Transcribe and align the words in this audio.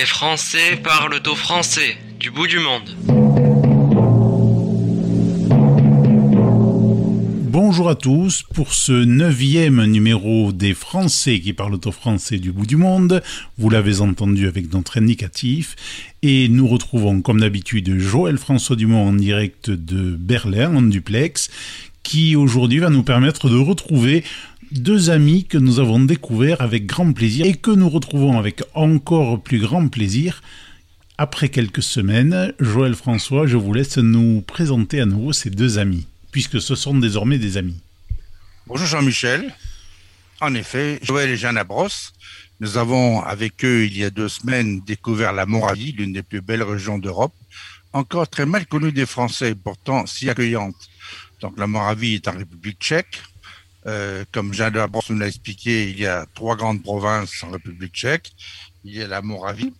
Les 0.00 0.06
Français 0.06 0.80
parlent 0.82 1.20
au 1.26 1.34
français 1.34 1.94
du 2.18 2.30
bout 2.30 2.46
du 2.46 2.58
monde. 2.58 2.88
Bonjour 7.50 7.90
à 7.90 7.94
tous 7.96 8.42
pour 8.54 8.72
ce 8.72 8.92
neuvième 8.92 9.84
numéro 9.84 10.52
des 10.52 10.72
Français 10.72 11.38
qui 11.40 11.52
parlent 11.52 11.78
au 11.84 11.92
français 11.92 12.38
du 12.38 12.50
bout 12.50 12.64
du 12.64 12.76
monde. 12.76 13.22
Vous 13.58 13.68
l'avez 13.68 14.00
entendu 14.00 14.48
avec 14.48 14.72
notre 14.72 14.96
indicatif. 14.96 15.76
Et 16.22 16.48
nous 16.48 16.66
retrouvons 16.66 17.20
comme 17.20 17.40
d'habitude 17.40 17.98
Joël 17.98 18.38
François 18.38 18.76
Dumont 18.76 19.06
en 19.06 19.12
direct 19.12 19.68
de 19.68 20.16
Berlin 20.16 20.74
en 20.76 20.80
duplex 20.80 21.50
qui 22.02 22.36
aujourd'hui 22.36 22.78
va 22.78 22.88
nous 22.88 23.02
permettre 23.02 23.50
de 23.50 23.58
retrouver 23.58 24.24
deux 24.70 25.10
amis 25.10 25.44
que 25.44 25.58
nous 25.58 25.80
avons 25.80 25.98
découverts 25.98 26.60
avec 26.60 26.86
grand 26.86 27.12
plaisir 27.12 27.46
et 27.46 27.54
que 27.54 27.70
nous 27.70 27.88
retrouvons 27.88 28.38
avec 28.38 28.62
encore 28.74 29.42
plus 29.42 29.58
grand 29.58 29.88
plaisir 29.88 30.42
après 31.18 31.48
quelques 31.48 31.82
semaines. 31.82 32.52
Joël 32.60 32.94
François, 32.94 33.46
je 33.46 33.56
vous 33.56 33.72
laisse 33.72 33.98
nous 33.98 34.42
présenter 34.42 35.00
à 35.00 35.06
nouveau 35.06 35.32
ces 35.32 35.50
deux 35.50 35.78
amis, 35.78 36.06
puisque 36.30 36.60
ce 36.60 36.74
sont 36.74 36.96
désormais 36.96 37.38
des 37.38 37.56
amis. 37.56 37.80
Bonjour 38.66 38.86
Jean-Michel. 38.86 39.52
En 40.40 40.54
effet, 40.54 41.00
Joël 41.02 41.30
et 41.30 41.36
Jeanne 41.36 41.58
Abros, 41.58 41.88
nous 42.60 42.78
avons 42.78 43.20
avec 43.22 43.64
eux 43.64 43.84
il 43.84 43.98
y 43.98 44.04
a 44.04 44.10
deux 44.10 44.28
semaines 44.28 44.80
découvert 44.80 45.32
la 45.32 45.46
Moravie, 45.46 45.92
l'une 45.92 46.12
des 46.12 46.22
plus 46.22 46.40
belles 46.40 46.62
régions 46.62 46.98
d'Europe, 46.98 47.34
encore 47.92 48.28
très 48.28 48.46
mal 48.46 48.66
connue 48.66 48.92
des 48.92 49.06
Français, 49.06 49.54
pourtant 49.54 50.06
si 50.06 50.30
accueillante. 50.30 50.76
Donc 51.40 51.58
la 51.58 51.66
Moravie 51.66 52.14
est 52.14 52.28
en 52.28 52.32
République 52.32 52.78
tchèque, 52.78 53.20
euh, 53.86 54.24
comme 54.32 54.52
Jean 54.52 54.70
de 54.70 54.80
nous 55.10 55.18
l'a 55.18 55.28
expliqué, 55.28 55.90
il 55.90 55.98
y 55.98 56.06
a 56.06 56.26
trois 56.34 56.56
grandes 56.56 56.82
provinces 56.82 57.42
en 57.42 57.50
République 57.50 57.94
tchèque. 57.94 58.32
Il 58.84 58.94
y 58.94 59.02
a 59.02 59.06
la 59.06 59.22
Moravie, 59.22 59.72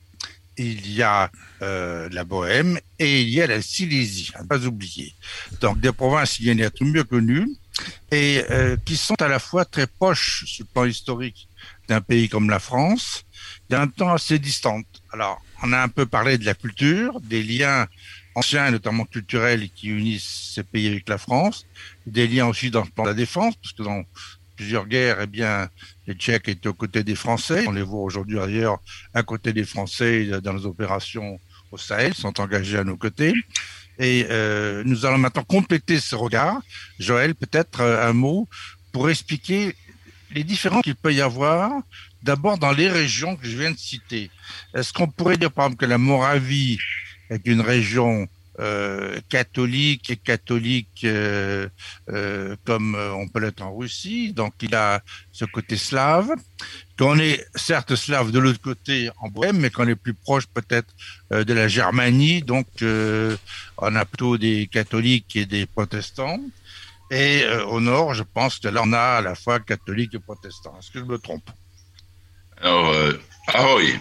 il 0.56 0.90
y 0.90 1.02
a 1.02 1.30
euh, 1.62 2.08
la 2.10 2.24
Bohème 2.24 2.78
et 2.98 3.22
il 3.22 3.28
y 3.28 3.40
a 3.40 3.46
la 3.46 3.62
Silésie, 3.62 4.30
à 4.34 4.42
ne 4.42 4.48
pas 4.48 4.64
oublier. 4.66 5.14
Donc 5.60 5.80
des 5.80 5.92
provinces, 5.92 6.38
il 6.38 6.46
y 6.46 6.52
en 6.52 6.66
a 6.66 6.70
tout 6.70 6.84
mieux 6.84 7.04
connues 7.04 7.48
et 8.10 8.44
euh, 8.50 8.76
qui 8.84 8.96
sont 8.96 9.20
à 9.20 9.28
la 9.28 9.38
fois 9.38 9.64
très 9.64 9.86
proches 9.86 10.44
sur 10.46 10.64
le 10.64 10.72
plan 10.72 10.84
historique 10.84 11.48
d'un 11.88 12.00
pays 12.00 12.28
comme 12.28 12.50
la 12.50 12.58
France 12.58 13.24
et 13.70 13.74
en 13.74 13.80
même 13.80 13.92
temps 13.92 14.12
assez 14.12 14.38
distantes. 14.38 15.02
Alors, 15.12 15.40
on 15.62 15.72
a 15.72 15.80
un 15.80 15.88
peu 15.88 16.06
parlé 16.06 16.38
de 16.38 16.44
la 16.44 16.54
culture, 16.54 17.20
des 17.20 17.42
liens 17.42 17.86
anciens, 18.40 18.70
notamment 18.70 19.04
culturels, 19.04 19.68
qui 19.76 19.88
unissent 19.88 20.52
ces 20.54 20.64
pays 20.72 20.88
avec 20.88 21.08
la 21.08 21.18
France, 21.18 21.66
des 22.06 22.26
liens 22.26 22.46
aussi 22.46 22.70
dans 22.70 22.84
le 22.88 22.90
plan 22.94 23.04
de 23.04 23.10
la 23.10 23.20
défense, 23.24 23.54
parce 23.60 23.74
que 23.76 23.82
dans 23.82 24.02
plusieurs 24.56 24.86
guerres, 24.94 25.18
eh 25.22 25.26
bien, 25.26 25.54
les 26.06 26.14
Tchèques 26.14 26.48
étaient 26.48 26.68
aux 26.68 26.80
côtés 26.84 27.04
des 27.10 27.18
Français. 27.24 27.64
On 27.66 27.72
les 27.80 27.86
voit 27.90 28.02
aujourd'hui 28.02 28.38
ailleurs, 28.38 28.78
à 29.14 29.22
côté 29.22 29.52
des 29.52 29.64
Français 29.64 30.12
dans 30.46 30.54
les 30.58 30.66
opérations 30.66 31.38
au 31.72 31.78
Sahel, 31.78 32.12
sont 32.14 32.36
engagés 32.40 32.78
à 32.78 32.84
nos 32.84 32.96
côtés. 32.96 33.34
Et 33.98 34.26
euh, 34.30 34.82
nous 34.84 35.04
allons 35.06 35.18
maintenant 35.18 35.44
compléter 35.44 35.98
ce 36.00 36.14
regard. 36.14 36.56
Joël, 36.98 37.34
peut-être 37.34 37.80
euh, 37.80 38.08
un 38.08 38.14
mot 38.14 38.48
pour 38.92 39.10
expliquer 39.10 39.74
les 40.32 40.44
différences 40.44 40.82
qu'il 40.82 40.94
peut 41.04 41.14
y 41.14 41.20
avoir, 41.20 41.70
d'abord 42.22 42.56
dans 42.58 42.72
les 42.72 42.88
régions 42.88 43.36
que 43.36 43.46
je 43.46 43.56
viens 43.60 43.72
de 43.72 43.78
citer. 43.78 44.30
Est-ce 44.74 44.92
qu'on 44.92 45.08
pourrait 45.08 45.36
dire, 45.36 45.52
par 45.52 45.66
exemple, 45.66 45.80
que 45.84 45.90
la 45.90 45.98
Moravie 45.98 46.78
est 47.30 47.46
une 47.46 47.60
région 47.60 48.28
euh, 48.60 49.18
catholique 49.30 50.10
et 50.10 50.16
catholique 50.16 51.02
euh, 51.04 51.66
euh, 52.10 52.56
comme 52.66 52.94
on 52.94 53.26
peut 53.26 53.40
l'être 53.40 53.62
en 53.62 53.74
Russie. 53.74 54.34
Donc 54.34 54.52
il 54.60 54.74
a 54.74 55.00
ce 55.32 55.46
côté 55.46 55.76
slave. 55.76 56.30
Qu'on 56.98 57.18
est 57.18 57.46
certes 57.54 57.94
slave 57.94 58.32
de 58.32 58.38
l'autre 58.38 58.60
côté 58.60 59.08
en 59.20 59.28
Bohème, 59.28 59.58
mais 59.58 59.70
qu'on 59.70 59.88
est 59.88 59.94
plus 59.94 60.12
proche 60.12 60.46
peut-être 60.46 60.92
de 61.30 61.52
la 61.54 61.68
Germanie. 61.68 62.42
Donc 62.42 62.66
on 62.82 63.96
a 63.96 64.04
plutôt 64.04 64.36
des 64.36 64.66
catholiques 64.66 65.36
et 65.36 65.46
des 65.46 65.64
protestants. 65.64 66.40
Et 67.10 67.44
au 67.68 67.80
nord, 67.80 68.12
je 68.12 68.24
pense 68.24 68.58
que 68.58 68.68
là 68.68 68.82
on 68.84 68.92
a 68.92 69.00
à 69.00 69.20
la 69.22 69.34
fois 69.34 69.60
catholiques 69.60 70.14
et 70.14 70.18
protestants. 70.18 70.76
Est-ce 70.78 70.90
que 70.90 70.98
je 70.98 71.04
me 71.04 71.18
trompe? 71.18 71.48
Alors, 72.60 72.94
ah 73.46 73.74
oui. 73.76 73.94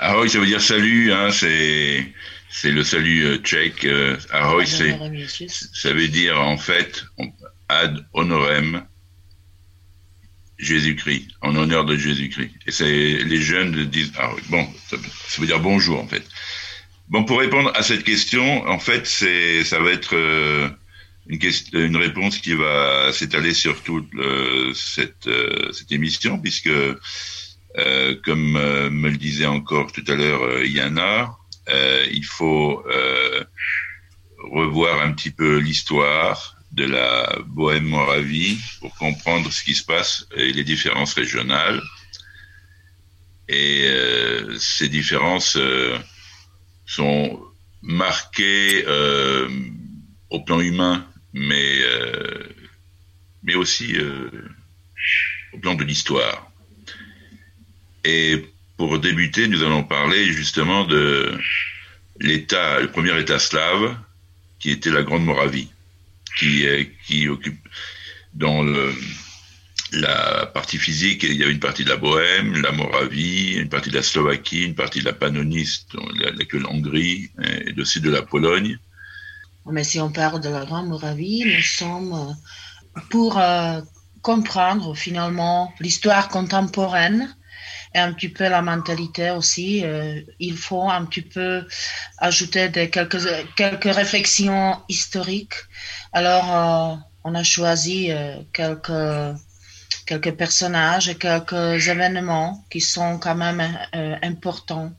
Ahoy, 0.00 0.28
ça 0.28 0.38
veut 0.38 0.46
dire 0.46 0.60
salut, 0.60 1.12
hein, 1.12 1.30
c'est 1.30 2.06
c'est 2.48 2.70
le 2.70 2.84
salut 2.84 3.24
euh, 3.24 3.36
tchèque. 3.38 3.84
Euh, 3.84 4.16
ahoy, 4.30 4.66
c'est 4.66 4.96
ça 5.48 5.92
veut 5.92 6.08
dire 6.08 6.40
en 6.40 6.56
fait 6.56 7.04
ad 7.68 8.06
honorem 8.12 8.84
Jésus-Christ, 10.58 11.30
en 11.42 11.56
honneur 11.56 11.84
de 11.84 11.96
Jésus-Christ. 11.96 12.52
Et 12.66 12.70
c'est 12.70 13.18
les 13.24 13.40
jeunes 13.40 13.84
disent 13.86 14.12
ahoy. 14.16 14.40
Bon, 14.48 14.66
ça, 14.88 14.96
veut 15.38 15.46
dire 15.46 15.60
bonjour 15.60 16.00
en 16.00 16.06
fait. 16.06 16.24
Bon, 17.08 17.24
pour 17.24 17.40
répondre 17.40 17.70
à 17.74 17.82
cette 17.82 18.04
question, 18.04 18.66
en 18.66 18.78
fait, 18.78 19.06
c'est 19.06 19.64
ça 19.64 19.78
va 19.78 19.90
être 19.90 20.16
euh, 20.16 20.68
une, 21.26 21.38
question, 21.38 21.78
une 21.78 21.96
réponse 21.96 22.38
qui 22.38 22.54
va 22.54 23.12
s'étaler 23.12 23.52
sur 23.52 23.82
toute 23.82 24.08
cette, 24.74 25.28
cette 25.72 25.92
émission, 25.92 26.38
puisque 26.38 26.70
euh, 27.76 28.14
comme 28.24 28.56
euh, 28.56 28.88
me 28.88 29.10
le 29.10 29.16
disait 29.16 29.46
encore 29.46 29.90
tout 29.90 30.04
à 30.06 30.14
l'heure 30.14 30.44
euh, 30.44 30.64
Yana, 30.64 31.36
il 32.12 32.24
faut 32.24 32.84
revoir 34.52 35.00
un 35.00 35.12
petit 35.12 35.30
peu 35.30 35.56
l'histoire 35.56 36.56
de 36.72 36.84
la 36.84 37.38
Bohème-Moravie 37.46 38.58
pour 38.80 38.94
comprendre 38.96 39.50
ce 39.50 39.64
qui 39.64 39.74
se 39.74 39.84
passe 39.84 40.26
et 40.36 40.52
les 40.52 40.62
différences 40.62 41.14
régionales. 41.14 41.82
Et 43.48 43.88
ces 44.58 44.90
différences 44.90 45.56
sont 46.84 47.40
marquées 47.80 48.84
au 50.28 50.40
plan 50.40 50.60
humain, 50.60 51.06
mais, 51.32 51.78
mais 53.42 53.54
aussi 53.54 53.96
au 55.54 55.58
plan 55.58 55.74
de 55.74 55.84
l'histoire. 55.84 56.53
Et 58.04 58.44
pour 58.76 58.98
débuter, 58.98 59.48
nous 59.48 59.62
allons 59.62 59.84
parler 59.84 60.24
justement 60.32 60.84
de 60.84 61.38
l'État, 62.20 62.80
le 62.80 62.90
premier 62.90 63.18
État 63.18 63.38
slave, 63.38 63.96
qui 64.58 64.70
était 64.70 64.90
la 64.90 65.02
Grande 65.02 65.24
Moravie, 65.24 65.70
qui, 66.38 66.66
qui 67.06 67.28
occupe 67.28 67.58
dans 68.34 68.64
la 69.92 70.46
partie 70.46 70.78
physique, 70.78 71.22
il 71.22 71.34
y 71.34 71.42
avait 71.42 71.52
une 71.52 71.60
partie 71.60 71.84
de 71.84 71.90
la 71.90 71.96
Bohème, 71.96 72.60
la 72.60 72.72
Moravie, 72.72 73.54
une 73.54 73.68
partie 73.68 73.90
de 73.90 73.96
la 73.96 74.02
Slovaquie, 74.02 74.64
une 74.64 74.74
partie 74.74 75.00
de 75.00 75.04
la 75.04 75.12
Pannonie, 75.12 75.68
l'actuelle 76.36 76.66
Hongrie, 76.66 77.30
et 77.42 77.72
le 77.72 77.84
sud 77.84 78.02
de 78.02 78.10
la 78.10 78.22
Pologne. 78.22 78.78
Mais 79.70 79.84
si 79.84 80.00
on 80.00 80.10
parle 80.10 80.40
de 80.40 80.48
la 80.48 80.64
Grande 80.64 80.88
Moravie, 80.88 81.44
nous 81.44 81.62
sommes 81.62 82.12
euh, 82.12 83.00
pour 83.10 83.38
euh, 83.38 83.80
comprendre 84.20 84.94
finalement 84.94 85.72
l'histoire 85.80 86.28
contemporaine 86.28 87.34
un 87.94 88.12
petit 88.12 88.28
peu 88.28 88.48
la 88.48 88.62
mentalité 88.62 89.30
aussi. 89.30 89.84
Euh, 89.84 90.20
il 90.38 90.56
faut 90.56 90.88
un 90.88 91.04
petit 91.04 91.22
peu 91.22 91.66
ajouter 92.18 92.68
des, 92.68 92.90
quelques, 92.90 93.18
quelques 93.56 93.94
réflexions 93.94 94.80
historiques. 94.88 95.54
Alors, 96.12 96.54
euh, 96.54 96.96
on 97.24 97.34
a 97.34 97.42
choisi 97.42 98.10
euh, 98.10 98.36
quelques, 98.52 99.36
quelques 100.06 100.34
personnages 100.34 101.08
et 101.08 101.14
quelques 101.14 101.88
événements 101.88 102.64
qui 102.70 102.80
sont 102.80 103.18
quand 103.18 103.36
même 103.36 103.62
importants 104.22 104.92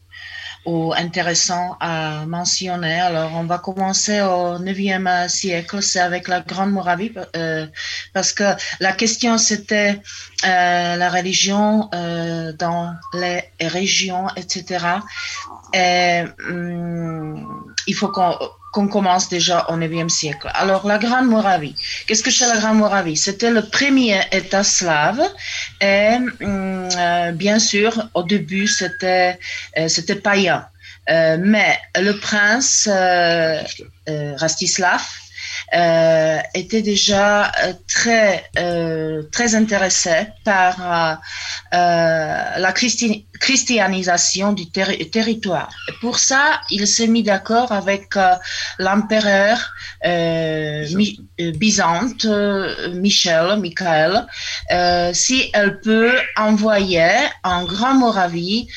ou 0.65 0.93
intéressant 0.93 1.77
à 1.79 2.25
mentionner. 2.25 2.99
Alors, 2.99 3.31
on 3.35 3.43
va 3.43 3.59
commencer 3.59 4.21
au 4.21 4.57
9e 4.59 5.29
siècle, 5.29 5.81
c'est 5.81 5.99
avec 5.99 6.27
la 6.27 6.41
Grande 6.41 6.71
Moravie, 6.71 7.11
euh, 7.35 7.67
parce 8.13 8.33
que 8.33 8.43
la 8.79 8.93
question 8.93 9.37
c'était 9.37 10.01
euh, 10.43 10.95
la 10.95 11.09
religion 11.09 11.89
euh, 11.93 12.53
dans 12.53 12.93
les 13.13 13.43
régions, 13.61 14.27
etc. 14.35 14.85
Et 15.73 16.23
hum, 16.49 17.73
il 17.87 17.95
faut 17.95 18.09
qu'on 18.09 18.35
qu'on 18.75 18.89
commence 18.89 19.29
déjà 19.29 19.65
au 19.69 19.77
9e 19.77 20.09
siècle. 20.09 20.51
Alors, 20.53 20.85
la 20.85 20.97
Grande 20.97 21.27
Moravie. 21.27 21.75
Qu'est-ce 22.05 22.21
que 22.21 22.29
c'est 22.29 22.45
la 22.45 22.57
Grande 22.57 22.79
Moravie? 22.79 23.15
C'était 23.15 23.49
le 23.49 23.61
premier 23.61 24.19
État 24.33 24.65
slave 24.65 25.21
et 25.79 26.17
hum, 26.41 26.89
euh, 26.97 27.31
bien 27.31 27.57
sûr, 27.57 27.91
au 28.13 28.23
début, 28.23 28.67
c'était 28.67 29.39
euh, 29.77 29.87
c'était 29.87 30.15
païen. 30.15 30.67
Euh, 31.09 31.37
mais 31.39 31.79
le 31.95 32.13
prince 32.19 32.89
Rastislav 34.41 35.03
euh, 35.73 36.37
était 36.53 36.83
déjà 36.83 37.47
euh, 37.47 37.73
très 37.87 38.45
euh, 38.59 39.23
très 39.31 39.55
intéressé 39.55 40.27
par 40.43 41.19
la 41.71 42.71
christianisation 43.39 44.53
du 44.53 44.69
territoire. 44.69 45.71
Et 45.89 45.93
pour 46.01 46.19
ça, 46.19 46.61
il 46.69 46.87
s'est 46.87 47.07
mis 47.07 47.23
d'accord 47.23 47.71
avec 47.71 48.13
l'empereur 48.79 49.73
Byzante, 51.39 52.25
Michel, 52.93 53.59
Michael, 53.59 54.27
si 55.13 55.49
elle 55.53 55.79
peut 55.81 56.15
envoyer 56.37 57.09
en 57.43 57.65
Grand 57.65 57.95
Moravie 57.95 58.67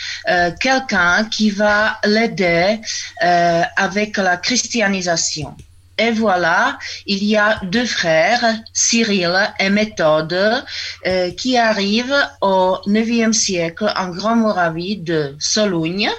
quelqu'un 0.60 1.24
qui 1.30 1.50
va 1.50 1.98
l'aider 2.04 2.80
avec 3.20 4.16
la 4.16 4.36
christianisation. 4.38 5.54
Et 5.98 6.12
voilà, 6.12 6.78
il 7.06 7.24
y 7.24 7.36
a 7.36 7.58
deux 7.64 7.86
frères, 7.86 8.44
Cyril 8.72 9.34
et 9.58 9.68
Méthode, 9.68 10.64
euh, 11.06 11.30
qui 11.32 11.58
arrivent 11.58 12.26
au 12.40 12.78
IXe 12.86 13.36
siècle 13.36 13.92
en 13.96 14.10
Grand 14.10 14.36
Moravie 14.36 14.98
de 14.98 15.34
Solugne, 15.40 16.10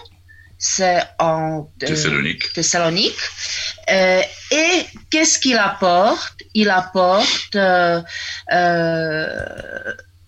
c'est 0.57 1.01
en 1.17 1.69
euh, 1.83 1.87
Thessalonique. 2.53 3.15
Euh, 3.89 4.21
et 4.51 4.85
qu'est-ce 5.09 5.39
qu'il 5.39 5.57
apporte? 5.57 6.43
Il 6.53 6.69
apporte 6.69 7.55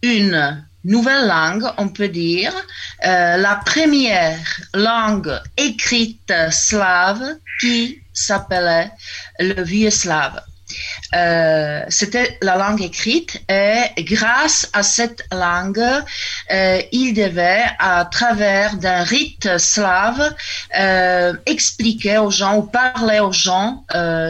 une 0.01 0.65
nouvelle 0.83 1.27
langue, 1.27 1.65
on 1.77 1.89
peut 1.89 2.09
dire, 2.09 2.53
la 3.03 3.61
première 3.65 4.37
langue 4.73 5.39
écrite 5.57 6.33
slave 6.49 7.35
qui 7.59 8.01
s'appelait 8.13 8.91
le 9.39 9.61
vieux 9.63 9.91
slave. 9.91 10.41
Euh, 11.15 11.83
c'était 11.89 12.37
la 12.41 12.55
langue 12.55 12.81
écrite 12.81 13.41
et 13.49 14.03
grâce 14.03 14.69
à 14.73 14.83
cette 14.83 15.23
langue, 15.31 15.83
euh, 16.51 16.81
il 16.91 17.13
devait, 17.13 17.65
à 17.79 18.05
travers 18.05 18.77
d'un 18.77 19.03
rite 19.03 19.57
slave, 19.57 20.33
euh, 20.79 21.33
expliquer 21.45 22.17
aux 22.17 22.31
gens 22.31 22.57
ou 22.57 22.63
parler 22.63 23.19
aux 23.19 23.33
gens 23.33 23.83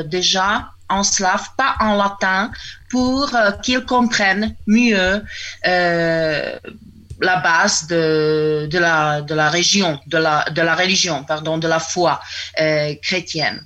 déjà 0.05 0.69
en 0.91 1.03
slave, 1.03 1.47
pas 1.57 1.75
en 1.79 1.95
latin, 1.95 2.51
pour 2.89 3.31
qu'ils 3.63 3.85
comprennent 3.85 4.55
mieux 4.67 5.23
la 5.63 7.35
base 7.37 7.87
de, 7.87 8.67
la, 8.77 9.49
région, 9.49 9.99
de 10.07 10.17
la, 10.17 10.75
religion, 10.75 11.23
pardon, 11.23 11.57
de 11.57 11.67
la 11.67 11.79
foi 11.79 12.19
chrétienne. 13.01 13.65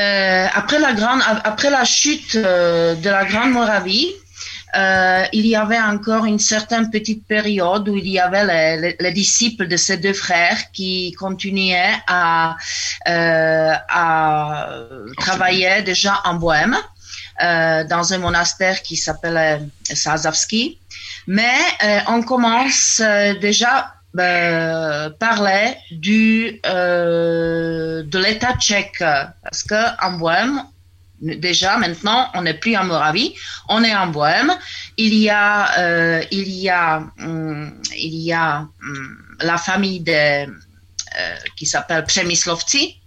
Euh, 0.00 0.46
après, 0.54 0.78
la 0.78 0.92
grande, 0.94 1.20
après 1.44 1.70
la 1.70 1.84
chute 1.84 2.34
euh, 2.34 2.94
de 2.94 3.10
la 3.10 3.24
Grande 3.24 3.52
Moravie, 3.52 4.12
euh, 4.74 5.24
il 5.32 5.46
y 5.46 5.56
avait 5.56 5.80
encore 5.80 6.24
une 6.24 6.38
certaine 6.38 6.90
petite 6.90 7.26
période 7.26 7.88
où 7.88 7.96
il 7.96 8.08
y 8.08 8.18
avait 8.18 8.96
les, 8.98 9.12
disciples 9.12 9.68
de 9.68 9.76
ces 9.76 9.98
deux 9.98 10.12
frères 10.14 10.70
qui 10.72 11.12
continuaient 11.12 11.94
à, 12.06 12.56
à 13.06 14.68
travailler 15.18 15.82
déjà 15.82 16.20
en 16.24 16.34
Bohème, 16.34 16.76
dans 17.40 18.12
un 18.12 18.18
monastère 18.18 18.80
qui 18.82 18.96
s'appelait 18.96 19.60
Sazavski. 19.84 20.78
Mais 21.26 21.58
on 22.08 22.22
commence 22.22 23.02
déjà 23.40 23.92
euh, 24.18 25.08
parlait 25.18 25.78
du 25.90 26.60
euh, 26.66 28.02
de 28.02 28.18
l'État 28.18 28.52
tchèque 28.58 28.98
parce 28.98 29.62
que 29.62 30.04
en 30.04 30.18
Bohème 30.18 30.62
déjà 31.22 31.78
maintenant 31.78 32.28
on 32.34 32.42
n'est 32.42 32.58
plus 32.58 32.76
en 32.76 32.84
Moravie 32.84 33.34
on 33.68 33.82
est 33.84 33.94
en 33.94 34.08
Bohème 34.08 34.52
il 34.96 35.14
y 35.14 35.30
a 35.30 35.78
euh, 35.78 36.22
il 36.30 36.48
y 36.48 36.68
a 36.68 37.04
hum, 37.20 37.80
il 37.96 38.14
y 38.14 38.32
a 38.32 38.66
hum, 38.82 39.36
la 39.40 39.56
famille 39.56 40.00
de 40.00 40.12
euh, 40.12 41.36
qui 41.56 41.66
s'appelle 41.66 42.04
Przemyslovci 42.04 43.02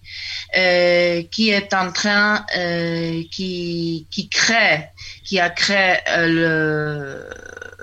euh, 0.57 1.23
qui 1.31 1.50
est 1.50 1.73
en 1.73 1.91
train 1.91 2.45
euh, 2.57 3.23
qui 3.31 4.07
qui 4.09 4.29
crée 4.29 4.89
qui 5.25 5.39
a 5.39 5.50
créé 5.50 5.97
le 6.17 7.27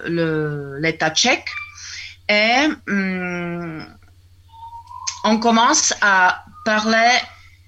le 0.06 0.78
l'État 0.80 1.10
tchèque. 1.10 1.48
Et 2.28 2.68
hum, 2.88 3.84
on 5.24 5.38
commence 5.38 5.92
à 6.00 6.44
parler 6.64 7.18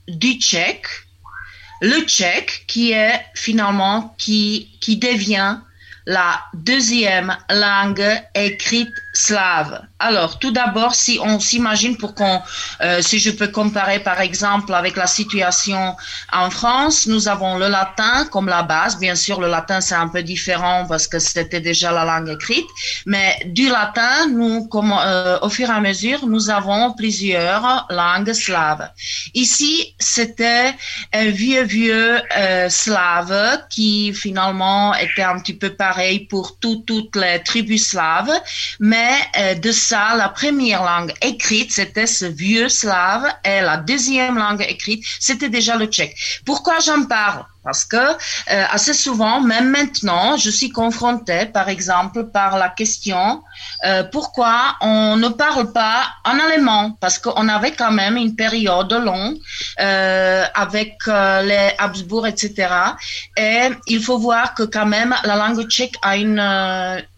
du 0.08 0.34
tchèque, 0.40 0.86
le 1.84 2.00
tchèque 2.06 2.64
qui 2.66 2.92
est 2.92 3.20
finalement 3.34 4.14
qui, 4.16 4.70
qui 4.80 4.96
devient 4.96 5.58
la 6.06 6.40
deuxième 6.54 7.36
langue 7.50 8.22
écrite 8.34 8.94
slave. 9.12 9.82
Alors, 10.06 10.38
tout 10.38 10.50
d'abord, 10.50 10.94
si 10.94 11.18
on 11.22 11.40
s'imagine 11.40 11.96
pour 11.96 12.14
qu'on, 12.14 12.42
euh, 12.82 13.00
si 13.00 13.18
je 13.18 13.30
peux 13.30 13.48
comparer 13.48 14.00
par 14.00 14.20
exemple 14.20 14.74
avec 14.74 14.96
la 14.96 15.06
situation 15.06 15.96
en 16.30 16.50
France, 16.50 17.06
nous 17.06 17.26
avons 17.26 17.56
le 17.56 17.68
latin 17.68 18.26
comme 18.30 18.46
la 18.46 18.62
base. 18.62 18.98
Bien 18.98 19.14
sûr, 19.14 19.40
le 19.40 19.48
latin 19.48 19.80
c'est 19.80 19.94
un 19.94 20.08
peu 20.08 20.22
différent 20.22 20.84
parce 20.86 21.08
que 21.08 21.18
c'était 21.18 21.60
déjà 21.60 21.90
la 21.90 22.04
langue 22.04 22.28
écrite, 22.28 22.66
mais 23.06 23.38
du 23.46 23.70
latin, 23.70 24.28
nous, 24.28 24.68
euh, 24.74 25.38
au 25.40 25.48
fur 25.48 25.70
et 25.70 25.72
à 25.72 25.80
mesure, 25.80 26.26
nous 26.26 26.50
avons 26.50 26.92
plusieurs 26.92 27.86
langues 27.88 28.34
slaves. 28.34 28.86
Ici, 29.32 29.94
c'était 29.98 30.74
un 31.14 31.30
vieux 31.30 31.64
vieux 31.64 32.20
euh, 32.36 32.68
slave 32.68 33.62
qui 33.70 34.12
finalement 34.12 34.94
était 34.96 35.22
un 35.22 35.38
petit 35.38 35.54
peu 35.54 35.70
pareil 35.70 36.26
pour 36.26 36.58
toutes 36.58 37.16
les 37.16 37.42
tribus 37.42 37.88
slaves, 37.88 38.32
mais 38.80 39.14
de 39.62 39.72
la 39.94 40.28
première 40.28 40.82
langue 40.82 41.12
écrite, 41.22 41.72
c'était 41.72 42.06
ce 42.06 42.24
vieux 42.24 42.68
slave, 42.68 43.26
et 43.44 43.60
la 43.60 43.76
deuxième 43.76 44.36
langue 44.36 44.64
écrite, 44.68 45.04
c'était 45.20 45.48
déjà 45.48 45.76
le 45.76 45.86
tchèque. 45.86 46.16
Pourquoi 46.44 46.80
j'en 46.80 47.04
parle? 47.04 47.44
Parce 47.64 47.84
que 47.84 47.96
euh, 47.96 48.14
assez 48.70 48.92
souvent, 48.92 49.40
même 49.40 49.70
maintenant, 49.70 50.36
je 50.36 50.50
suis 50.50 50.68
confrontée, 50.68 51.46
par 51.46 51.68
exemple, 51.70 52.24
par 52.24 52.58
la 52.58 52.68
question 52.68 53.42
euh, 53.84 54.04
pourquoi 54.04 54.76
on 54.80 55.16
ne 55.16 55.28
parle 55.28 55.72
pas 55.72 56.06
en 56.24 56.38
allemand? 56.38 56.96
Parce 57.00 57.18
qu'on 57.18 57.48
avait 57.48 57.72
quand 57.72 57.90
même 57.90 58.16
une 58.16 58.36
période 58.36 58.92
longue 58.92 59.38
euh, 59.80 60.44
avec 60.54 60.98
les 61.06 61.70
Habsbourg, 61.78 62.26
etc. 62.26 62.68
Et 63.36 63.70
il 63.86 64.02
faut 64.02 64.18
voir 64.18 64.54
que 64.54 64.64
quand 64.64 64.86
même 64.86 65.14
la 65.24 65.36
langue 65.36 65.66
tchèque 65.68 65.96
a 66.02 66.16
une, 66.16 66.40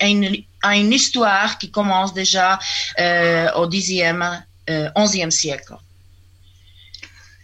une, 0.01 0.37
a 0.63 0.77
une 0.77 0.93
histoire 0.93 1.59
qui 1.59 1.71
commence 1.71 2.15
déjà 2.15 2.59
au 2.99 3.67
10e, 3.67 4.43
11e 4.69 5.31
siècle. 5.31 5.75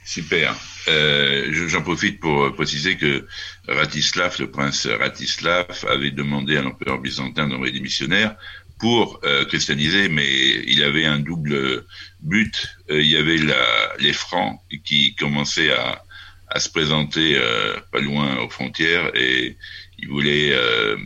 Super. 0.05 0.55
Euh, 0.89 1.69
J'en 1.69 1.83
profite 1.83 2.21
pour 2.21 2.53
préciser 2.55 2.97
que 2.97 3.27
Ratislav, 3.69 4.37
le 4.41 4.51
prince 4.51 4.87
Ratislav, 4.87 5.67
avait 5.89 6.11
demandé 6.11 6.57
à 6.57 6.63
l'empereur 6.63 6.99
byzantin 6.99 7.47
d'envoyer 7.49 7.73
des 7.73 7.81
missionnaires 7.81 8.35
pour 8.79 9.21
euh, 9.25 9.45
christianiser, 9.45 10.09
mais 10.09 10.29
il 10.67 10.83
avait 10.83 11.05
un 11.05 11.21
double 11.21 11.85
but. 12.21 12.67
Euh, 12.91 13.01
il 13.01 13.09
y 13.09 13.17
avait 13.17 13.37
la, 13.37 13.95
les 14.01 14.13
Francs 14.13 14.61
qui 14.85 15.15
commençaient 15.15 15.71
à, 15.73 16.03
à 16.49 16.59
se 16.59 16.69
présenter 16.69 17.37
euh, 17.37 17.77
pas 17.93 18.01
loin 18.01 18.39
aux 18.39 18.51
frontières 18.51 19.13
et 19.15 19.57
il 19.99 20.09
voulait 20.09 20.51
euh, 20.53 20.97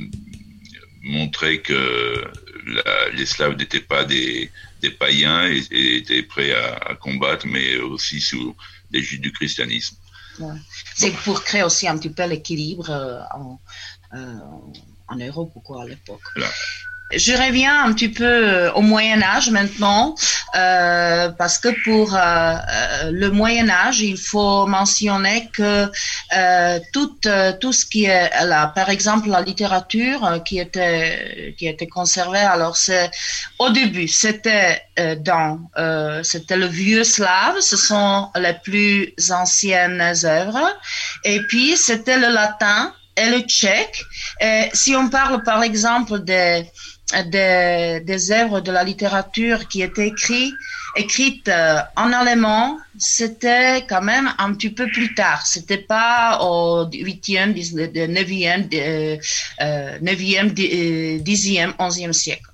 montrer 1.03 1.61
que 1.61 2.25
la, 2.67 3.11
les 3.11 3.27
Slaves 3.27 3.57
n'étaient 3.59 3.81
pas 3.81 4.05
des, 4.05 4.51
des 4.81 4.91
païens 4.91 5.47
et, 5.47 5.63
et 5.71 5.97
étaient 5.97 6.23
prêts 6.23 6.53
à, 6.53 6.77
à 6.77 6.95
combattre, 6.95 7.47
mais 7.47 7.77
aussi 7.77 8.21
sous 8.21 8.57
des 8.91 9.03
du 9.19 9.33
christianisme. 9.33 9.97
Ouais. 10.39 10.55
C'est 10.95 11.13
pour 11.13 11.43
créer 11.43 11.63
aussi 11.63 11.89
un 11.89 11.97
petit 11.97 12.11
peu 12.11 12.25
l'équilibre 12.27 12.91
euh, 12.91 13.23
en, 13.35 13.61
euh, 14.15 14.39
en 15.09 15.17
Europe 15.17 15.53
quoi, 15.65 15.83
à 15.83 15.87
l'époque. 15.87 16.21
Voilà. 16.35 16.51
Je 17.13 17.33
reviens 17.33 17.85
un 17.85 17.93
petit 17.93 18.09
peu 18.09 18.25
euh, 18.25 18.73
au 18.73 18.81
Moyen 18.81 19.23
Âge 19.23 19.51
maintenant, 19.51 20.17
euh, 20.57 21.29
parce 21.29 21.57
que 21.59 21.69
pour 21.85 22.17
euh, 22.17 22.57
le 23.13 23.31
Moyen 23.31 23.71
Âge, 23.71 24.01
il 24.01 24.19
faut 24.19 24.67
mentionner 24.67 25.49
que 25.53 25.89
tout, 26.93 27.17
tout 27.61 27.73
ce 27.73 27.87
qui 27.87 28.07
est 28.07 28.31
là, 28.45 28.73
par 28.75 28.91
exemple 28.91 29.29
la 29.29 29.41
littérature 29.41 30.43
qui 30.45 30.59
était 30.59 31.55
qui 31.57 31.69
était 31.69 31.87
conservée, 31.87 32.39
alors 32.39 32.77
c'est 32.77 33.11
au 33.59 33.71
début 33.71 34.09
c'était 34.09 34.83
dans 35.21 35.61
c'était 36.25 36.57
le 36.57 36.67
vieux 36.67 37.05
slave, 37.05 37.61
ce 37.61 37.77
sont 37.77 38.31
les 38.37 38.55
plus 38.65 39.15
anciennes 39.31 40.03
œuvres, 40.25 40.69
et 41.25 41.41
puis 41.43 41.77
c'était 41.77 42.19
le 42.19 42.29
latin 42.29 42.93
et 43.17 43.31
le 43.31 43.41
tchèque. 43.41 44.03
Et 44.41 44.69
si 44.73 44.95
on 44.97 45.09
parle 45.09 45.43
par 45.43 45.63
exemple 45.63 46.21
des 46.21 46.67
des, 47.13 48.33
œuvres 48.33 48.61
de 48.61 48.73
la 48.73 48.85
littérature 48.85 49.69
qui 49.69 49.83
étaient 49.83 50.09
écrites 50.09 50.55
écrite 50.97 51.49
euh, 51.49 51.79
en 51.95 52.13
allemand, 52.13 52.79
c'était 52.99 53.85
quand 53.89 54.03
même 54.03 54.33
un 54.39 54.53
petit 54.55 54.71
peu 54.71 54.87
plus 54.87 55.15
tard. 55.15 55.47
C'était 55.47 55.77
pas 55.79 56.41
au 56.43 56.87
8e, 56.87 57.55
9e, 57.55 58.69
9e, 60.03 60.53
10e, 61.23 61.77
11e 61.77 62.13
siècle. 62.13 62.51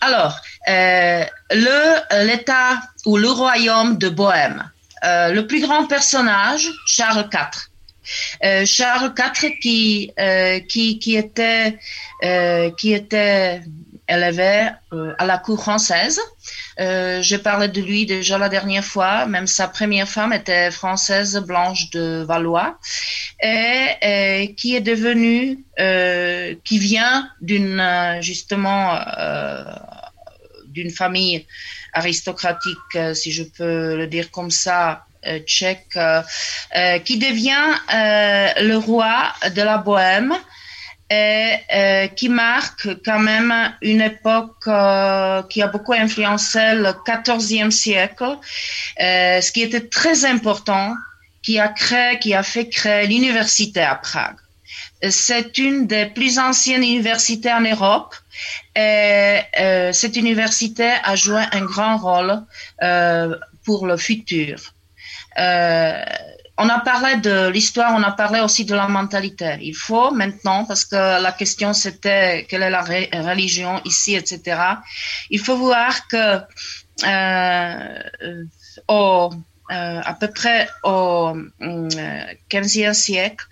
Alors, 0.00 0.38
euh, 0.68 1.24
l'État 1.52 2.82
ou 3.06 3.16
le 3.16 3.30
royaume 3.30 3.96
de 3.98 4.08
Bohême, 4.08 4.70
euh, 5.04 5.32
le 5.32 5.46
plus 5.46 5.60
grand 5.60 5.86
personnage, 5.86 6.68
Charles 6.86 7.28
IV. 7.32 7.70
Charles 8.66 9.12
IV 9.18 9.58
qui 9.60 10.12
qui 10.68 11.00
qui 11.00 11.16
était 11.16 11.76
qui 12.78 12.92
était 12.92 13.62
élevé 14.08 14.68
à 15.18 15.26
la 15.26 15.38
cour 15.38 15.60
française. 15.60 16.20
J'ai 16.78 17.38
parlé 17.38 17.68
de 17.68 17.80
lui 17.80 18.06
déjà 18.06 18.38
la 18.38 18.48
dernière 18.48 18.84
fois. 18.84 19.26
Même 19.26 19.46
sa 19.46 19.68
première 19.68 20.08
femme 20.08 20.32
était 20.32 20.70
française 20.70 21.36
Blanche 21.38 21.90
de 21.90 22.24
Valois 22.26 22.78
et, 23.42 24.54
qui 24.56 24.76
est 24.76 24.80
devenue 24.80 25.64
qui 26.64 26.78
vient 26.78 27.30
d'une 27.40 28.18
justement 28.20 28.98
d'une 30.66 30.90
famille 30.90 31.46
aristocratique, 31.92 32.98
si 33.14 33.32
je 33.32 33.42
peux 33.42 33.96
le 33.96 34.06
dire 34.06 34.30
comme 34.30 34.50
ça, 34.50 35.06
euh, 35.26 35.40
tchèque, 35.40 35.96
euh, 35.96 36.22
euh, 36.76 36.98
qui 37.00 37.18
devient 37.18 37.74
le 38.60 38.76
roi 38.76 39.32
de 39.54 39.62
la 39.62 39.78
Bohème 39.78 40.32
et 41.10 42.10
qui 42.16 42.28
marque 42.28 42.88
quand 43.04 43.18
même 43.18 43.54
une 43.80 44.00
époque 44.00 44.64
qui 45.48 45.62
a 45.62 45.66
beaucoup 45.68 45.92
influencé 45.92 46.74
le 46.74 46.92
XIVe 47.06 47.70
siècle, 47.70 48.38
ce 48.98 49.52
qui 49.52 49.62
était 49.62 49.88
très 49.88 50.24
important, 50.24 50.94
qui 51.42 51.58
a 51.58 51.68
créé, 51.68 52.18
qui 52.18 52.34
a 52.34 52.42
fait 52.42 52.68
créer 52.68 53.06
l'université 53.06 53.82
à 53.82 53.94
Prague. 53.94 54.36
C'est 55.08 55.58
une 55.58 55.86
des 55.86 56.06
plus 56.06 56.38
anciennes 56.38 56.82
universités 56.82 57.52
en 57.52 57.60
Europe 57.60 58.14
et 58.74 59.38
cette 59.92 60.16
université 60.16 60.94
a 61.04 61.14
joué 61.14 61.42
un 61.52 61.64
grand 61.64 61.98
rôle 61.98 62.42
pour 63.64 63.86
le 63.86 63.96
futur. 63.96 64.58
Euh, 65.38 66.04
on 66.58 66.68
a 66.68 66.80
parlé 66.80 67.16
de 67.16 67.48
l'histoire, 67.48 67.94
on 67.94 68.02
a 68.02 68.12
parlé 68.12 68.40
aussi 68.40 68.64
de 68.64 68.74
la 68.74 68.88
mentalité. 68.88 69.58
Il 69.60 69.74
faut 69.74 70.10
maintenant, 70.10 70.64
parce 70.64 70.84
que 70.84 71.22
la 71.22 71.32
question 71.32 71.72
c'était 71.72 72.46
quelle 72.48 72.62
est 72.62 72.70
la 72.70 72.82
religion 72.82 73.80
ici, 73.84 74.14
etc. 74.14 74.40
Il 75.30 75.40
faut 75.40 75.56
voir 75.56 76.08
que 76.08 76.40
euh, 77.04 78.42
au, 78.88 79.30
euh, 79.70 80.00
à 80.12 80.14
peu 80.14 80.28
près 80.28 80.68
au 80.82 81.34
XVe 82.50 82.92
siècle, 82.92 83.44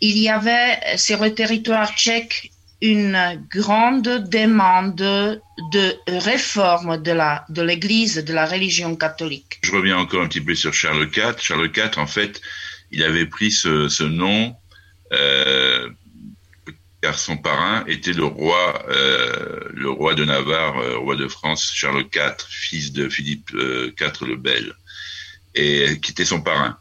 il 0.00 0.18
y 0.18 0.28
avait 0.28 0.96
sur 0.96 1.20
le 1.20 1.34
territoire 1.34 1.90
tchèque 1.96 2.52
une 2.80 3.44
grande 3.50 4.30
demande 4.30 4.94
de 4.94 5.94
réforme 6.06 7.02
de 7.02 7.12
la 7.12 7.44
de 7.48 7.62
l'Église, 7.62 8.24
de 8.24 8.32
la 8.32 8.46
religion 8.46 8.94
catholique. 8.94 9.58
Je 9.62 9.72
reviens 9.72 9.98
encore 9.98 10.22
un 10.22 10.28
petit 10.28 10.40
peu 10.40 10.54
sur 10.54 10.72
Charles 10.72 11.08
IV. 11.14 11.36
Charles 11.38 11.70
IV, 11.76 11.98
en 11.98 12.06
fait, 12.06 12.40
il 12.90 13.02
avait 13.02 13.26
pris 13.26 13.50
ce, 13.50 14.04
nom 14.04 14.54
euh, 15.12 15.88
car 17.02 17.18
son 17.18 17.36
parrain 17.36 17.84
était 17.86 18.12
le 18.12 18.24
roi, 18.24 18.84
euh, 18.88 19.60
le 19.72 19.90
roi 19.90 20.14
de 20.14 20.24
Navarre, 20.24 20.78
euh, 20.78 20.98
roi 20.98 21.16
de 21.16 21.28
France, 21.28 21.70
Charles 21.72 22.04
IV, 22.14 22.34
fils 22.48 22.92
de 22.92 23.08
Philippe 23.08 23.50
IV 23.50 23.56
euh, 23.60 24.26
le 24.26 24.36
Bel, 24.36 24.74
et 25.54 26.00
qui 26.00 26.12
était 26.12 26.24
son 26.24 26.40
parrain. 26.40 26.76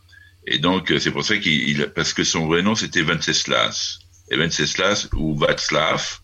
Et 0.47 0.59
donc 0.59 0.93
c'est 0.99 1.11
pour 1.11 1.23
ça 1.23 1.37
qu'il, 1.37 1.87
parce 1.95 2.13
que 2.13 2.23
son 2.23 2.47
vrai 2.47 2.61
nom 2.61 2.73
c'était 2.73 3.01
Venceslas. 3.01 3.99
Et 4.29 4.37
Venceslas 4.37 5.07
ou 5.13 5.35
Václav, 5.35 6.19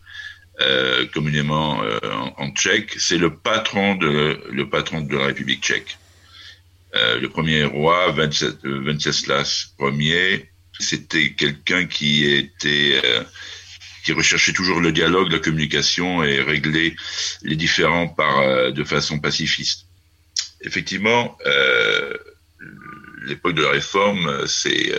euh, 0.62 1.08
communément 1.08 1.84
euh, 1.84 2.00
en, 2.38 2.52
tchèque, 2.52 2.94
c'est 3.00 3.18
le 3.18 3.36
patron 3.36 3.96
de 3.96 4.40
le 4.52 4.70
patron 4.70 5.02
de 5.02 5.18
la 5.18 5.26
République 5.26 5.64
tchèque. 5.64 5.98
Euh, 6.96 7.20
le 7.20 7.28
premier 7.28 7.64
roi, 7.64 8.12
Venceslas 8.12 9.74
Ier, 9.80 10.52
c'était 10.80 11.32
quelqu'un 11.32 11.86
qui 11.88 12.32
était 12.32 13.02
qui 14.06 14.12
recherchait 14.12 14.54
toujours 14.54 14.80
le 14.80 14.92
dialogue, 14.92 15.32
la 15.32 15.40
communication 15.40 16.24
et 16.24 16.40
régler 16.42 16.96
les 17.42 17.56
différends 17.56 18.08
par 18.08 18.72
de 18.72 18.84
façon 18.84 19.18
pacifiste. 19.20 19.88
Effectivement, 20.62 21.38
l'époque 23.26 23.56
de 23.56 23.64
la 23.64 23.72
réforme, 23.72 24.46
c'est 24.46 24.94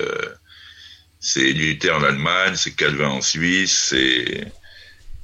c'est 1.25 1.53
Luther 1.53 1.97
en 1.97 2.03
Allemagne, 2.03 2.55
c'est 2.55 2.77
Calvin 2.77 3.09
en 3.09 3.23
Suisse, 3.23 3.87
c'est 3.89 4.47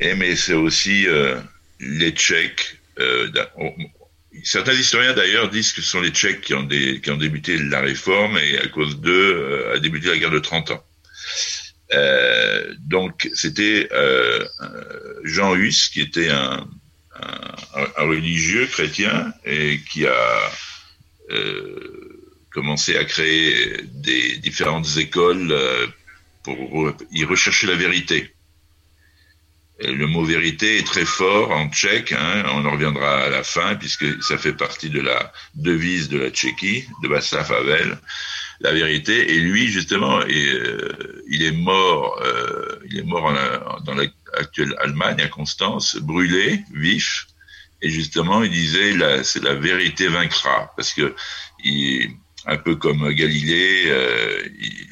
et 0.01 0.15
mais 0.15 0.35
c'est 0.35 0.55
aussi 0.55 1.07
euh, 1.07 1.39
les 1.79 2.13
Tchèques. 2.13 2.79
Euh, 2.99 3.31
certains 4.43 4.73
historiens 4.73 5.13
d'ailleurs 5.13 5.51
disent 5.51 5.73
que 5.73 5.83
ce 5.83 5.91
sont 5.91 6.01
les 6.01 6.09
Tchèques 6.09 6.41
qui 6.41 6.55
ont, 6.55 6.63
des, 6.63 7.03
qui 7.03 7.11
ont 7.11 7.19
débuté 7.19 7.59
la 7.59 7.81
réforme 7.81 8.39
et 8.39 8.59
à 8.59 8.67
cause 8.69 8.99
d'eux 8.99 9.13
euh, 9.13 9.75
a 9.75 9.79
débuté 9.79 10.09
la 10.09 10.17
guerre 10.17 10.31
de 10.31 10.39
30 10.39 10.71
ans. 10.71 10.83
Euh, 11.93 12.75
donc 12.79 13.29
c'était 13.35 13.89
euh, 13.93 14.47
Jean 15.25 15.55
Hus 15.55 15.91
qui 15.93 16.01
était 16.01 16.31
un, 16.31 16.67
un, 17.15 17.87
un, 17.99 18.05
religieux 18.05 18.67
chrétien 18.69 19.35
et 19.45 19.81
qui 19.91 20.07
a 20.07 20.51
commencé 22.53 22.97
à 22.97 23.05
créer 23.05 23.83
des 23.93 24.37
différentes 24.39 24.97
écoles 24.97 25.53
euh, 25.53 25.87
pour 26.43 26.93
y 27.13 27.25
rechercher 27.25 27.67
la 27.67 27.77
vérité. 27.77 28.35
le 29.81 30.07
mot 30.07 30.25
vérité 30.25 30.79
est 30.79 30.87
très 30.87 31.05
fort 31.05 31.53
en 31.53 31.71
tchèque, 31.71 32.13
hein, 32.13 32.45
on 32.55 32.65
en 32.67 32.73
reviendra 32.73 33.25
à 33.25 33.29
la 33.29 33.45
fin 33.45 33.77
puisque 33.77 34.23
ça 34.23 34.37
fait 34.37 34.53
partie 34.53 34.91
de 34.91 35.01
la 35.01 35.33
devise 35.55 36.09
de 36.09 36.19
la 36.19 36.31
Tchéquie, 36.31 36.85
de 37.03 37.09
Václav 37.09 37.51
Havel, 37.53 37.99
la 38.61 38.73
vérité. 38.73 39.35
Et 39.35 39.41
lui, 39.41 39.69
justement, 39.69 40.23
est, 40.23 40.55
euh, 40.55 41.23
il 41.29 41.43
est 41.43 41.53
mort, 41.53 42.21
euh, 42.23 42.79
il 42.91 42.99
est 42.99 43.05
mort 43.05 43.33
dans 43.85 43.95
l'actuelle 43.95 44.75
Allemagne, 44.81 45.21
à 45.21 45.29
Constance, 45.29 45.97
brûlé, 45.97 46.61
vif. 46.75 47.27
Et 47.83 47.89
justement, 47.89 48.43
il 48.43 48.51
disait, 48.51 48.93
c'est 49.25 49.43
la 49.43 49.55
vérité 49.55 50.09
vaincra, 50.09 50.73
parce 50.77 50.93
que 50.93 51.15
il, 51.65 52.11
un 52.51 52.57
peu 52.57 52.75
comme 52.75 53.09
Galilée, 53.13 53.85
euh, 53.87 54.43
il, 54.61 54.87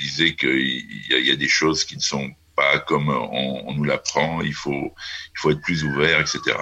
disait 0.00 0.34
qu'il 0.34 0.84
y, 1.10 1.28
y, 1.28 1.30
a 1.30 1.36
des 1.36 1.48
choses 1.48 1.84
qui 1.84 1.96
ne 1.96 2.00
sont 2.00 2.30
pas 2.56 2.78
comme 2.78 3.08
on, 3.08 3.64
on 3.66 3.72
nous 3.74 3.84
l'apprend, 3.84 4.40
il 4.42 4.54
faut, 4.54 4.94
il 5.34 5.38
faut 5.38 5.50
être 5.50 5.60
plus 5.60 5.84
ouvert, 5.84 6.20
etc. 6.20 6.56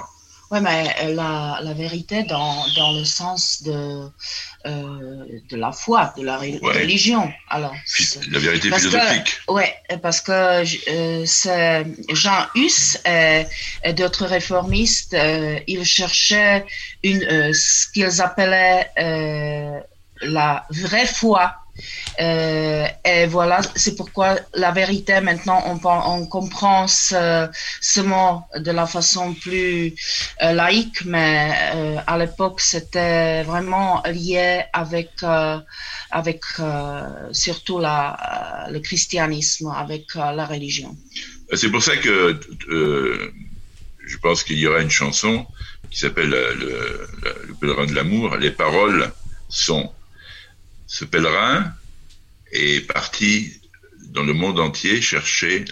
Oui, 0.51 0.59
mais 0.61 0.95
euh, 1.03 1.13
la, 1.13 1.59
la 1.61 1.73
vérité 1.73 2.23
dans, 2.23 2.65
dans 2.75 2.93
le 2.93 3.05
sens 3.05 3.61
de, 3.61 4.09
euh, 4.65 5.25
de 5.47 5.55
la 5.55 5.71
foi, 5.71 6.11
de 6.17 6.23
la 6.23 6.39
ouais. 6.39 6.59
religion. 6.63 7.31
Alors, 7.49 7.75
la 8.31 8.39
vérité 8.39 8.71
philosophique. 8.71 9.37
Oui, 9.47 9.63
parce 10.01 10.21
que 10.21 10.63
euh, 10.89 11.25
Jean 12.13 12.47
Hus 12.55 12.97
et, 13.05 13.43
et 13.83 13.93
d'autres 13.93 14.25
réformistes, 14.25 15.13
euh, 15.13 15.59
ils 15.67 15.85
cherchaient 15.85 16.65
une, 17.03 17.53
ce 17.53 17.91
qu'ils 17.91 18.19
appelaient 18.19 18.89
la 20.21 20.65
vraie 20.69 21.05
foi. 21.05 21.55
Euh, 22.19 22.85
et 23.05 23.25
voilà, 23.27 23.61
c'est 23.75 23.95
pourquoi 23.95 24.37
la 24.53 24.71
vérité, 24.71 25.21
maintenant, 25.21 25.63
on, 25.65 26.25
comprend 26.25 26.87
ce, 26.87 28.01
mot 28.01 28.41
de 28.57 28.71
la 28.71 28.85
façon 28.85 29.33
plus 29.33 29.93
euh, 30.41 30.51
laïque, 30.51 31.05
mais 31.05 31.51
euh, 31.75 31.97
à 32.05 32.17
l'époque, 32.17 32.59
c'était 32.59 33.43
vraiment 33.43 34.03
lié 34.03 34.63
avec, 34.73 35.11
avec 36.11 36.43
surtout 37.31 37.79
la, 37.79 38.67
le 38.69 38.79
christianisme, 38.79 39.71
avec 39.75 40.15
la 40.15 40.45
religion. 40.45 40.97
C'est 41.53 41.69
pour 41.71 41.81
ça 41.81 41.95
que 41.97 42.39
je 44.05 44.17
pense 44.17 44.43
qu'il 44.43 44.57
y 44.57 44.67
aura 44.67 44.81
une 44.81 44.89
chanson 44.89 45.45
qui 45.89 45.99
s'appelle 45.99 46.29
le, 46.29 46.53
le, 46.55 47.45
le 47.47 47.53
pèlerin 47.53 47.85
de 47.85 47.93
l'amour. 47.93 48.35
Les 48.37 48.51
paroles 48.51 49.11
sont 49.47 49.91
ce 50.89 51.05
pèlerin 51.05 51.71
est 52.51 52.85
parti 52.87 53.53
dans 54.07 54.23
le 54.23 54.33
monde 54.33 54.59
entier 54.59 55.01
chercher 55.01 55.63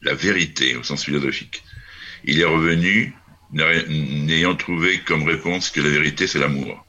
la 0.00 0.14
vérité 0.14 0.74
au 0.74 0.82
sens 0.82 1.04
philosophique. 1.04 1.62
Il 2.24 2.40
est 2.40 2.46
revenu 2.46 3.14
n'ayant 3.52 4.56
trouvé 4.56 5.00
comme 5.00 5.24
réponse 5.24 5.70
que 5.70 5.82
la 5.82 5.90
vérité 5.90 6.26
c'est 6.26 6.38
l'amour. 6.38 6.84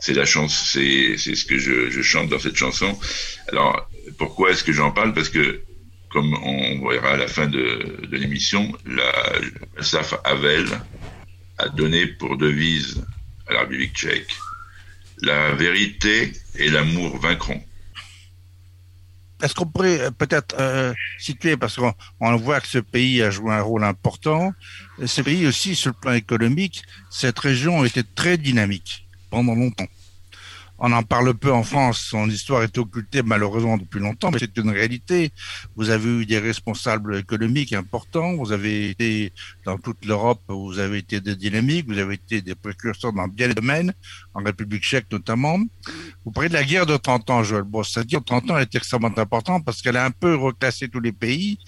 C'est 0.00 0.14
la 0.14 0.26
chance, 0.26 0.70
c'est 0.72 1.16
ce 1.16 1.44
que 1.44 1.58
je, 1.58 2.02
chante 2.02 2.28
dans 2.28 2.40
cette 2.40 2.56
chanson. 2.56 2.98
Alors 3.48 3.88
pourquoi 4.18 4.50
est-ce 4.50 4.64
que 4.64 4.72
j'en 4.72 4.90
parle? 4.90 5.14
Parce 5.14 5.28
que 5.28 5.62
comme 6.10 6.34
on 6.34 6.88
verra 6.88 7.10
à 7.10 7.16
la 7.16 7.28
fin 7.28 7.46
de, 7.46 7.98
l'émission, 8.10 8.76
la, 8.84 9.12
SAF 9.80 10.14
Havel 10.24 10.66
a 11.58 11.68
donné 11.68 12.06
pour 12.06 12.36
devise 12.36 13.04
à 13.46 13.52
la 13.52 13.60
République 13.60 13.94
tchèque 13.94 14.34
la 15.24 15.54
vérité 15.54 16.32
et 16.56 16.70
l'amour 16.70 17.18
vaincront. 17.18 17.62
Est-ce 19.42 19.54
qu'on 19.54 19.66
pourrait 19.66 20.00
euh, 20.00 20.10
peut-être 20.10 20.54
euh, 20.58 20.94
situer, 21.18 21.56
parce 21.56 21.76
qu'on 21.76 22.36
voit 22.36 22.60
que 22.60 22.68
ce 22.68 22.78
pays 22.78 23.22
a 23.22 23.30
joué 23.30 23.52
un 23.52 23.60
rôle 23.60 23.84
important, 23.84 24.52
ce 25.04 25.20
pays 25.22 25.46
aussi, 25.46 25.74
sur 25.74 25.90
le 25.90 26.00
plan 26.00 26.12
économique, 26.12 26.82
cette 27.10 27.38
région 27.38 27.84
était 27.84 28.04
très 28.04 28.38
dynamique 28.38 29.06
pendant 29.30 29.54
longtemps. 29.54 29.88
On 30.78 30.92
en 30.92 31.02
parle 31.04 31.34
peu 31.34 31.52
en 31.52 31.62
France, 31.62 31.98
son 32.10 32.28
histoire 32.28 32.64
est 32.64 32.76
occultée 32.78 33.22
malheureusement 33.22 33.78
depuis 33.78 34.00
longtemps, 34.00 34.30
mais 34.32 34.40
c'est 34.40 34.56
une 34.56 34.70
réalité. 34.70 35.30
Vous 35.76 35.90
avez 35.90 36.08
eu 36.08 36.26
des 36.26 36.40
responsables 36.40 37.16
économiques 37.16 37.72
importants, 37.72 38.34
vous 38.34 38.50
avez 38.50 38.90
été 38.90 39.32
dans 39.64 39.78
toute 39.78 40.04
l'Europe, 40.04 40.40
vous 40.48 40.80
avez 40.80 40.98
été 40.98 41.20
des 41.20 41.36
dynamiques, 41.36 41.86
vous 41.86 41.98
avez 41.98 42.14
été 42.14 42.42
des 42.42 42.56
précurseurs 42.56 43.12
dans 43.12 43.28
bien 43.28 43.48
des 43.48 43.54
domaines, 43.54 43.94
en 44.34 44.42
République 44.42 44.82
tchèque 44.82 45.06
notamment. 45.12 45.58
Vous 46.24 46.32
parlez 46.32 46.48
de 46.48 46.54
la 46.54 46.64
guerre 46.64 46.86
de 46.86 46.96
30 46.96 47.30
ans, 47.30 47.44
Joël 47.44 47.62
Bon, 47.62 47.84
Cette 47.84 48.08
guerre 48.08 48.20
de 48.20 48.26
30 48.26 48.50
ans 48.50 48.58
est 48.58 48.74
extrêmement 48.74 49.16
importante 49.16 49.64
parce 49.64 49.80
qu'elle 49.80 49.96
a 49.96 50.04
un 50.04 50.10
peu 50.10 50.34
reclassé 50.34 50.88
tous 50.88 51.00
les 51.00 51.12
pays 51.12 51.58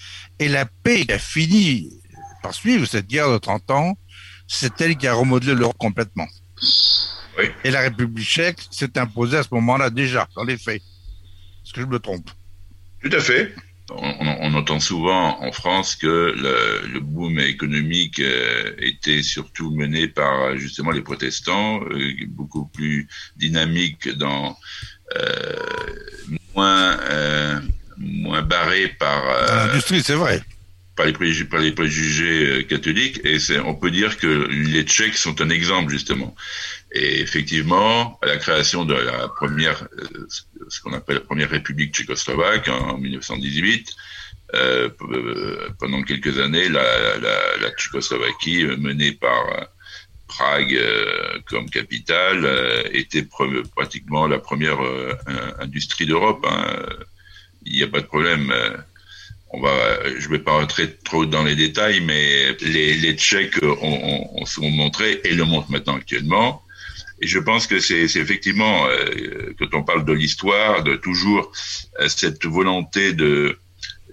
et 0.41 0.49
la 0.49 0.67
paix 0.67 1.07
a 1.13 1.19
fini 1.19 1.91
par 2.43 2.55
suivre 2.55 2.87
cette 2.87 3.07
guerre 3.07 3.31
de 3.31 3.39
30 3.39 3.71
ans. 3.71 3.99
C'est 4.49 4.81
elle 4.81 4.97
qui 4.97 5.07
a 5.07 5.15
remodelé 5.15 5.55
l'Europe 5.55 5.79
complètement. 5.79 6.27
Et 7.65 7.71
la 7.71 7.81
République 7.81 8.27
tchèque 8.27 8.61
s'est 8.71 8.99
imposée 8.99 9.39
à 9.39 9.43
ce 9.43 9.49
moment-là 9.53 9.91
déjà, 9.91 10.29
dans 10.35 10.45
les 10.45 10.57
faits. 10.57 10.83
Est-ce 11.65 11.73
que 11.73 11.81
je 11.81 11.87
me 11.87 11.99
trompe? 11.99 12.31
Tout 13.03 13.11
à 13.13 13.21
fait. 13.21 13.55
On, 13.89 14.55
entend 14.55 14.81
souvent 14.81 15.41
en 15.41 15.53
France 15.53 15.95
que 15.95 16.35
le, 16.87 16.99
boom 16.99 17.39
économique 17.39 18.19
euh, 18.19 18.73
était 18.79 19.23
surtout 19.23 19.71
mené 19.71 20.09
par 20.09 20.57
justement 20.57 20.91
les 20.91 21.03
protestants, 21.03 21.81
euh, 21.85 22.13
beaucoup 22.27 22.67
plus 22.67 23.07
dynamique 23.37 24.09
dans 24.17 24.59
euh, 25.17 25.57
moins 26.55 26.99
moins 27.99 28.43
barré 28.43 28.89
par 28.89 29.23
l'industrie, 29.67 30.03
c'est 30.03 30.15
vrai 30.15 30.43
par 30.97 31.07
les 31.07 31.13
préjugés, 31.13 31.45
par 31.45 31.61
les 31.61 31.73
préjugés 31.73 32.67
catholiques 32.69 33.21
et 33.25 33.39
on 33.65 33.75
peut 33.75 33.91
dire 33.91 34.17
que 34.17 34.49
les 34.51 34.83
Tchèques 34.83 35.19
sont 35.19 35.41
un 35.43 35.51
exemple 35.51 35.93
justement. 35.93 36.35
Et 36.99 37.21
effectivement, 37.21 38.19
à 38.23 38.27
la 38.27 38.39
création 38.39 38.87
de 38.87 38.95
la 38.95 39.29
première, 39.29 39.87
euh, 39.99 40.27
ce 40.69 40.81
qu'on 40.81 40.95
appelle 40.95 41.17
la 41.17 41.21
première 41.21 41.51
République 41.51 41.95
tchécoslovaque 41.95 42.69
en 42.69 42.97
1918, 42.97 43.95
euh, 44.55 44.89
euh, 45.13 45.69
pendant 45.79 46.03
quelques 46.03 46.39
années, 46.39 46.71
la, 46.71 47.71
Tchécoslovaquie, 47.77 48.65
menée 48.79 49.13
par 49.13 49.45
Prague 50.27 50.79
comme 51.51 51.69
capitale, 51.69 52.49
était 52.93 53.27
pratiquement 53.75 54.27
la 54.27 54.39
première 54.39 54.79
industrie 55.59 56.07
d'Europe. 56.07 56.47
Hein. 56.49 56.87
Il 57.67 57.75
n'y 57.75 57.83
a 57.83 57.89
pas 57.89 58.01
de 58.01 58.07
problème. 58.07 58.55
On 59.51 59.61
va, 59.61 60.09
je 60.19 60.27
ne 60.27 60.33
vais 60.33 60.39
pas 60.39 60.53
rentrer 60.53 60.97
trop 61.05 61.27
dans 61.27 61.45
les 61.45 61.57
détails, 61.57 62.01
mais 62.01 62.57
les, 62.63 63.15
Tchèques 63.17 63.63
ont 63.63 64.71
montré 64.71 65.21
et 65.25 65.35
le 65.35 65.45
montrent 65.45 65.71
maintenant 65.71 65.97
actuellement 65.97 66.63
et 67.21 67.27
je 67.27 67.39
pense 67.39 67.67
que 67.67 67.79
c'est 67.79 68.03
effectivement, 68.03 68.87
euh, 68.87 69.55
quand 69.59 69.75
on 69.75 69.83
parle 69.83 70.05
de 70.05 70.13
l'histoire, 70.13 70.83
de 70.83 70.97
toujours 70.97 71.51
euh, 72.01 72.09
cette 72.09 72.45
volonté 72.45 73.13
de 73.13 73.59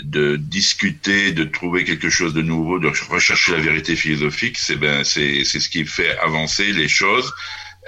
de 0.01 0.37
discuter, 0.37 1.33
de 1.33 1.43
trouver 1.43 1.83
quelque 1.83 2.09
chose 2.09 2.33
de 2.33 2.41
nouveau, 2.41 2.79
de 2.79 2.91
rechercher 3.09 3.51
la 3.51 3.59
vérité 3.59 3.95
philosophique, 3.95 4.57
c'est 4.57 4.75
ben 4.75 5.03
c'est 5.03 5.43
ce 5.43 5.69
qui 5.69 5.85
fait 5.85 6.17
avancer 6.17 6.73
les 6.73 6.87
choses 6.87 7.31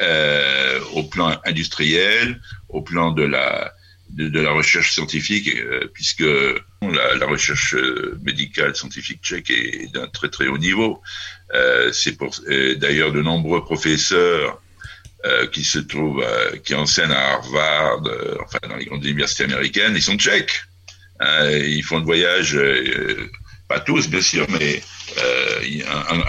euh, 0.01 0.79
au 0.93 1.03
plan 1.03 1.39
industriel, 1.45 2.41
au 2.69 2.81
plan 2.81 3.12
de 3.12 3.24
la 3.24 3.74
de, 4.10 4.39
la 4.39 4.51
recherche 4.51 4.93
scientifique, 4.93 5.50
euh, 5.55 5.89
puisque 5.93 6.19
la, 6.19 7.15
la, 7.15 7.25
recherche 7.25 7.75
médicale 8.22 8.75
scientifique 8.75 9.22
tchèque 9.24 9.50
est 9.50 9.91
d'un 9.91 10.07
très 10.07 10.29
très 10.29 10.48
haut 10.48 10.60
niveau. 10.60 11.01
Euh, 11.53 11.91
c'est 11.91 12.15
pour 12.15 12.36
d'ailleurs 12.77 13.12
de 13.13 13.22
nombreux 13.22 13.63
professeurs 13.63 14.62
euh, 15.25 15.48
qui 15.48 15.63
se 15.63 15.79
trouvent, 15.79 16.22
euh, 16.22 16.55
qui 16.58 16.75
enseignent 16.75 17.10
à 17.10 17.34
Harvard, 17.34 18.05
euh, 18.05 18.38
enfin 18.44 18.60
dans 18.70 18.75
les 18.75 18.86
grandes 18.86 19.03
universités 19.03 19.46
américaines, 19.46 19.94
ils 19.96 20.01
sont 20.03 20.17
tchèques. 20.17 20.53
Hein, 21.20 21.50
ils 21.50 21.82
font 21.82 21.98
le 21.98 22.03
voyage, 22.03 22.60
pas 23.67 23.79
tous 23.79 24.08
bien 24.08 24.22
sûr, 24.22 24.46
mais 24.51 24.84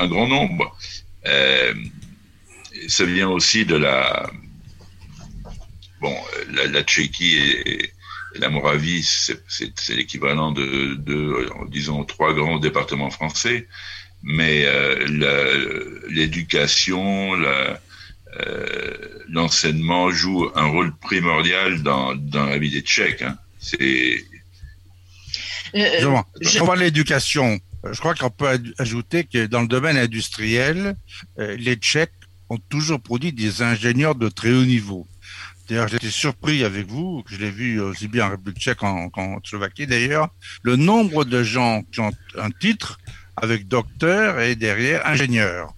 un, 0.01 0.07
grand 0.07 0.27
nombre. 0.29 0.75
ça 2.89 3.05
vient 3.05 3.29
aussi 3.29 3.67
de 3.67 3.77
la, 3.77 4.31
bon, 6.01 6.17
la, 6.53 6.83
Tchéquie 6.83 7.37
et, 7.37 7.93
la 8.37 8.49
Moravie, 8.49 9.03
c'est 9.03 9.95
l'équivalent 9.95 10.53
de, 10.53 10.95
de, 10.95 11.51
disons, 11.69 12.05
trois 12.05 12.33
grands 12.33 12.59
départements 12.59 13.11
français, 13.11 13.69
mais 14.23 14.65
l'éducation, 16.09 17.35
la, 17.35 17.79
l'enseignement 19.29 20.11
joue 20.11 20.51
un 20.55 20.67
rôle 20.67 20.95
primordial 20.97 21.83
dans, 21.83 22.15
dans 22.15 22.47
la 22.47 22.59
vie 22.59 22.71
des 22.71 22.81
Tchèques. 22.81 23.23
Hein. 23.23 23.37
C'est. 23.59 24.25
Euh, 25.75 26.23
je... 26.41 26.61
On 26.61 26.73
l'éducation. 26.75 27.59
Je 27.93 27.99
crois 27.99 28.15
qu'on 28.15 28.31
peut 28.31 28.59
ajouter 28.79 29.25
que 29.25 29.47
dans 29.47 29.61
le 29.61 29.69
domaine 29.69 29.97
industriel, 29.97 30.97
euh, 31.39 31.57
les 31.59 31.77
Tchèques 31.77 32.13
ont 32.49 32.59
toujours 32.69 33.01
produit 33.01 33.33
des 33.33 33.63
ingénieurs 33.63 34.15
de 34.15 34.29
très 34.29 34.53
haut 34.53 34.65
niveau. 34.65 35.07
D'ailleurs, 35.69 35.89
j'étais 35.89 36.11
surpris 36.11 36.63
avec 36.63 36.87
vous, 36.87 37.25
je 37.29 37.37
l'ai 37.39 37.51
vu 37.51 37.81
aussi 37.81 38.07
bien 38.07 38.27
en 38.27 38.31
République 38.31 38.61
tchèque 38.61 38.79
qu'en 38.79 39.41
Slovaquie 39.43 39.89
d'ailleurs, 39.89 40.29
le 40.63 40.77
nombre 40.77 41.25
de 41.25 41.43
gens 41.43 41.83
qui 41.91 41.99
ont 41.99 42.13
un 42.39 42.51
titre 42.51 42.99
avec 43.37 43.67
docteur 43.67 44.41
et 44.41 44.55
derrière 44.55 45.05
ingénieur. 45.07 45.75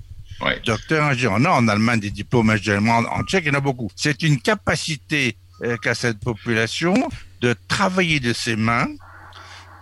Docteur 0.64 1.04
ingénieur. 1.04 1.40
Non, 1.40 1.50
en 1.50 1.68
Allemagne, 1.68 2.00
des 2.00 2.10
diplômes 2.10 2.50
en 2.50 3.22
Tchèque, 3.24 3.44
il 3.44 3.48
y 3.48 3.50
en 3.50 3.54
a 3.54 3.60
beaucoup. 3.60 3.90
C'est 3.96 4.22
une 4.22 4.40
capacité 4.40 5.36
euh, 5.62 5.76
qu'a 5.76 5.94
cette 5.94 6.20
population 6.20 6.94
de 7.40 7.54
travailler 7.66 8.20
de 8.20 8.32
ses 8.32 8.56
mains, 8.56 8.88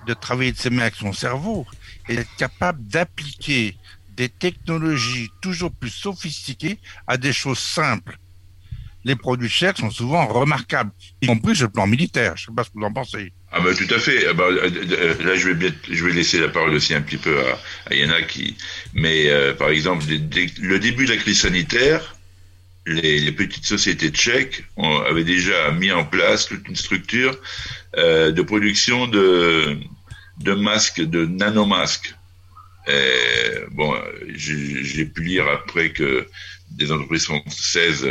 de 0.06 0.14
travailler 0.14 0.52
de 0.52 0.56
ses 0.56 0.70
mains 0.70 0.82
avec 0.82 0.94
son 0.94 1.12
cerveau, 1.12 1.66
et 2.08 2.16
d'être 2.16 2.34
capable 2.36 2.86
d'appliquer 2.86 3.76
des 4.10 4.28
technologies 4.28 5.28
toujours 5.42 5.72
plus 5.72 5.90
sophistiquées 5.90 6.78
à 7.06 7.16
des 7.16 7.32
choses 7.32 7.58
simples. 7.58 8.18
Les 9.04 9.14
produits 9.14 9.50
tchèques 9.50 9.78
sont 9.78 9.90
souvent 9.90 10.26
remarquables, 10.26 10.90
y 11.20 11.26
compris 11.26 11.54
sur 11.54 11.66
le 11.66 11.72
plan 11.72 11.86
militaire. 11.86 12.36
Je 12.36 12.44
ne 12.44 12.46
sais 12.46 12.56
pas 12.56 12.64
ce 12.64 12.70
que 12.70 12.78
vous 12.78 12.84
en 12.84 12.92
pensez. 12.92 13.32
Ah 13.52 13.60
bah, 13.60 13.74
tout 13.74 13.92
à 13.94 13.98
fait. 13.98 14.26
Ah 14.26 14.34
euh, 14.38 15.14
là, 15.22 15.36
je 15.36 15.48
vais, 15.48 15.54
bien, 15.54 15.72
je 15.90 16.04
vais 16.04 16.12
laisser 16.12 16.38
la 16.40 16.48
parole 16.48 16.74
aussi 16.74 16.94
un 16.94 17.00
petit 17.00 17.16
peu 17.16 17.38
à, 17.40 17.58
à 17.86 17.94
Yana 17.94 18.22
qui. 18.22 18.56
Mais 18.92 19.30
euh, 19.30 19.54
par 19.54 19.70
exemple, 19.70 20.04
le 20.08 20.78
début 20.78 21.06
de 21.06 21.10
la 21.12 21.16
crise 21.16 21.40
sanitaire, 21.40 22.16
les, 22.86 23.20
les 23.20 23.32
petites 23.32 23.64
sociétés 23.64 24.10
tchèques 24.10 24.64
ont, 24.76 24.98
avaient 24.98 25.24
déjà 25.24 25.70
mis 25.72 25.92
en 25.92 26.04
place 26.04 26.46
toute 26.46 26.68
une 26.68 26.76
structure 26.76 27.38
euh, 27.96 28.32
de 28.32 28.42
production 28.42 29.06
de, 29.06 29.76
de 30.40 30.52
masques, 30.52 31.00
de 31.00 31.24
nanomasques. 31.24 32.14
Et, 32.88 33.64
bon, 33.70 33.94
j'ai 34.34 35.06
pu 35.06 35.22
lire 35.22 35.48
après 35.48 35.90
que 35.90 36.26
des 36.70 36.92
entreprises 36.92 37.24
françaises 37.24 38.06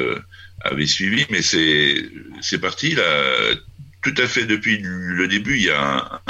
avaient 0.62 0.86
suivi, 0.86 1.26
mais 1.30 1.41
c'est 1.41 2.60
parti 2.60 2.95
là 2.95 3.04
tout 4.06 4.22
à 4.22 4.28
fait 4.28 4.46
depuis 4.46 4.78
le 4.84 5.28
début, 5.28 5.58
il 5.58 5.63
y 5.63 5.72
a 5.72 6.22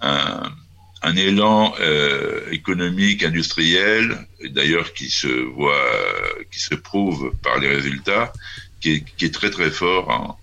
un, 0.00 1.16
élan 1.16 1.74
euh, 1.80 2.48
économique, 2.52 3.24
industriel, 3.24 4.16
d'ailleurs 4.50 4.92
qui 4.92 5.10
se 5.10 5.26
voit, 5.26 5.90
qui 6.52 6.60
se 6.60 6.76
prouve 6.76 7.34
par 7.42 7.58
les 7.58 7.66
résultats, 7.66 8.32
qui 8.80 9.04
est, 9.20 9.34
très 9.34 9.50
très 9.50 9.70
fort 9.70 10.38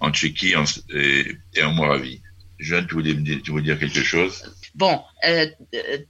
en, 0.00 0.10
Tchéquie 0.10 0.54
et, 0.90 1.62
en 1.62 1.72
Moravie. 1.72 2.20
Jeanne, 2.58 2.86
tu 2.88 2.94
voulais, 2.94 3.14
dire 3.14 3.78
quelque 3.78 4.02
chose? 4.02 4.42
Bon, 4.74 5.00
euh, 5.24 5.46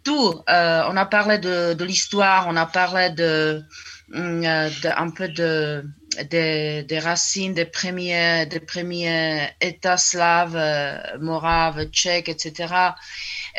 tout, 0.04 0.40
euh, 0.48 0.82
on 0.88 0.96
a 0.96 1.04
parlé 1.04 1.36
de, 1.36 1.84
l'histoire, 1.84 2.46
on 2.48 2.56
a 2.56 2.64
parlé 2.64 3.10
de, 3.10 3.62
un 4.14 5.10
peu 5.10 5.28
de 5.28 5.84
des, 6.30 6.98
racines 6.98 7.54
des 7.54 7.64
premiers, 7.64 8.46
des 8.46 8.60
premiers 8.60 9.50
États 9.60 9.96
slaves, 9.96 10.56
euh, 10.56 10.96
moraves, 11.20 11.84
tchèques, 11.90 12.28
etc. 12.28 12.74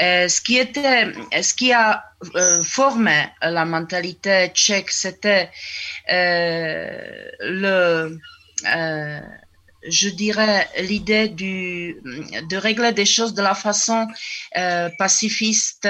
Euh, 0.01 0.27
ce, 0.27 0.41
qui 0.41 1.73
a 1.73 2.05
euh, 2.35 2.63
formé 2.63 3.25
la 3.41 3.65
mentalité 3.65 4.49
tchèque, 4.53 4.91
c'était 4.91 5.49
le, 7.39 8.17
je 9.85 10.09
dirais, 10.09 10.67
l'idée 10.79 11.27
du, 11.27 11.97
de 12.49 12.57
régler 12.57 12.93
des 12.93 13.05
choses 13.05 13.33
de 13.33 13.41
la 13.41 13.55
façon 13.55 14.07
pacifiste, 14.97 15.87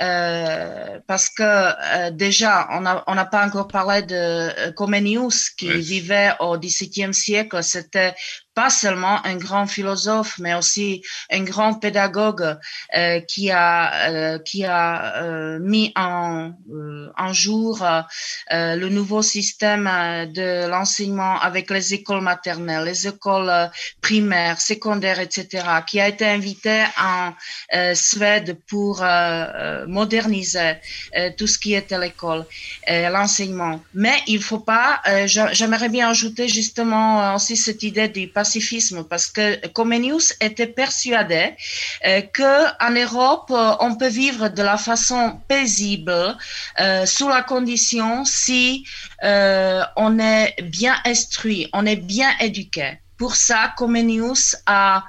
euh, 0.00 0.98
parce 1.06 1.28
que 1.28 1.42
euh, 1.42 2.10
déjà, 2.10 2.68
on 2.72 2.80
n'a 2.80 3.04
on 3.06 3.16
pas 3.26 3.46
encore 3.46 3.68
parlé 3.68 4.02
de 4.02 4.70
Comenius 4.70 5.50
qui 5.50 5.70
vivait 5.70 6.32
au 6.40 6.56
XVIIe 6.56 7.12
siècle. 7.12 7.62
C'était 7.62 8.14
pas 8.60 8.68
seulement 8.68 9.24
un 9.24 9.36
grand 9.36 9.66
philosophe, 9.66 10.34
mais 10.38 10.52
aussi 10.52 11.02
un 11.30 11.44
grand 11.44 11.72
pédagogue 11.84 12.58
euh, 12.94 13.20
qui 13.20 13.50
a 13.50 13.70
euh, 14.10 14.38
qui 14.38 14.66
a 14.66 14.88
euh, 15.22 15.58
mis 15.72 15.86
en 15.96 16.52
en 17.26 17.32
jour 17.32 17.74
le 18.50 18.88
nouveau 18.98 19.22
système 19.22 19.84
de 20.40 20.68
l'enseignement 20.72 21.34
avec 21.40 21.70
les 21.70 21.94
écoles 21.98 22.24
maternelles, 22.32 22.84
les 22.84 23.06
écoles 23.14 23.52
primaires, 24.06 24.60
secondaires, 24.60 25.20
etc., 25.20 25.46
qui 25.88 25.96
a 26.00 26.08
été 26.08 26.26
invité 26.38 26.76
en 27.14 27.32
Suède 27.94 28.58
pour 28.70 28.94
moderniser 29.98 30.72
tout 31.36 31.48
ce 31.52 31.58
qui 31.62 31.72
était 31.74 32.00
l'école, 32.04 32.44
l'enseignement. 32.88 33.76
Mais 33.94 34.16
il 34.26 34.42
faut 34.42 34.64
pas. 34.74 35.00
J'aimerais 35.58 35.88
bien 35.88 36.10
ajouter 36.10 36.46
justement 36.48 37.34
aussi 37.34 37.56
cette 37.56 37.82
idée 37.82 38.08
du 38.08 38.28
passé 38.28 38.49
parce 39.08 39.26
que 39.26 39.66
Comenius 39.68 40.34
était 40.40 40.66
persuadé 40.66 41.54
euh, 42.06 42.22
que 42.22 42.84
en 42.84 42.90
Europe 42.90 43.50
euh, 43.50 43.74
on 43.80 43.96
peut 43.96 44.08
vivre 44.08 44.48
de 44.48 44.62
la 44.62 44.76
façon 44.76 45.40
paisible 45.48 46.36
euh, 46.80 47.06
sous 47.06 47.28
la 47.28 47.42
condition 47.42 48.24
si 48.24 48.86
on 49.22 50.18
est 50.18 50.54
bien 50.62 50.96
instruit, 51.04 51.68
on 51.72 51.84
est 51.86 51.96
bien 51.96 52.30
éduqué. 52.40 52.98
Pour 53.20 53.36
ça, 53.36 53.74
Comenius 53.76 54.56
a 54.64 54.96
euh, 54.96 55.00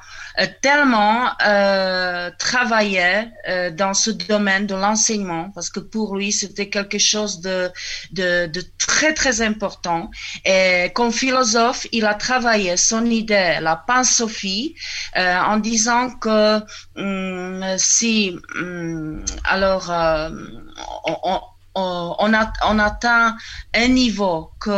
tellement 0.62 1.32
euh, 1.46 2.32
travaillé 2.38 3.28
euh, 3.48 3.70
dans 3.72 3.94
ce 3.94 4.12
domaine 4.12 4.66
de 4.68 4.76
l'enseignement 4.76 5.52
parce 5.54 5.70
que 5.70 5.80
pour 5.80 6.16
lui 6.16 6.32
c'était 6.32 6.70
quelque 6.70 6.98
chose 6.98 7.42
de, 7.42 7.70
de, 8.12 8.48
de, 8.48 8.64
très 8.78 9.14
très 9.14 9.42
important. 9.42 10.10
Et 10.46 10.92
comme 10.94 11.12
philosophe 11.12 11.86
il 11.92 12.06
a 12.06 12.14
travaillé 12.14 12.78
son 12.78 13.06
idée 13.06 13.58
la 13.62 13.76
pansophie 13.76 14.76
euh, 15.18 15.38
en 15.40 15.58
disant 15.58 16.12
que 16.12 16.60
hum, 16.96 17.64
si 17.78 18.38
hum, 18.56 19.24
alors 19.44 19.92
on, 21.06 21.40
on, 21.76 22.16
on, 22.20 22.34
a, 22.34 22.52
on 22.68 22.80
atteint 22.80 23.36
un 23.74 23.88
niveau 23.88 24.52
que 24.60 24.72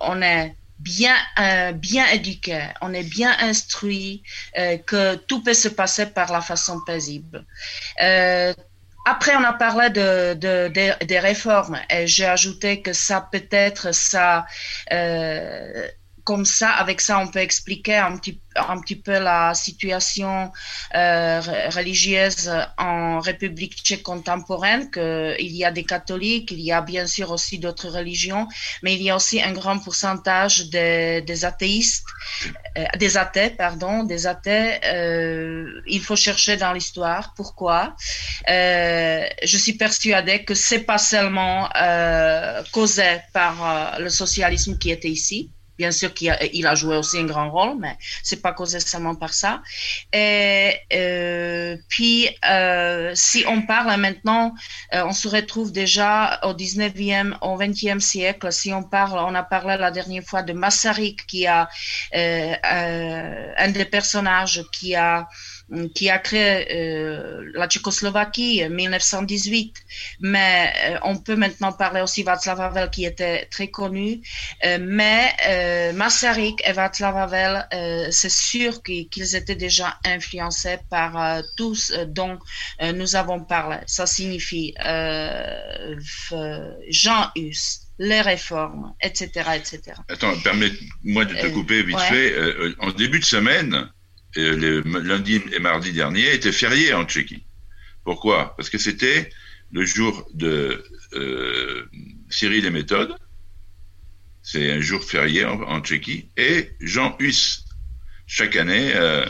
on 0.00 0.22
est 0.22 0.56
bien, 0.86 1.16
euh, 1.40 1.72
bien 1.72 2.06
éduqué, 2.08 2.68
on 2.80 2.92
est 2.94 3.02
bien 3.02 3.36
instruit, 3.40 4.22
euh, 4.58 4.78
que 4.78 5.16
tout 5.16 5.42
peut 5.42 5.54
se 5.54 5.68
passer 5.68 6.06
par 6.06 6.32
la 6.32 6.40
façon 6.40 6.80
paisible. 6.80 7.44
Euh, 8.02 8.54
après, 9.04 9.36
on 9.36 9.44
a 9.44 9.52
parlé 9.54 9.90
de, 9.90 10.34
de, 10.34 10.68
de 10.68 11.04
des 11.06 11.18
réformes 11.20 11.78
et 11.90 12.06
j'ai 12.06 12.26
ajouté 12.26 12.82
que 12.82 12.92
ça 12.92 13.20
peut-être 13.32 13.94
ça 13.94 14.46
euh, 14.92 15.88
comme 16.26 16.44
ça, 16.44 16.70
avec 16.70 17.00
ça, 17.00 17.20
on 17.20 17.28
peut 17.28 17.38
expliquer 17.38 17.98
un 17.98 18.16
petit, 18.16 18.40
un 18.56 18.80
petit 18.80 18.96
peu 18.96 19.16
la 19.20 19.54
situation 19.54 20.50
euh, 20.96 21.40
religieuse 21.70 22.50
en 22.78 23.20
République 23.20 23.76
tchèque 23.84 24.02
contemporaine, 24.02 24.90
qu'il 24.90 25.56
y 25.56 25.64
a 25.64 25.70
des 25.70 25.84
catholiques, 25.84 26.50
il 26.50 26.60
y 26.60 26.72
a 26.72 26.80
bien 26.80 27.06
sûr 27.06 27.30
aussi 27.30 27.60
d'autres 27.60 27.88
religions, 27.88 28.48
mais 28.82 28.94
il 28.96 29.02
y 29.02 29.10
a 29.10 29.14
aussi 29.14 29.40
un 29.40 29.52
grand 29.52 29.78
pourcentage 29.78 30.68
de, 30.68 31.20
des 31.20 31.44
athéistes, 31.44 32.08
euh, 32.76 32.84
des 32.98 33.16
athées, 33.16 33.50
pardon, 33.50 34.02
des 34.02 34.26
athées. 34.26 34.80
Euh, 34.84 35.80
il 35.86 36.00
faut 36.00 36.16
chercher 36.16 36.56
dans 36.56 36.72
l'histoire 36.72 37.34
pourquoi? 37.36 37.94
Euh, 38.50 39.24
je 39.44 39.56
suis 39.58 39.74
persuadée 39.74 40.42
que 40.42 40.54
c'est 40.54 40.80
pas 40.80 40.98
seulement 40.98 41.68
euh, 41.80 42.64
causé 42.72 43.20
par 43.32 43.54
euh, 43.62 44.02
le 44.02 44.10
socialisme 44.10 44.76
qui 44.76 44.90
était 44.90 45.08
ici, 45.08 45.52
Bien 45.78 45.90
sûr 45.90 46.14
qu'il 46.14 46.30
a, 46.30 46.42
il 46.52 46.66
a 46.66 46.74
joué 46.74 46.96
aussi 46.96 47.18
un 47.18 47.24
grand 47.24 47.50
rôle, 47.50 47.76
mais 47.78 47.96
c'est 48.22 48.40
pas 48.42 48.52
causé 48.52 48.80
seulement 48.80 49.14
par 49.14 49.34
ça. 49.34 49.62
Et 50.12 50.74
euh, 50.92 51.76
puis, 51.88 52.28
euh, 52.48 53.12
si 53.14 53.44
on 53.48 53.62
parle 53.62 54.00
maintenant, 54.00 54.54
euh, 54.94 55.04
on 55.04 55.12
se 55.12 55.28
retrouve 55.28 55.72
déjà 55.72 56.40
au 56.44 56.52
19e, 56.54 57.36
au 57.42 57.56
20e 57.56 58.00
siècle. 58.00 58.52
Si 58.52 58.72
on 58.72 58.82
parle, 58.82 59.18
on 59.18 59.34
a 59.34 59.42
parlé 59.42 59.76
la 59.76 59.90
dernière 59.90 60.22
fois 60.22 60.42
de 60.42 60.52
Massarik, 60.52 61.26
qui 61.26 61.46
a 61.46 61.68
euh, 62.14 62.54
euh, 62.64 63.52
un 63.56 63.70
des 63.70 63.84
personnages 63.84 64.62
qui 64.72 64.94
a 64.94 65.28
qui 65.94 66.10
a 66.10 66.18
créé 66.18 66.66
euh, 66.70 67.50
la 67.54 67.66
Tchécoslovaquie 67.66 68.64
en 68.64 68.70
1918. 68.70 69.74
Mais 70.20 70.72
euh, 70.84 70.98
on 71.02 71.16
peut 71.16 71.34
maintenant 71.36 71.72
parler 71.72 72.00
aussi 72.00 72.20
de 72.20 72.26
Václav 72.26 72.60
Havel 72.60 72.90
qui 72.90 73.04
était 73.04 73.46
très 73.46 73.68
connu. 73.68 74.20
Euh, 74.64 74.78
mais 74.80 75.32
euh, 75.48 75.92
Masaryk 75.92 76.62
et 76.66 76.72
Václav 76.72 77.16
Havel, 77.16 77.66
euh, 77.74 78.08
c'est 78.10 78.30
sûr 78.30 78.82
qu'ils 78.82 79.36
étaient 79.36 79.56
déjà 79.56 79.98
influencés 80.04 80.78
par 80.88 81.20
euh, 81.20 81.42
tous 81.56 81.92
dont 82.08 82.38
nous 82.94 83.16
avons 83.16 83.40
parlé. 83.40 83.78
Ça 83.86 84.06
signifie 84.06 84.74
Jean 86.88 87.30
Hus 87.34 87.80
les 87.98 88.20
réformes, 88.20 88.92
etc., 89.00 89.30
etc. 89.56 89.80
Attends, 90.10 90.38
permets-moi 90.44 91.24
de 91.24 91.34
te 91.34 91.46
couper 91.46 91.82
vite 91.82 91.96
ouais. 91.96 92.08
fait. 92.08 92.34
en 92.78 92.90
début 92.90 93.20
de 93.20 93.24
semaine, 93.24 93.88
le 94.36 94.80
lundi 95.00 95.40
et 95.52 95.58
mardi 95.58 95.92
dernier 95.92 96.34
étaient 96.34 96.52
fériés 96.52 96.92
en 96.92 97.04
Tchéquie. 97.04 97.44
Pourquoi? 98.04 98.54
Parce 98.56 98.70
que 98.70 98.78
c'était 98.78 99.30
le 99.72 99.84
jour 99.84 100.28
de 100.34 100.84
euh, 101.14 101.84
Cyril 102.30 102.64
et 102.64 102.70
méthode. 102.70 103.14
C'est 104.42 104.70
un 104.70 104.80
jour 104.80 105.02
férié 105.02 105.44
en, 105.44 105.80
Tchéquie. 105.80 106.28
Et 106.36 106.70
Jean 106.80 107.16
Hus. 107.18 107.64
Chaque 108.28 108.56
année, 108.56 108.92
euh, 108.94 109.24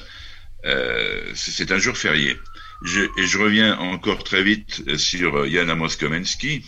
euh, 0.65 1.33
c'est 1.35 1.71
un 1.73 1.79
jour 1.79 1.97
férié. 1.97 2.37
Je, 2.83 3.03
et 3.19 3.27
je 3.27 3.39
reviens 3.39 3.79
encore 3.79 4.25
très 4.25 4.43
vite 4.43 4.97
sur 4.99 5.49
Jan 5.49 5.69
Amos 5.69 5.97
Komensky. 5.99 6.63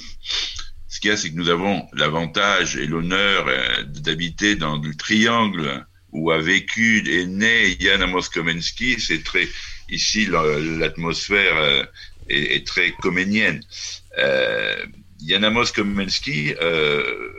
Ce 0.88 1.00
qu'il 1.00 1.10
y 1.10 1.12
a, 1.12 1.16
c'est 1.16 1.30
que 1.30 1.36
nous 1.36 1.50
avons 1.50 1.86
l'avantage 1.92 2.76
et 2.76 2.86
l'honneur 2.86 3.46
euh, 3.46 3.82
d'habiter 3.84 4.56
dans 4.56 4.78
le 4.78 4.94
triangle 4.94 5.86
où 6.12 6.30
a 6.30 6.38
vécu 6.38 7.02
et 7.08 7.26
né 7.26 7.76
Jan 7.80 8.00
Amos 8.00 8.28
Komensky, 8.32 9.00
c'est 9.00 9.22
très 9.22 9.48
ici 9.90 10.26
l'atmosphère 10.26 11.56
euh, 11.56 11.84
est, 12.28 12.66
très 12.66 12.92
coménienne. 12.92 13.62
Euh, 14.18 14.86
Jan 15.26 15.42
Amos 15.42 15.66
Komensky 15.74 16.54
euh, 16.60 17.30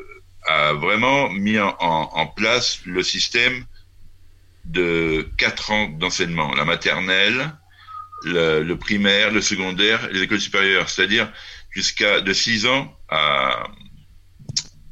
a 0.46 0.74
vraiment 0.74 1.30
mis 1.30 1.60
en, 1.60 2.28
place 2.28 2.80
le 2.86 3.04
système 3.04 3.66
de 4.66 5.28
quatre 5.38 5.72
ans 5.72 5.88
d'enseignement, 5.88 6.54
la 6.54 6.66
maternelle, 6.66 7.54
le, 8.24 8.74
primaire, 8.76 9.32
le 9.32 9.42
secondaire 9.42 10.10
et 10.10 10.14
l'école 10.14 10.40
supérieure, 10.40 10.90
c'est-à-dire 10.90 11.32
jusqu'à 11.72 12.22
de 12.22 12.34
6 12.34 12.66
ans 12.68 12.96
à, 13.10 13.64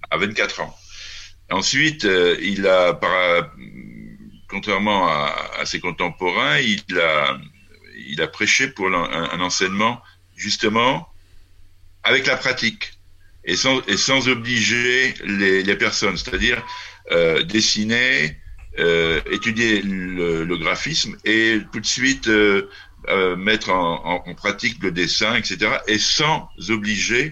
à 0.10 0.18
24 0.18 0.62
ans. 0.62 0.76
Ensuite, 1.50 2.06
euh, 2.06 2.36
il 2.42 2.68
a, 2.68 2.94
par, 2.94 3.50
contrairement 4.50 5.08
à, 5.08 5.52
à, 5.60 5.66
ses 5.66 5.80
contemporains, 5.80 6.60
il 6.60 7.00
a, 7.00 7.38
il 8.08 8.22
a 8.22 8.28
prêché 8.28 8.68
pour 8.68 8.88
un, 8.88 9.40
enseignement 9.40 10.02
justement 10.36 11.08
avec 12.04 12.28
la 12.28 12.38
pratique 12.38 12.94
et 13.44 13.56
sans, 13.56 13.82
et 13.88 13.98
sans 13.98 14.28
obliger 14.28 15.14
les, 15.26 15.64
les 15.64 15.76
personnes, 15.76 16.18
c'est-à-dire 16.18 16.64
euh, 17.12 17.44
dessiner, 17.44 18.38
euh, 18.80 19.22
étudier 19.32 19.82
le, 19.82 20.44
le, 20.44 20.58
graphisme 20.58 21.18
et 21.26 21.60
tout 21.72 21.80
de 21.80 21.86
suite 21.86 22.28
euh, 22.28 22.70
euh 23.08 23.36
mettre 23.36 23.70
en, 23.70 24.06
en, 24.06 24.30
en, 24.30 24.36
pratique 24.36 24.84
le 24.84 24.92
dessin, 24.92 25.36
etc. 25.36 25.78
Et 25.88 25.98
sans 25.98 26.50
obliger 26.70 27.32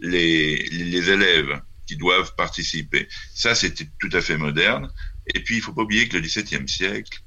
les, 0.00 0.56
les 0.70 1.10
élèves 1.10 1.60
qui 1.92 1.98
doivent 1.98 2.34
participer. 2.36 3.06
Ça, 3.34 3.54
c'était 3.54 3.86
tout 4.00 4.08
à 4.12 4.22
fait 4.22 4.38
moderne. 4.38 4.90
Et 5.34 5.40
puis, 5.40 5.56
il 5.56 5.60
faut 5.60 5.74
pas 5.74 5.82
oublier 5.82 6.08
que 6.08 6.16
le 6.16 6.22
XVIIe 6.22 6.66
siècle, 6.66 7.20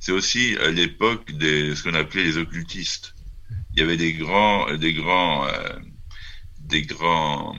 c'est 0.00 0.12
aussi 0.12 0.56
l'époque 0.72 1.30
de 1.32 1.74
ce 1.74 1.82
qu'on 1.82 1.94
appelait 1.94 2.24
les 2.24 2.38
occultistes. 2.38 3.14
Il 3.72 3.80
y 3.80 3.82
avait 3.82 3.98
des 3.98 4.14
grands, 4.14 4.74
des 4.76 4.94
grands, 4.94 5.46
euh, 5.46 5.78
des 6.60 6.82
grands 6.82 7.54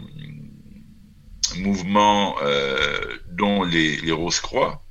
mouvements, 1.57 2.35
euh, 2.41 3.17
dont 3.29 3.63
les, 3.63 3.97
les 3.97 4.11
Rose-Croix, 4.11 4.83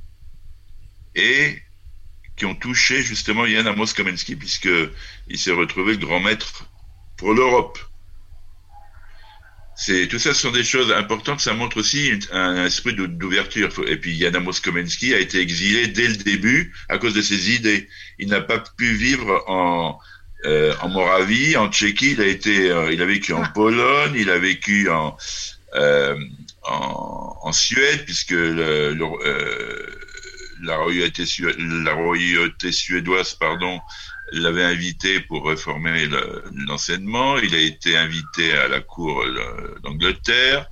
et 1.16 1.60
qui 2.36 2.46
ont 2.46 2.54
touché 2.54 3.02
justement 3.02 3.46
Yann 3.46 3.66
Amos 3.66 3.94
Komensky, 3.96 4.36
puisque 4.36 4.70
il 5.26 5.38
s'est 5.38 5.50
retrouvé 5.50 5.94
le 5.94 5.98
grand 5.98 6.20
maître 6.20 6.70
pour 7.16 7.34
l'Europe 7.34 7.80
c'est 9.80 10.08
tout 10.08 10.18
ça 10.18 10.34
ce 10.34 10.40
sont 10.40 10.50
des 10.50 10.64
choses 10.64 10.90
importantes. 10.92 11.38
Ça 11.38 11.54
montre 11.54 11.76
aussi 11.76 12.10
un, 12.32 12.64
esprit 12.64 12.94
d'ouverture. 12.94 13.70
Et 13.86 13.96
puis 13.96 14.18
Jan 14.18 14.32
Komensky 14.64 15.14
a 15.14 15.20
été 15.20 15.38
exilé 15.38 15.86
dès 15.86 16.08
le 16.08 16.16
début 16.16 16.74
à 16.88 16.98
cause 16.98 17.14
de 17.14 17.22
ses 17.22 17.54
idées. 17.54 17.88
Il 18.18 18.28
n'a 18.28 18.40
pas 18.40 18.58
pu 18.76 18.92
vivre 18.94 19.44
en 19.46 19.98
euh, 20.44 20.74
en 20.82 20.88
Moravie, 20.88 21.56
en 21.56 21.70
Tchéquie. 21.70 22.12
Il 22.12 22.20
a 22.20 22.26
été, 22.26 22.70
euh, 22.72 22.92
il 22.92 23.00
a 23.02 23.06
vécu 23.06 23.32
en 23.32 23.44
Pologne, 23.52 24.14
il 24.16 24.30
a 24.30 24.38
vécu 24.38 24.90
en 24.90 25.16
euh, 25.76 26.18
en, 26.64 27.36
en, 27.42 27.52
Suède 27.52 28.04
puisque 28.04 28.32
le, 28.32 28.94
le, 28.94 29.04
euh, 29.04 29.86
la 30.60 30.76
la 30.76 31.94
royauté 31.94 32.72
suédoise, 32.72 33.34
pardon, 33.34 33.78
l'avait 34.32 34.64
invité 34.64 35.20
pour 35.20 35.46
réformer 35.46 36.08
l'enseignement. 36.66 37.38
il 37.38 37.54
a 37.54 37.60
été 37.60 37.96
invité 37.96 38.52
à 38.52 38.68
la 38.68 38.80
cour 38.80 39.24
d'Angleterre. 39.82 40.66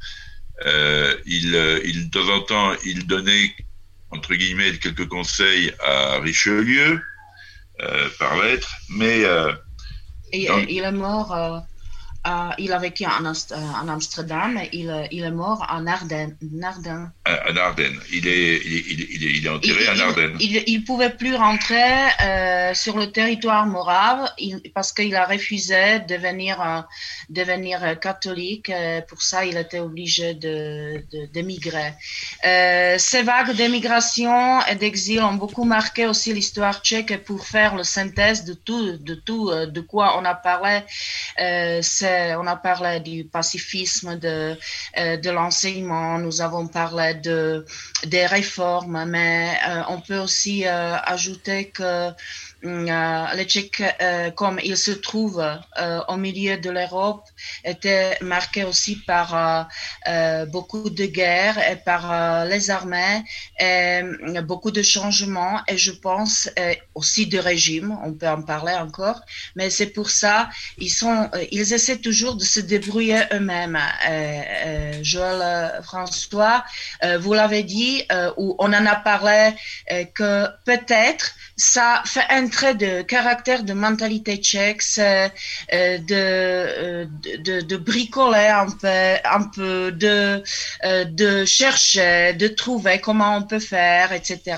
Euh, 0.65 1.15
il, 1.27 1.55
il, 1.85 2.09
de 2.09 2.11
temps 2.11 2.33
en 2.33 2.41
temps, 2.41 2.73
il 2.85 3.07
donnait 3.07 3.55
entre 4.11 4.35
guillemets 4.35 4.79
quelques 4.79 5.09
conseils 5.09 5.73
à 5.81 6.19
Richelieu 6.21 7.03
euh, 7.83 8.09
par 8.19 8.43
lettre, 8.43 8.75
mais 8.89 9.25
euh, 9.25 9.53
et, 10.33 10.47
donc, 10.47 10.67
il 10.69 10.83
est 10.83 10.93
mort 10.93 11.63
euh, 12.27 12.37
Uh, 12.37 12.53
il 12.59 12.73
a 12.73 12.79
vécu 12.79 13.05
en, 13.07 13.25
en 13.25 13.89
Amsterdam, 13.89 14.61
il, 14.73 15.09
il, 15.11 15.25
est 15.25 15.31
mort 15.31 15.65
en 15.71 15.87
Ardennes. 15.87 16.37
En 16.43 17.57
Ardennes. 17.57 18.01
Il 18.13 18.27
est, 18.27 18.61
il, 18.65 19.01
il, 19.15 19.23
il 19.39 19.47
est 19.47 19.49
enterré 19.49 19.89
en 19.89 19.99
Ardennes. 19.99 20.37
Il 20.41 20.81
ne 20.81 20.85
pouvait 20.85 21.11
plus 21.11 21.35
rentrer 21.35 21.93
euh, 22.23 22.75
sur 22.75 22.97
le 22.97 23.11
territoire 23.11 23.67
morave 23.67 24.29
parce 24.75 24.93
qu'il 24.93 25.15
a 25.15 25.25
refusé 25.27 26.01
de 26.01 26.15
devenir, 26.15 26.61
euh, 26.61 26.81
devenir 27.31 27.99
catholique. 28.01 28.71
Euh, 28.71 29.01
pour 29.03 29.23
ça, 29.23 29.45
il 29.45 29.57
était 29.57 29.81
obligé 29.81 30.35
de, 30.35 31.05
de, 31.13 31.27
de. 31.33 31.47
Euh, 32.45 32.97
ces 32.99 33.23
vagues 33.23 33.55
d'émigration 33.55 34.61
et 34.67 34.75
d'exil 34.75 35.21
ont 35.23 35.35
beaucoup 35.35 35.65
marqué 35.65 36.07
aussi 36.07 36.33
l'histoire 36.33 36.83
tchèque 36.83 37.25
pour 37.25 37.47
faire 37.47 37.77
le 37.77 37.85
synthèse 37.85 38.45
de 38.45 38.55
tout, 38.55 38.97
de 38.99 39.15
tout 39.15 39.51
de 39.51 39.81
quoi 39.81 40.19
on 40.19 40.25
a 40.25 40.35
parlé. 40.35 40.81
c'est 41.83 42.16
on 42.39 42.47
a 42.47 42.57
parlé 42.57 43.01
du 43.01 43.25
pacifisme, 43.25 44.19
de, 44.19 44.57
euh, 44.99 45.17
de 45.17 45.31
l'enseignement, 45.31 46.19
nous 46.19 46.41
avons 46.41 46.67
parlé 46.67 47.15
de, 47.15 47.65
des 48.05 48.27
réformes, 48.27 49.05
mais 49.07 49.59
euh, 49.69 49.83
on 49.89 50.01
peut 50.01 50.19
aussi 50.19 50.67
euh, 50.67 50.97
ajouter 51.05 51.71
que 51.71 51.83
euh, 51.83 52.11
le 52.63 53.45
Tchèque, 53.45 53.83
euh, 54.01 54.31
comme 54.31 54.59
il 54.63 54.77
se 54.77 54.91
trouve 54.91 55.41
euh, 55.41 56.01
au 56.09 56.17
milieu 56.17 56.57
de 56.57 56.71
l'Europe, 56.71 57.25
était 57.65 58.17
marqué 58.21 58.65
aussi 58.65 58.97
par 58.97 59.69
beaucoup 60.49 60.91
de 60.91 61.07
guerres 61.07 61.59
et 61.71 61.77
par 61.77 62.45
les 62.47 62.71
armées, 62.71 63.23
et 63.59 64.03
beaucoup 64.43 64.71
de 64.71 64.83
changements 64.83 65.61
et 65.69 65.77
je 65.77 65.93
pense 65.93 66.49
aussi 66.95 67.27
de 67.27 67.39
régime, 67.39 67.97
on 68.05 68.13
peut 68.13 68.29
en 68.29 68.43
parler 68.43 68.75
encore, 68.75 69.21
mais 69.55 69.71
c'est 69.71 69.89
pour 69.89 70.11
ça 70.11 70.49
ils 70.79 70.91
sont, 70.91 71.31
ils 71.51 71.73
essaient 71.73 71.99
toujours 71.99 72.37
de 72.37 72.45
se 72.45 72.61
débrouiller 72.61 73.23
eux-mêmes. 73.33 73.79
Joël 75.03 75.83
François, 75.83 76.65
vous 77.21 77.33
l'avez 77.35 77.63
dit, 77.63 78.05
ou 78.37 78.57
on 78.59 78.73
en 78.73 78.87
a 78.87 78.97
parlé 78.97 79.53
que 80.15 80.47
peut-être 80.65 81.35
ça 81.57 82.03
fait 82.07 82.27
un 82.29 82.46
trait 82.51 82.75
de 82.75 83.03
caractère, 83.03 83.63
de 83.63 83.73
mentalité 83.73 84.37
tchèque, 84.39 84.83
c'est 84.83 85.33
euh, 85.73 85.99
de, 85.99 87.09
de, 87.39 87.61
de, 87.61 87.77
bricoler 87.77 88.49
un 88.49 88.71
peu, 88.71 88.89
un 89.25 89.43
peu 89.55 89.93
de, 89.93 90.43
euh, 90.85 91.05
de 91.05 91.45
chercher, 91.45 92.35
de 92.35 92.49
trouver 92.49 93.01
comment 93.01 93.37
on 93.37 93.43
peut 93.43 93.59
faire, 93.59 94.13
etc. 94.13 94.57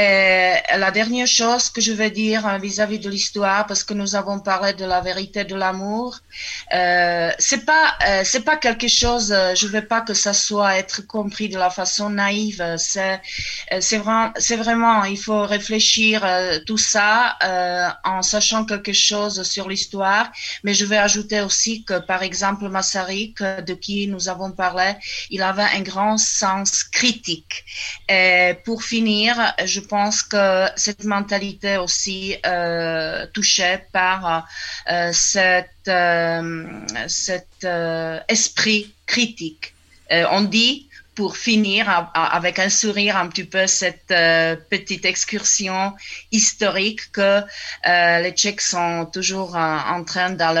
Et 0.00 0.54
la 0.76 0.92
dernière 0.92 1.26
chose 1.26 1.70
que 1.70 1.80
je 1.80 1.92
veux 1.92 2.10
dire 2.10 2.46
hein, 2.46 2.58
vis-à-vis 2.58 3.00
de 3.00 3.10
l'histoire, 3.10 3.66
parce 3.66 3.82
que 3.82 3.94
nous 3.94 4.14
avons 4.14 4.38
parlé 4.38 4.72
de 4.72 4.84
la 4.84 5.00
vérité 5.00 5.42
de 5.42 5.56
l'amour, 5.56 6.20
euh, 6.72 7.32
c'est 7.40 7.64
pas 7.64 7.96
euh, 8.06 8.22
c'est 8.24 8.44
pas 8.44 8.56
quelque 8.56 8.86
chose. 8.86 9.32
Euh, 9.32 9.56
je 9.56 9.66
veux 9.66 9.84
pas 9.84 10.00
que 10.02 10.14
ça 10.14 10.34
soit 10.34 10.76
être 10.78 11.04
compris 11.04 11.48
de 11.48 11.58
la 11.58 11.70
façon 11.70 12.10
naïve. 12.10 12.62
C'est 12.78 13.20
euh, 13.72 13.80
c'est 13.80 13.98
vraiment 13.98 14.30
c'est 14.36 14.54
vraiment 14.64 15.02
il 15.02 15.18
faut 15.18 15.42
réfléchir 15.42 16.24
euh, 16.24 16.60
tout 16.64 16.78
ça 16.78 17.36
en 18.04 18.22
sachant 18.22 18.64
quelque 18.64 18.92
chose 18.92 19.42
sur 19.42 19.68
l'histoire. 19.68 20.30
Mais 20.62 20.74
je 20.74 20.84
vais 20.84 20.98
ajouter 20.98 21.40
aussi 21.40 21.82
que 21.82 21.98
par 21.98 22.22
exemple 22.22 22.68
Masaryk, 22.68 23.42
de 23.42 23.74
qui 23.74 24.06
nous 24.06 24.28
avons 24.28 24.52
parlé, 24.52 24.92
il 25.30 25.42
avait 25.42 25.70
un 25.76 25.80
grand 25.80 26.18
sens 26.18 26.84
critique. 26.84 27.64
Et 28.08 28.54
pour 28.64 28.84
finir, 28.84 29.54
je 29.64 29.80
pense 29.88 30.22
que 30.22 30.66
cette 30.76 31.04
mentalité 31.04 31.76
aussi 31.78 32.36
euh, 32.46 33.26
touchée 33.32 33.78
par 33.92 34.46
euh, 34.90 35.10
cet, 35.12 35.70
euh, 35.88 36.66
cet 37.08 37.64
euh, 37.64 38.20
esprit 38.28 38.94
critique. 39.06 39.74
On 40.10 40.40
dit 40.40 40.88
pour 41.14 41.36
finir 41.36 42.10
avec 42.14 42.58
un 42.58 42.70
sourire 42.70 43.18
un 43.18 43.28
petit 43.28 43.44
peu 43.44 43.66
cette 43.66 44.06
petite 44.70 45.04
excursion 45.04 45.92
historique 46.32 47.12
que 47.12 47.42
les 47.84 48.30
Tchèques 48.30 48.62
sont 48.62 49.04
toujours 49.12 49.54
en 49.54 50.02
train 50.04 50.30
dans, 50.30 50.54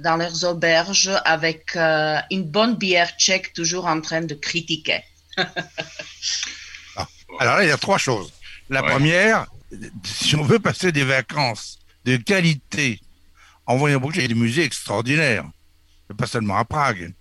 dans 0.00 0.16
leurs 0.16 0.44
auberges 0.44 1.10
avec 1.24 1.74
une 2.30 2.44
bonne 2.44 2.76
bière 2.76 3.10
tchèque 3.18 3.52
toujours 3.52 3.86
en 3.86 4.00
train 4.00 4.20
de 4.20 4.34
critiquer. 4.34 5.02
Ah, 6.96 7.06
alors 7.38 7.56
là, 7.58 7.64
il 7.64 7.68
y 7.68 7.72
a 7.72 7.76
trois 7.76 7.98
choses. 7.98 8.32
La 8.70 8.82
ouais. 8.82 8.90
première, 8.90 9.46
si 10.04 10.36
on 10.36 10.42
veut 10.42 10.58
passer 10.58 10.92
des 10.92 11.04
vacances 11.04 11.78
de 12.04 12.16
qualité 12.16 13.00
en 13.66 13.76
voyant 13.76 14.00
bouger, 14.00 14.20
il 14.20 14.22
y 14.22 14.24
a 14.24 14.28
des 14.28 14.34
musées 14.34 14.64
extraordinaires, 14.64 15.44
pas 16.16 16.26
seulement 16.26 16.56
à 16.56 16.64
Prague. 16.64 17.12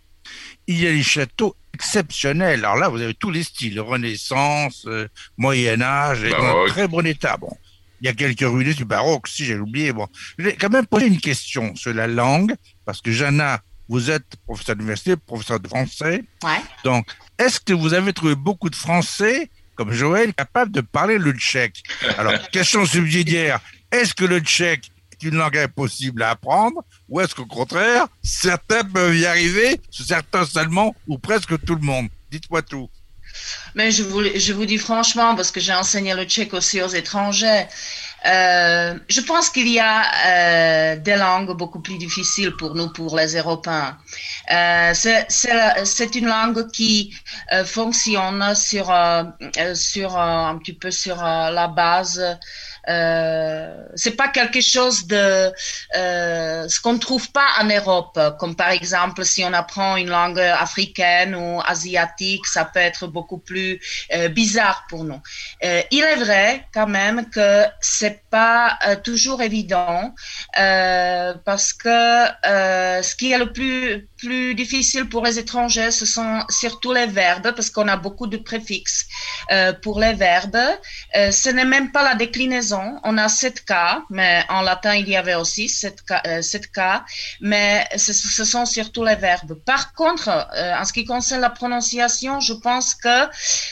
Il 0.67 0.79
y 0.79 0.88
a 0.88 0.91
les 0.91 1.03
châteaux 1.03 1.55
exceptionnels. 1.73 2.65
Alors 2.65 2.77
là, 2.77 2.89
vous 2.89 3.01
avez 3.01 3.13
tous 3.13 3.31
les 3.31 3.43
styles, 3.43 3.79
Renaissance, 3.79 4.86
euh, 4.88 5.07
Moyen 5.38 5.81
Âge, 5.81 6.23
et 6.23 6.31
très 6.67 6.88
bon 6.88 7.05
état. 7.05 7.38
Bon, 7.38 7.55
il 8.01 8.05
y 8.05 8.10
a 8.10 8.13
quelques 8.13 8.41
ruines 8.41 8.73
du 8.73 8.86
baroque, 8.86 9.27
si 9.27 9.45
j'ai 9.45 9.57
oublié. 9.57 9.93
Bon, 9.93 10.07
j'ai 10.38 10.55
quand 10.55 10.69
même 10.69 10.86
posé 10.86 11.07
une 11.07 11.19
question 11.19 11.75
sur 11.75 11.93
la 11.93 12.07
langue, 12.07 12.55
parce 12.86 13.01
que 13.01 13.12
Jana, 13.12 13.62
vous 13.89 14.10
êtes 14.12 14.36
professeur 14.45 14.75
d'université, 14.75 15.15
professeur 15.15 15.60
de 15.60 15.67
français. 15.67 16.23
Ouais. 16.43 16.62
Donc, 16.83 17.07
est-ce 17.38 17.60
que 17.60 17.73
vous 17.73 17.93
avez 17.93 18.13
trouvé 18.13 18.36
beaucoup 18.36 18.69
de 18.69 18.75
Français 18.75 19.49
comme 19.78 19.94
Joël, 19.94 20.34
capable 20.34 20.72
de 20.72 20.82
parler 20.82 21.18
le 21.18 21.32
tchèque. 21.32 21.84
Alors, 22.18 22.34
question 22.52 22.86
subsidiaire, 22.86 23.60
est-ce 23.92 24.13
que 24.13 24.26
le 24.26 24.40
tchèque 24.40 24.92
est 25.13 25.24
une 25.26 25.36
langue 25.36 25.58
impossible 25.58 26.24
à 26.24 26.32
apprendre 26.32 26.84
ou 27.08 27.22
est-ce 27.22 27.36
qu'au 27.36 27.46
contraire, 27.46 28.08
certains 28.22 28.84
peuvent 28.84 29.16
y 29.16 29.26
arriver, 29.26 29.80
certains 29.92 30.46
seulement 30.46 30.96
ou 31.08 31.18
presque 31.18 31.63
tout 31.63 31.76
le 31.76 31.82
monde? 31.82 32.10
Dites-moi 32.32 32.62
tout. 32.63 32.90
Mais 33.76 33.92
je 33.92 34.04
vous, 34.04 34.24
je 34.36 34.54
vous 34.54 34.66
dis 34.66 34.78
franchement, 34.78 35.36
parce 35.36 35.52
que 35.52 35.60
j'ai 35.60 35.74
enseigné 35.74 36.13
le 36.16 36.24
tchèque 36.24 36.54
aussi 36.54 36.82
aux 36.82 36.88
étrangers, 36.88 37.68
euh, 38.25 38.97
je 39.08 39.21
pense 39.21 39.49
qu'il 39.49 39.67
y 39.67 39.80
a 39.80 40.03
euh, 40.25 40.95
des 40.97 41.15
langues 41.15 41.56
beaucoup 41.56 41.80
plus 41.82 41.97
difficiles 41.97 42.51
pour 42.58 42.73
nous, 42.75 42.89
pour 42.91 43.15
les 43.15 43.36
Européens. 43.36 43.97
Euh, 44.51 44.93
c'est 44.93 46.15
une 46.15 46.25
langue 46.27 46.69
qui 46.71 47.15
euh, 47.53 47.63
fonctionne 47.63 48.56
sur, 48.56 48.89
euh, 48.91 49.23
sur 49.75 50.17
un 50.17 50.58
petit 50.58 50.73
peu 50.73 50.91
sur 50.91 51.17
la 51.17 51.67
base 51.67 52.39
euh, 52.89 53.84
c'est 53.95 54.15
pas 54.15 54.30
quelque 54.30 54.62
chose 54.62 55.08
de 55.08 55.52
euh, 55.95 56.67
ce 56.69 56.80
qu'on 56.80 56.97
trouve 56.97 57.32
pas 57.32 57.47
en 57.60 57.65
Europe, 57.65 58.17
comme 58.39 58.56
par 58.56 58.69
exemple 58.69 59.26
si 59.26 59.43
on 59.43 59.54
apprend 59.54 59.97
une 59.97 60.10
langue 60.10 60.39
africaine 60.39 61.36
ou 61.36 61.62
asiatique, 61.65 62.45
ça 62.45 62.63
peut 62.65 62.80
être 62.80 63.08
beaucoup 63.08 63.39
plus 63.39 63.82
euh, 64.13 64.30
bizarre 64.30 64.86
pour 64.89 65.04
nous. 65.04 65.19
Il 65.62 66.04
est 66.04 66.15
vrai 66.15 66.65
quand 66.73 66.88
même 66.88 67.30
que 67.30 67.63
c'est 67.82 68.21
pas 68.30 68.78
toujours 69.04 69.41
évident 69.41 70.13
parce 70.54 71.73
que 71.73 72.26
ce 73.02 73.15
qui 73.15 73.32
est 73.32 73.38
le 73.38 73.52
plus 73.52 74.08
plus 74.17 74.56
difficile 74.56 75.08
pour 75.10 75.23
les 75.23 75.38
étrangers, 75.39 75.91
ce 75.91 76.06
sont 76.06 76.43
surtout 76.50 76.93
les 76.93 77.06
verbes 77.06 77.54
parce 77.56 77.69
qu'on 77.69 77.88
a 77.88 77.97
beaucoup 77.97 78.28
de 78.28 78.38
préfixes 78.38 79.06
pour 79.82 80.00
les 80.00 80.13
verbes. 80.13 80.58
ce 81.13 81.50
n'est 81.50 81.65
même 81.65 81.91
pas 81.91 82.04
la 82.04 82.15
déclinaison 82.15 82.77
on 83.04 83.18
a 83.18 83.30
sept 83.30 83.66
cas, 83.66 84.02
mais 84.10 84.44
en 84.50 84.62
latin, 84.62 84.96
il 84.96 85.08
y 85.08 85.16
avait 85.16 85.36
aussi 85.36 85.70
sept 85.70 86.02
cas, 86.04 86.22
euh, 86.26 86.42
mais 87.42 87.88
ce, 87.96 88.13
sont 88.46 88.66
surtout 88.66 89.04
les 89.04 89.16
verbes. 89.16 89.56
Par 89.66 89.94
contre, 89.94 90.30
euh, 90.30 90.74
en 90.80 90.86
ce 90.86 90.94
qui 90.94 91.06
concerne 91.06 91.42
la 91.42 91.50
prononciation, 91.50 92.40
je 92.40 92.54
pense 92.54 92.96
que 92.96 93.24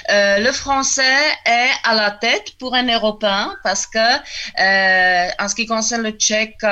euh, 0.09 0.39
le 0.39 0.51
français 0.51 1.21
est 1.45 1.71
à 1.83 1.95
la 1.95 2.11
tête 2.11 2.57
pour 2.59 2.75
un 2.75 2.87
Européen 2.87 3.55
parce 3.63 3.87
que 3.87 4.07
en 5.43 5.47
ce 5.47 5.55
qui 5.55 5.65
concerne 5.65 6.03
le 6.03 6.11
tchèque, 6.11 6.63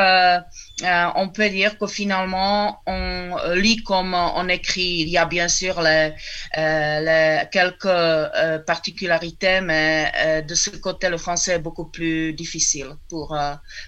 euh, 0.84 1.08
on 1.15 1.30
peut 1.30 1.50
dire 1.50 1.78
que 1.78 1.88
finalement, 1.88 2.82
on 2.86 3.38
lit 3.56 3.84
comme 3.84 4.13
on 4.13 4.48
écrit. 4.50 5.02
Il 5.02 5.10
y 5.10 5.17
a 5.17 5.26
bien 5.26 5.48
sûr 5.48 5.82
les, 5.82 6.13
les 6.56 7.43
quelques 7.52 8.65
particularités, 8.65 9.62
mais 9.62 10.43
de 10.48 10.56
ce 10.56 10.69
côté, 10.72 11.10
le 11.10 11.17
français 11.17 11.54
est 11.54 11.60
beaucoup 11.60 11.86
plus 11.86 12.34
difficile, 12.34 12.89
pour, 13.10 13.38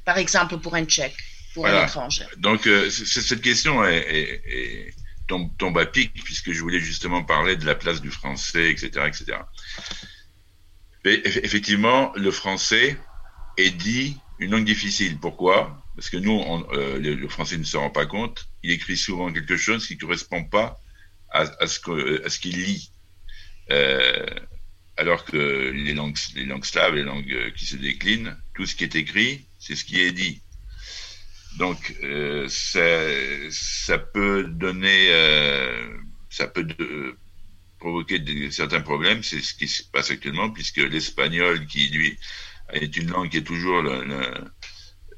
par 0.05 0.17
exemple, 0.17 0.57
pour 0.57 0.75
un 0.75 0.85
tchèque, 0.85 1.17
pour 1.53 1.67
un 1.67 1.83
étranger. 1.83 2.25
Donc, 2.37 2.67
cette 2.89 3.41
question 3.41 3.83
est, 3.85 4.93
tombe, 5.27 5.49
tombe, 5.57 5.77
à 5.77 5.85
pic, 5.85 6.13
puisque 6.23 6.51
je 6.51 6.61
voulais 6.61 6.79
justement 6.79 7.23
parler 7.23 7.55
de 7.55 7.65
la 7.65 7.75
place 7.75 8.01
du 8.01 8.11
français, 8.11 8.71
etc. 8.71 8.89
etc. 9.07 9.37
Effectivement, 11.03 12.11
le 12.15 12.31
français 12.31 12.97
est 13.57 13.71
dit 13.71 14.17
une 14.39 14.51
langue 14.51 14.65
difficile. 14.65 15.17
Pourquoi? 15.19 15.84
Parce 15.95 16.09
que 16.09 16.17
nous, 16.17 16.41
euh, 16.73 16.99
le, 16.99 17.27
français 17.27 17.57
ne 17.57 17.63
se 17.63 17.77
rend 17.77 17.89
pas 17.89 18.05
compte. 18.05 18.47
Il 18.63 18.71
écrit 18.71 18.97
souvent 18.97 19.31
quelque 19.31 19.57
chose 19.57 19.87
qui 19.87 19.95
ne 19.95 19.99
correspond 19.99 20.43
pas 20.43 20.79
à, 21.31 21.67
ce 21.67 22.39
qu'il 22.39 22.63
lit. 22.63 22.91
Euh, 23.71 24.25
alors 24.97 25.25
que 25.25 25.71
les 25.71 25.93
langues, 25.93 26.17
les 26.35 26.45
langues 26.45 26.65
slaves, 26.65 26.95
les 26.95 27.03
langues 27.03 27.53
qui 27.55 27.65
se 27.65 27.75
déclinent, 27.75 28.37
tout 28.53 28.65
ce 28.65 28.75
qui 28.75 28.83
est 28.83 28.95
écrit, 28.95 29.45
c'est 29.59 29.75
ce 29.75 29.83
qui 29.83 29.99
est 29.99 30.11
dit. 30.11 30.41
Donc, 31.57 31.95
euh, 32.03 32.47
ça, 32.49 33.97
peut 33.97 34.43
donner, 34.43 35.07
euh, 35.09 35.97
ça 36.29 36.47
peut 36.47 36.67
provoquer 37.79 38.51
certains 38.51 38.81
problèmes. 38.81 39.23
C'est 39.23 39.41
ce 39.41 39.53
qui 39.53 39.67
se 39.67 39.83
passe 39.83 40.11
actuellement, 40.11 40.49
puisque 40.49 40.77
l'espagnol, 40.77 41.65
qui 41.65 41.87
lui 41.89 42.17
est 42.73 42.97
une 42.97 43.09
langue 43.09 43.29
qui 43.29 43.37
est 43.37 43.43
toujours 43.43 43.83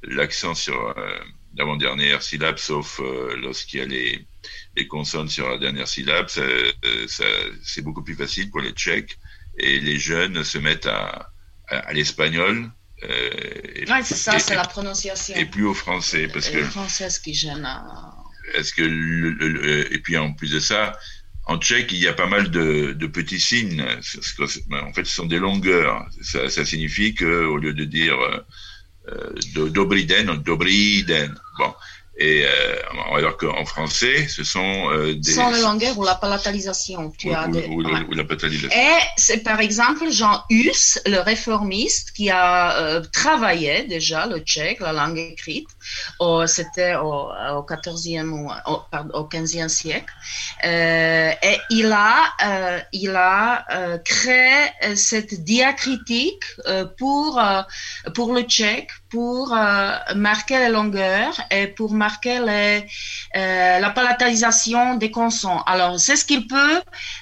l'accent 0.08 0.56
sur 0.56 0.94
euh, 0.98 1.20
l'avant-dernière 1.56 2.22
syllabe, 2.22 2.58
sauf 2.58 3.00
euh, 3.00 3.36
lorsqu'il 3.38 3.80
y 3.80 3.84
a 3.84 3.86
les, 3.86 4.28
les, 4.76 4.88
consonnes 4.88 5.30
sur 5.30 5.50
la 5.50 5.58
dernière 5.58 5.88
syllabe, 5.88 6.30
ça, 6.30 6.44
ça, 7.08 7.26
c'est 7.64 7.82
beaucoup 7.82 8.04
plus 8.04 8.16
facile 8.16 8.50
pour 8.50 8.62
les 8.62 8.72
Tchèques. 8.72 9.18
Et 9.60 9.80
les 9.80 9.98
jeunes 9.98 10.44
se 10.44 10.60
mettent 10.60 10.86
à, 10.86 11.32
à, 11.68 11.94
l'espagnol. 11.94 12.72
Euh, 13.04 14.02
c'est 14.04 14.16
ça, 14.16 14.40
c'est 14.40 14.56
la 14.56 14.66
prononciation. 14.66 15.36
Et 15.36 15.46
plus 15.46 15.66
au 15.66 15.74
français, 15.74 16.28
parce 16.28 16.50
que. 16.50 16.58
Le 16.58 16.64
français, 16.66 17.10
ce 17.10 17.20
qui 17.20 17.34
gêne. 17.34 17.68
Est-ce 18.54 18.74
que 18.74 18.84
le, 18.84 19.94
et 19.94 20.00
puis 20.00 20.16
en 20.18 20.34
plus 20.34 20.52
de 20.52 20.60
ça, 20.60 20.98
en 21.46 21.58
tchèque, 21.58 21.92
il 21.92 22.00
y 22.00 22.08
a 22.08 22.14
pas 22.14 22.28
mal 22.28 22.52
de, 22.52 22.94
de 22.94 23.08
petits 23.08 23.40
signes. 23.40 23.82
En 23.82 24.94
fait, 24.94 25.06
ce 25.06 25.16
sont 25.16 25.26
des 25.26 25.40
longueurs. 25.40 26.08
Ça, 26.22 26.50
ça 26.50 26.66
signifie 26.66 27.16
que 27.16 27.46
au 27.46 27.58
lieu 27.58 27.74
de 27.74 27.86
dire 27.86 28.18
euh, 29.08 29.34
euh 29.56 29.70
dobrý 29.70 30.06
den, 30.06 30.44
dobrý 30.44 31.04
den. 31.04 31.36
Bon, 31.58 31.74
et 32.20 32.46
euh, 32.46 32.76
alors 33.16 33.38
qu'en 33.38 33.64
français, 33.66 34.28
ce 34.28 34.44
sont 34.44 34.90
euh, 34.92 35.14
des... 35.14 35.34
Sans 35.34 35.52
la 35.52 35.60
longueur 35.60 35.96
ou 36.00 36.04
la 36.04 36.16
palatalisation. 36.16 37.12
Tu 37.12 37.30
ou, 37.30 37.36
as 37.36 37.48
des... 37.48 37.68
ou, 37.68 37.84
ou, 37.84 38.14
la 38.14 38.24
palatalisation. 38.24 38.70
Et 38.72 38.98
c'est 39.18 39.44
par 39.44 39.60
exemple 39.60 40.10
Jean 40.12 40.44
Hus, 40.50 41.00
le 41.06 41.20
réformiste, 41.20 42.14
qui 42.14 42.32
a 42.32 42.76
euh, 42.80 43.02
travaillé 43.14 43.84
déjà 43.84 44.26
le 44.26 44.40
tchèque, 44.40 44.80
la 44.80 44.94
langue 44.94 45.20
écrite, 45.20 45.68
c'était 46.48 46.96
au, 46.96 47.30
au 47.30 47.64
14e 47.64 48.30
ou 48.30 48.50
au, 48.66 48.82
au 49.14 49.28
15e 49.28 49.68
siècle. 49.68 50.12
Euh, 50.66 51.32
et 51.44 51.58
il 51.70 51.92
a, 51.92 52.84
il 52.94 53.16
a 53.16 54.00
créé 54.04 54.96
cette 54.96 55.44
diacritique 55.44 56.44
pour, 56.98 57.40
pour 58.16 58.34
le 58.34 58.42
tchèque, 58.42 58.90
pour 59.10 59.56
marquer 60.16 60.60
les 60.60 60.70
longueurs 60.70 61.40
et 61.52 61.68
pour 61.68 61.94
marquer 61.94 62.40
euh, 63.36 63.80
la 63.80 63.90
palatalisation 63.90 64.96
des 64.96 65.12
consonnes. 65.12 65.62
Alors, 65.66 66.00
c'est 66.00 66.16
ce 66.16 66.26
qu'il 66.26 66.48
peut, 66.48 66.82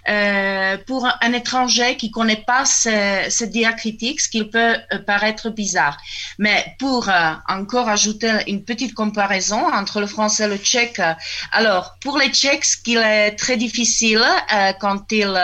euh, 0.09 0.77
pour 0.87 1.07
un 1.21 1.33
étranger 1.33 1.97
qui 1.97 2.11
connaît 2.11 2.43
pas 2.47 2.65
ces, 2.65 3.29
ces 3.29 3.47
diacritiques, 3.47 4.21
ce 4.21 4.29
qu'il 4.29 4.49
peut 4.49 4.75
euh, 4.93 4.99
paraître 5.05 5.49
bizarre. 5.49 5.97
Mais 6.39 6.75
pour 6.79 7.09
euh, 7.09 7.33
encore 7.47 7.89
ajouter 7.89 8.31
une 8.47 8.63
petite 8.63 8.93
comparaison 8.93 9.61
entre 9.73 9.99
le 9.99 10.07
français 10.07 10.45
et 10.45 10.47
le 10.47 10.57
tchèque, 10.57 11.01
alors, 11.51 11.95
pour 12.01 12.17
les 12.17 12.29
tchèques, 12.29 12.65
ce 12.65 12.77
qui 12.77 12.95
est 12.95 13.31
très 13.35 13.57
difficile 13.57 14.23
euh, 14.53 14.73
quand 14.79 15.11
ils 15.11 15.35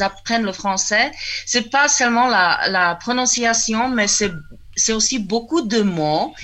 apprennent 0.00 0.44
le 0.44 0.52
français, 0.52 1.10
c'est 1.46 1.70
pas 1.70 1.88
seulement 1.88 2.28
la 2.28 2.96
prononciation, 3.00 3.88
mais 3.88 4.06
c'est 4.06 4.32
c'est 4.78 4.92
aussi 4.92 5.18
beaucoup 5.18 5.62
de 5.62 5.82
mots 5.82 6.34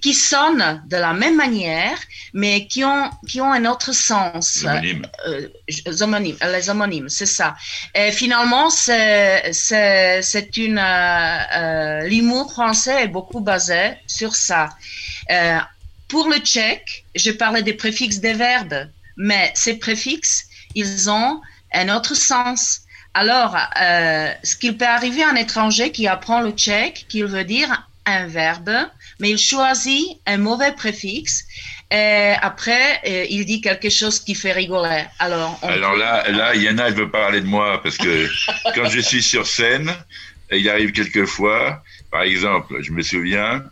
qui 0.00 0.14
sonnent 0.14 0.82
de 0.86 0.96
la 0.96 1.12
même 1.12 1.36
manière, 1.36 1.98
mais 2.32 2.66
qui 2.66 2.84
ont, 2.84 3.10
qui 3.28 3.40
ont 3.40 3.52
un 3.52 3.64
autre 3.66 3.92
sens. 3.92 4.64
Homonymes. 4.64 5.06
Euh, 5.26 5.48
homonymes, 6.00 6.36
les 6.42 6.70
homonymes, 6.70 7.08
c'est 7.08 7.26
ça. 7.26 7.54
Et 7.94 8.10
finalement, 8.10 8.70
c'est, 8.70 9.52
c'est, 9.52 10.22
c'est 10.22 10.56
une, 10.56 10.78
euh, 10.78 11.38
euh, 11.56 12.08
l'humour 12.08 12.50
français 12.50 13.04
est 13.04 13.08
beaucoup 13.08 13.40
basé 13.40 13.92
sur 14.06 14.34
ça. 14.34 14.70
Euh, 15.30 15.58
pour 16.08 16.28
le 16.28 16.38
tchèque, 16.38 17.04
je 17.14 17.30
parlais 17.30 17.62
des 17.62 17.74
préfixes 17.74 18.18
des 18.18 18.34
verbes, 18.34 18.88
mais 19.16 19.52
ces 19.54 19.74
préfixes, 19.74 20.46
ils 20.74 21.10
ont 21.10 21.40
un 21.72 21.94
autre 21.94 22.14
sens. 22.14 22.80
Alors, 23.14 23.56
euh, 23.80 24.30
ce 24.42 24.56
qu'il 24.56 24.76
peut 24.76 24.86
arriver 24.86 25.22
à 25.22 25.30
un 25.30 25.36
étranger 25.36 25.92
qui 25.92 26.06
apprend 26.06 26.40
le 26.40 26.50
tchèque, 26.52 27.06
qu'il 27.08 27.26
veut 27.26 27.44
dire 27.44 27.88
un 28.06 28.26
verbe, 28.26 28.72
mais 29.20 29.30
il 29.30 29.38
choisit 29.38 30.18
un 30.26 30.38
mauvais 30.38 30.72
préfixe 30.72 31.44
et 31.92 32.32
après, 32.40 33.00
euh, 33.06 33.26
il 33.28 33.44
dit 33.44 33.60
quelque 33.60 33.90
chose 33.90 34.18
qui 34.18 34.34
fait 34.34 34.52
rigoler. 34.52 35.04
Alors, 35.18 35.58
Alors 35.62 35.94
là, 35.94 36.26
là, 36.30 36.54
Yana, 36.54 36.88
elle 36.88 36.94
veut 36.94 37.10
parler 37.10 37.42
de 37.42 37.46
moi 37.46 37.82
parce 37.82 37.98
que 37.98 38.28
quand 38.74 38.88
je 38.88 39.00
suis 39.00 39.22
sur 39.22 39.46
scène, 39.46 39.92
il 40.50 40.70
arrive 40.70 40.92
quelquefois, 40.92 41.82
par 42.10 42.22
exemple, 42.22 42.78
je 42.80 42.92
me 42.92 43.02
souviens, 43.02 43.62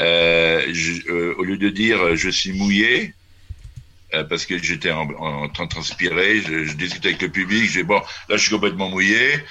euh, 0.00 0.64
je, 0.72 1.12
euh, 1.12 1.34
au 1.36 1.44
lieu 1.44 1.58
de 1.58 1.68
dire 1.68 2.16
je 2.16 2.30
suis 2.30 2.52
mouillé, 2.54 3.12
euh, 4.14 4.24
parce 4.24 4.46
que 4.46 4.58
j'étais 4.58 4.90
en, 4.90 5.08
en, 5.10 5.48
train 5.48 5.64
de 5.64 5.70
transpirer, 5.70 6.40
je, 6.40 6.64
je 6.64 6.74
discute 6.74 7.04
avec 7.04 7.20
le 7.22 7.28
public, 7.28 7.70
j'ai 7.70 7.82
bon, 7.82 8.00
là 8.28 8.36
je 8.36 8.42
suis 8.42 8.50
complètement 8.50 8.88
mouillé. 8.88 9.42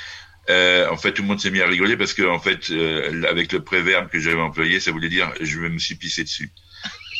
Euh, 0.49 0.89
en 0.89 0.97
fait, 0.97 1.11
tout 1.11 1.23
le 1.23 1.27
monde 1.27 1.41
s'est 1.41 1.51
mis 1.51 1.61
à 1.61 1.67
rigoler 1.67 1.97
parce 1.97 2.13
que, 2.13 2.23
en 2.23 2.39
fait, 2.39 2.69
euh, 2.69 3.23
avec 3.29 3.51
le 3.51 3.61
préverbe 3.61 4.07
que 4.09 4.19
j'avais 4.19 4.39
employé, 4.39 4.79
ça 4.79 4.91
voulait 4.91 5.09
dire 5.09 5.31
je 5.41 5.59
me 5.59 5.77
suis 5.77 5.95
pissé 5.95 6.23
dessus. 6.23 6.51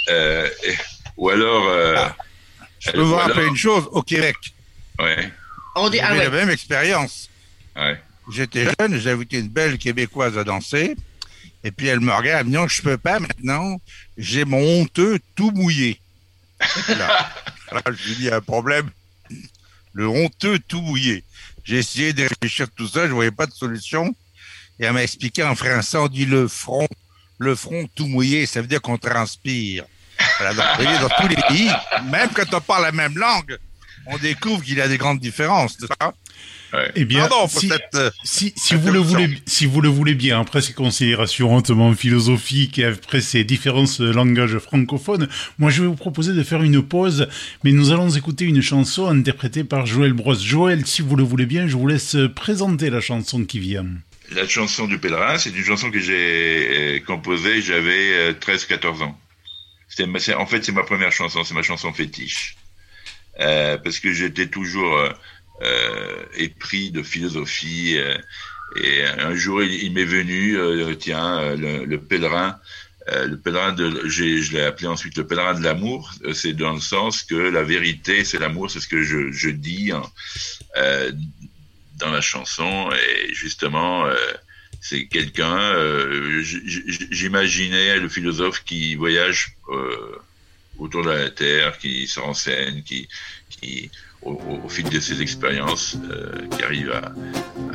Euh, 0.09 0.49
et, 0.63 0.73
ou 1.17 1.29
alors. 1.29 1.69
Ah, 1.69 2.15
je 2.79 2.91
peux 2.91 3.01
vous 3.01 3.15
rappeler 3.15 3.39
alors, 3.39 3.49
une 3.49 3.57
chose 3.57 3.89
au 3.91 4.01
Québec. 4.01 4.37
Ouais. 4.99 5.29
On 5.75 5.89
dit, 5.89 5.99
ah 5.99 6.13
ouais. 6.13 6.23
la 6.23 6.29
même 6.29 6.49
expérience. 6.49 7.29
Ouais. 7.75 7.99
J'étais 8.31 8.65
jeune, 8.79 8.97
j'ai 8.99 9.11
invité 9.11 9.39
une 9.39 9.49
belle 9.49 9.77
québécoise 9.77 10.37
à 10.37 10.43
danser. 10.43 10.95
Et 11.63 11.71
puis 11.71 11.87
elle 11.87 11.99
me 11.99 12.13
regarde, 12.13 12.41
elle 12.41 12.45
me 12.45 12.51
dit 12.51 12.55
non, 12.55 12.67
je 12.67 12.81
peux 12.81 12.97
pas 12.97 13.19
maintenant. 13.19 13.81
J'ai 14.17 14.45
mon 14.45 14.81
honteux 14.81 15.19
tout 15.35 15.51
mouillé. 15.51 15.99
Là, 16.89 17.31
là 17.71 17.81
je 17.87 18.07
lui 18.07 18.15
dis 18.15 18.29
un 18.29 18.41
problème. 18.41 18.89
Le 19.93 20.07
honteux 20.07 20.59
tout 20.59 20.81
mouillé. 20.81 21.23
J'ai 21.63 21.77
essayé 21.77 22.13
de 22.13 22.23
réfléchir 22.23 22.67
tout 22.75 22.87
ça, 22.87 23.07
je 23.07 23.11
voyais 23.11 23.31
pas 23.31 23.45
de 23.45 23.53
solution. 23.53 24.15
Et 24.79 24.85
elle 24.85 24.93
m'a 24.93 25.03
expliqué 25.03 25.43
en 25.43 25.55
français, 25.55 25.97
on 25.97 26.07
dit 26.07 26.25
le 26.25 26.47
front, 26.47 26.87
le 27.39 27.55
front 27.55 27.87
tout 27.95 28.05
mouillé, 28.05 28.45
ça 28.45 28.61
veut 28.61 28.67
dire 28.67 28.81
qu'on 28.81 28.97
transpire. 28.97 29.85
Dans 30.39 31.09
tous 31.19 31.27
les 31.27 31.35
pays, 31.47 31.71
même 32.05 32.29
quand 32.33 32.53
on 32.53 32.61
parle 32.61 32.83
la 32.83 32.91
même 32.91 33.17
langue, 33.17 33.57
on 34.05 34.17
découvre 34.17 34.63
qu'il 34.63 34.77
y 34.77 34.81
a 34.81 34.87
des 34.87 34.97
grandes 34.97 35.19
différences, 35.19 35.77
ça 35.99 36.13
Ouais. 36.73 36.91
Eh 36.95 37.05
bien, 37.05 37.27
Pardon, 37.27 37.47
si, 37.47 37.67
peut-être, 37.67 37.95
euh, 37.95 38.09
si, 38.23 38.53
si 38.57 38.75
vous 38.75 38.91
le 38.91 38.99
voulez, 38.99 39.29
si 39.45 39.65
vous 39.65 39.79
le 39.79 39.87
voulez 39.87 40.15
bien, 40.15 40.41
après 40.41 40.61
ces 40.61 40.73
considérations 40.73 41.55
hautement 41.55 41.93
philosophiques 41.93 42.77
et 42.77 42.85
après 42.85 43.21
ces 43.21 43.43
différents 43.43 43.85
langages 43.99 44.57
francophones, 44.57 45.29
moi 45.59 45.69
je 45.69 45.81
vais 45.81 45.87
vous 45.87 45.95
proposer 45.95 46.33
de 46.33 46.43
faire 46.43 46.63
une 46.63 46.81
pause, 46.81 47.27
mais 47.63 47.71
nous 47.71 47.91
allons 47.91 48.09
écouter 48.09 48.45
une 48.45 48.61
chanson 48.61 49.07
interprétée 49.07 49.63
par 49.63 49.85
Joël 49.85 50.13
Brosse. 50.13 50.43
Joël, 50.43 50.85
si 50.85 51.01
vous 51.01 51.15
le 51.15 51.23
voulez 51.23 51.45
bien, 51.45 51.67
je 51.67 51.77
vous 51.77 51.87
laisse 51.87 52.17
présenter 52.35 52.89
la 52.89 52.99
chanson 52.99 53.45
qui 53.45 53.59
vient. 53.59 53.85
La 54.31 54.45
chanson 54.45 54.87
du 54.87 54.97
pèlerin, 54.97 55.37
c'est 55.37 55.51
une 55.51 55.63
chanson 55.63 55.89
que 55.89 55.99
j'ai 55.99 57.01
composée, 57.07 57.61
j'avais 57.61 58.33
13-14 58.33 59.03
ans. 59.03 59.17
C'était, 59.87 60.33
en 60.33 60.45
fait, 60.45 60.65
c'est 60.65 60.73
ma 60.73 60.83
première 60.83 61.13
chanson, 61.13 61.45
c'est 61.45 61.53
ma 61.53 61.63
chanson 61.63 61.93
fétiche. 61.93 62.57
Euh, 63.39 63.77
parce 63.77 63.99
que 63.99 64.11
j'étais 64.11 64.47
toujours 64.47 64.97
euh, 64.97 65.09
euh, 65.09 65.13
épris 66.35 66.91
de 66.91 67.03
philosophie. 67.03 67.97
Euh, 67.97 68.17
et 68.75 69.03
un 69.05 69.33
jour, 69.35 69.63
il, 69.63 69.83
il 69.83 69.93
m'est 69.93 70.05
venu, 70.05 70.57
euh, 70.57 70.93
tiens, 70.95 71.55
le, 71.55 71.85
le 71.85 71.97
pèlerin, 71.99 72.59
le 73.09 73.37
pèlerin 73.37 73.71
de, 73.71 74.07
je 74.07 74.51
l'ai 74.51 74.63
appelé 74.63 74.87
ensuite 74.87 75.17
le 75.17 75.25
pèlerin 75.25 75.53
de 75.53 75.63
l'amour. 75.63 76.11
C'est 76.33 76.53
dans 76.53 76.73
le 76.73 76.81
sens 76.81 77.23
que 77.23 77.35
la 77.35 77.63
vérité, 77.63 78.25
c'est 78.25 78.37
l'amour, 78.37 78.69
c'est 78.69 78.81
ce 78.81 78.87
que 78.89 79.01
je, 79.01 79.31
je 79.31 79.49
dis 79.49 79.91
hein, 79.93 80.03
dans 81.95 82.11
la 82.11 82.19
chanson. 82.19 82.91
Et 82.91 83.33
justement, 83.33 84.05
c'est 84.81 85.07
quelqu'un, 85.07 85.73
j'imaginais 87.09 87.97
le 87.97 88.09
philosophe 88.09 88.65
qui 88.65 88.95
voyage 88.95 89.55
autour 90.77 91.05
de 91.05 91.09
la 91.09 91.29
Terre, 91.29 91.77
qui 91.77 92.07
se 92.07 92.19
renseigne, 92.19 92.83
qui, 92.83 93.07
qui 93.49 93.89
au, 94.23 94.69
fil 94.69 94.89
de 94.89 94.99
ses 94.99 95.21
expériences, 95.21 95.97
qui 96.51 96.63
arrive 96.63 96.91
à, 96.91 97.13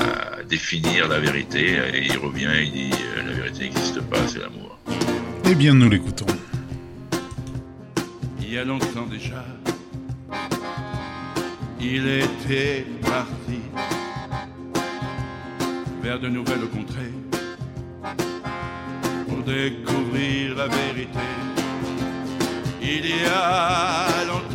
à, 0.03 0.43
définir 0.45 1.09
la 1.09 1.19
vérité. 1.19 1.79
Et 1.95 2.07
il 2.07 2.19
revient 2.19 2.51
et 2.55 2.65
il 2.65 2.73
dit 2.73 2.91
la 3.17 3.33
vérité 3.33 3.65
n'existe 3.65 4.01
pas, 4.03 4.19
c'est 4.29 4.41
l'amour. 4.41 4.79
Eh 5.45 5.55
bien, 5.55 5.75
nous 5.75 5.89
l'écoutons. 5.89 6.27
Il 8.41 8.53
y 8.53 8.59
a 8.59 8.65
longtemps 8.65 9.07
déjà, 9.07 9.45
il 11.81 12.07
était 12.07 12.87
parti 13.01 13.61
vers 16.03 16.21
de 16.21 16.29
nouvelles 16.29 16.69
contrées 16.69 17.13
pour 19.27 19.43
découvrir 19.43 20.55
la 20.55 20.69
vérité. 20.69 21.19
Il 22.83 23.07
y 23.07 23.25
a 23.25 24.25
longtemps 24.27 24.52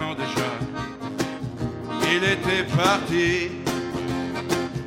il 2.16 2.24
était 2.24 2.64
parti 2.76 3.52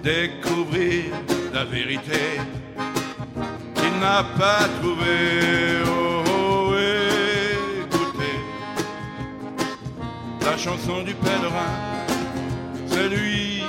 découvrir 0.02 1.04
la 1.52 1.64
vérité 1.64 2.40
qu'il 3.74 3.98
n'a 4.00 4.24
pas 4.38 4.66
trouvé. 4.80 5.82
Oh, 5.86 6.22
oh, 6.26 6.74
écoutez 7.84 8.38
la 10.44 10.56
chanson 10.56 11.02
du 11.02 11.14
pèlerin, 11.14 11.72
celui 12.88 13.62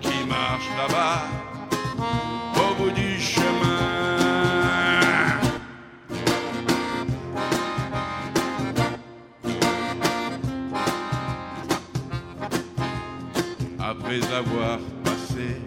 qui 0.00 0.24
marche 0.28 0.68
là-bas 0.76 1.22
Après 14.06 14.36
avoir 14.36 14.78
passé 15.02 15.60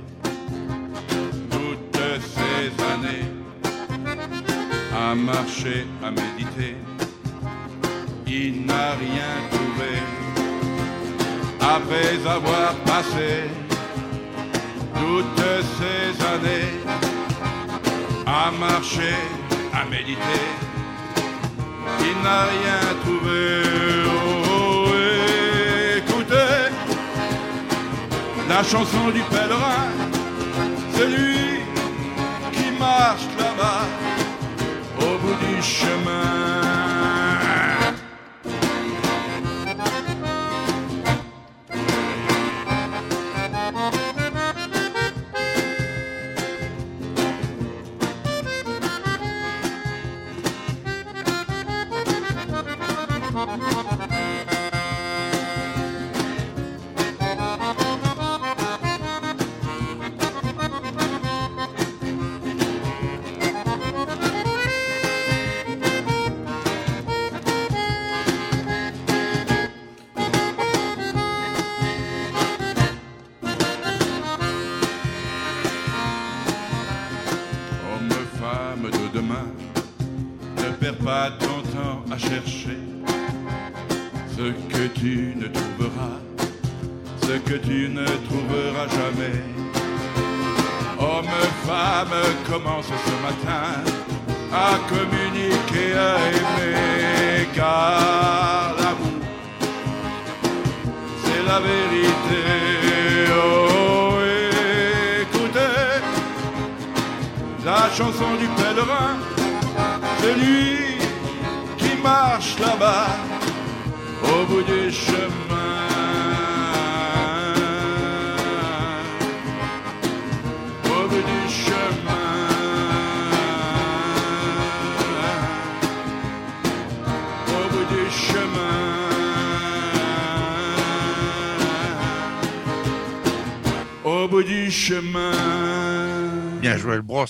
toutes 1.52 2.00
ces 2.22 2.84
années 2.86 3.28
à 4.96 5.14
marcher, 5.14 5.86
à 6.02 6.10
méditer, 6.10 6.78
il 8.26 8.66
n'a 8.66 8.92
rien 8.92 9.34
trouvé. 9.52 9.92
Après 11.60 12.16
avoir 12.26 12.76
passé 12.86 13.50
toutes 14.96 15.46
ces 15.78 16.26
années 16.34 16.72
à 18.26 18.52
marcher, 18.52 19.18
à 19.74 19.84
méditer, 19.84 20.46
il 22.00 22.24
n'a 22.24 22.44
rien 22.46 22.96
trouvé. 23.04 24.39
La 28.50 28.64
chanson 28.64 29.12
du 29.14 29.22
pèlerin, 29.30 29.86
celui 30.98 31.62
qui 32.52 32.72
marche 32.80 33.28
là-bas 33.38 33.86
au 34.98 35.18
bout 35.20 35.38
du 35.46 35.62
chemin. 35.62 36.69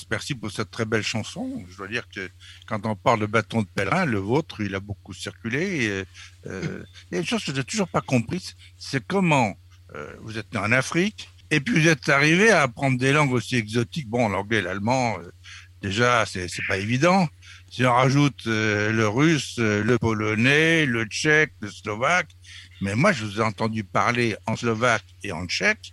Merci 0.09 0.35
pour 0.35 0.51
cette 0.51 0.71
très 0.71 0.85
belle 0.85 1.03
chanson. 1.03 1.63
Je 1.69 1.77
dois 1.77 1.87
dire 1.87 2.07
que 2.13 2.29
quand 2.67 2.85
on 2.85 2.95
parle 2.95 3.21
de 3.21 3.25
bâton 3.25 3.61
de 3.61 3.67
pèlerin, 3.67 4.05
le 4.05 4.19
vôtre, 4.19 4.61
il 4.61 4.75
a 4.75 4.79
beaucoup 4.79 5.13
circulé. 5.13 5.85
Et, 5.85 6.03
il 6.45 7.13
y 7.13 7.15
a 7.15 7.19
une 7.19 7.25
chose 7.25 7.43
que 7.43 7.51
je 7.51 7.57
n'ai 7.57 7.63
toujours 7.63 7.89
pas 7.89 8.01
comprise, 8.01 8.55
c'est 8.77 9.05
comment 9.05 9.55
euh, 9.95 10.15
vous 10.21 10.37
êtes 10.37 10.53
né 10.53 10.59
en 10.59 10.71
Afrique 10.71 11.29
et 11.51 11.59
puis 11.59 11.81
vous 11.81 11.87
êtes 11.87 12.09
arrivé 12.09 12.51
à 12.51 12.63
apprendre 12.63 12.97
des 12.97 13.11
langues 13.11 13.33
aussi 13.33 13.55
exotiques. 13.55 14.07
Bon, 14.07 14.29
l'anglais, 14.29 14.61
l'allemand, 14.61 15.17
euh, 15.19 15.31
déjà, 15.81 16.25
c'est 16.25 16.47
pas 16.67 16.77
évident. 16.77 17.27
Si 17.71 17.85
on 17.85 17.93
rajoute 17.93 18.45
euh, 18.47 18.91
le 18.91 19.07
russe, 19.07 19.55
euh, 19.59 19.83
le 19.83 19.97
polonais, 19.97 20.85
le 20.85 21.05
tchèque, 21.05 21.53
le 21.61 21.69
slovaque, 21.69 22.29
mais 22.81 22.95
moi, 22.95 23.11
je 23.11 23.25
vous 23.25 23.39
ai 23.39 23.43
entendu 23.43 23.83
parler 23.83 24.35
en 24.45 24.55
slovaque 24.55 25.05
et 25.23 25.31
en 25.31 25.45
tchèque 25.45 25.91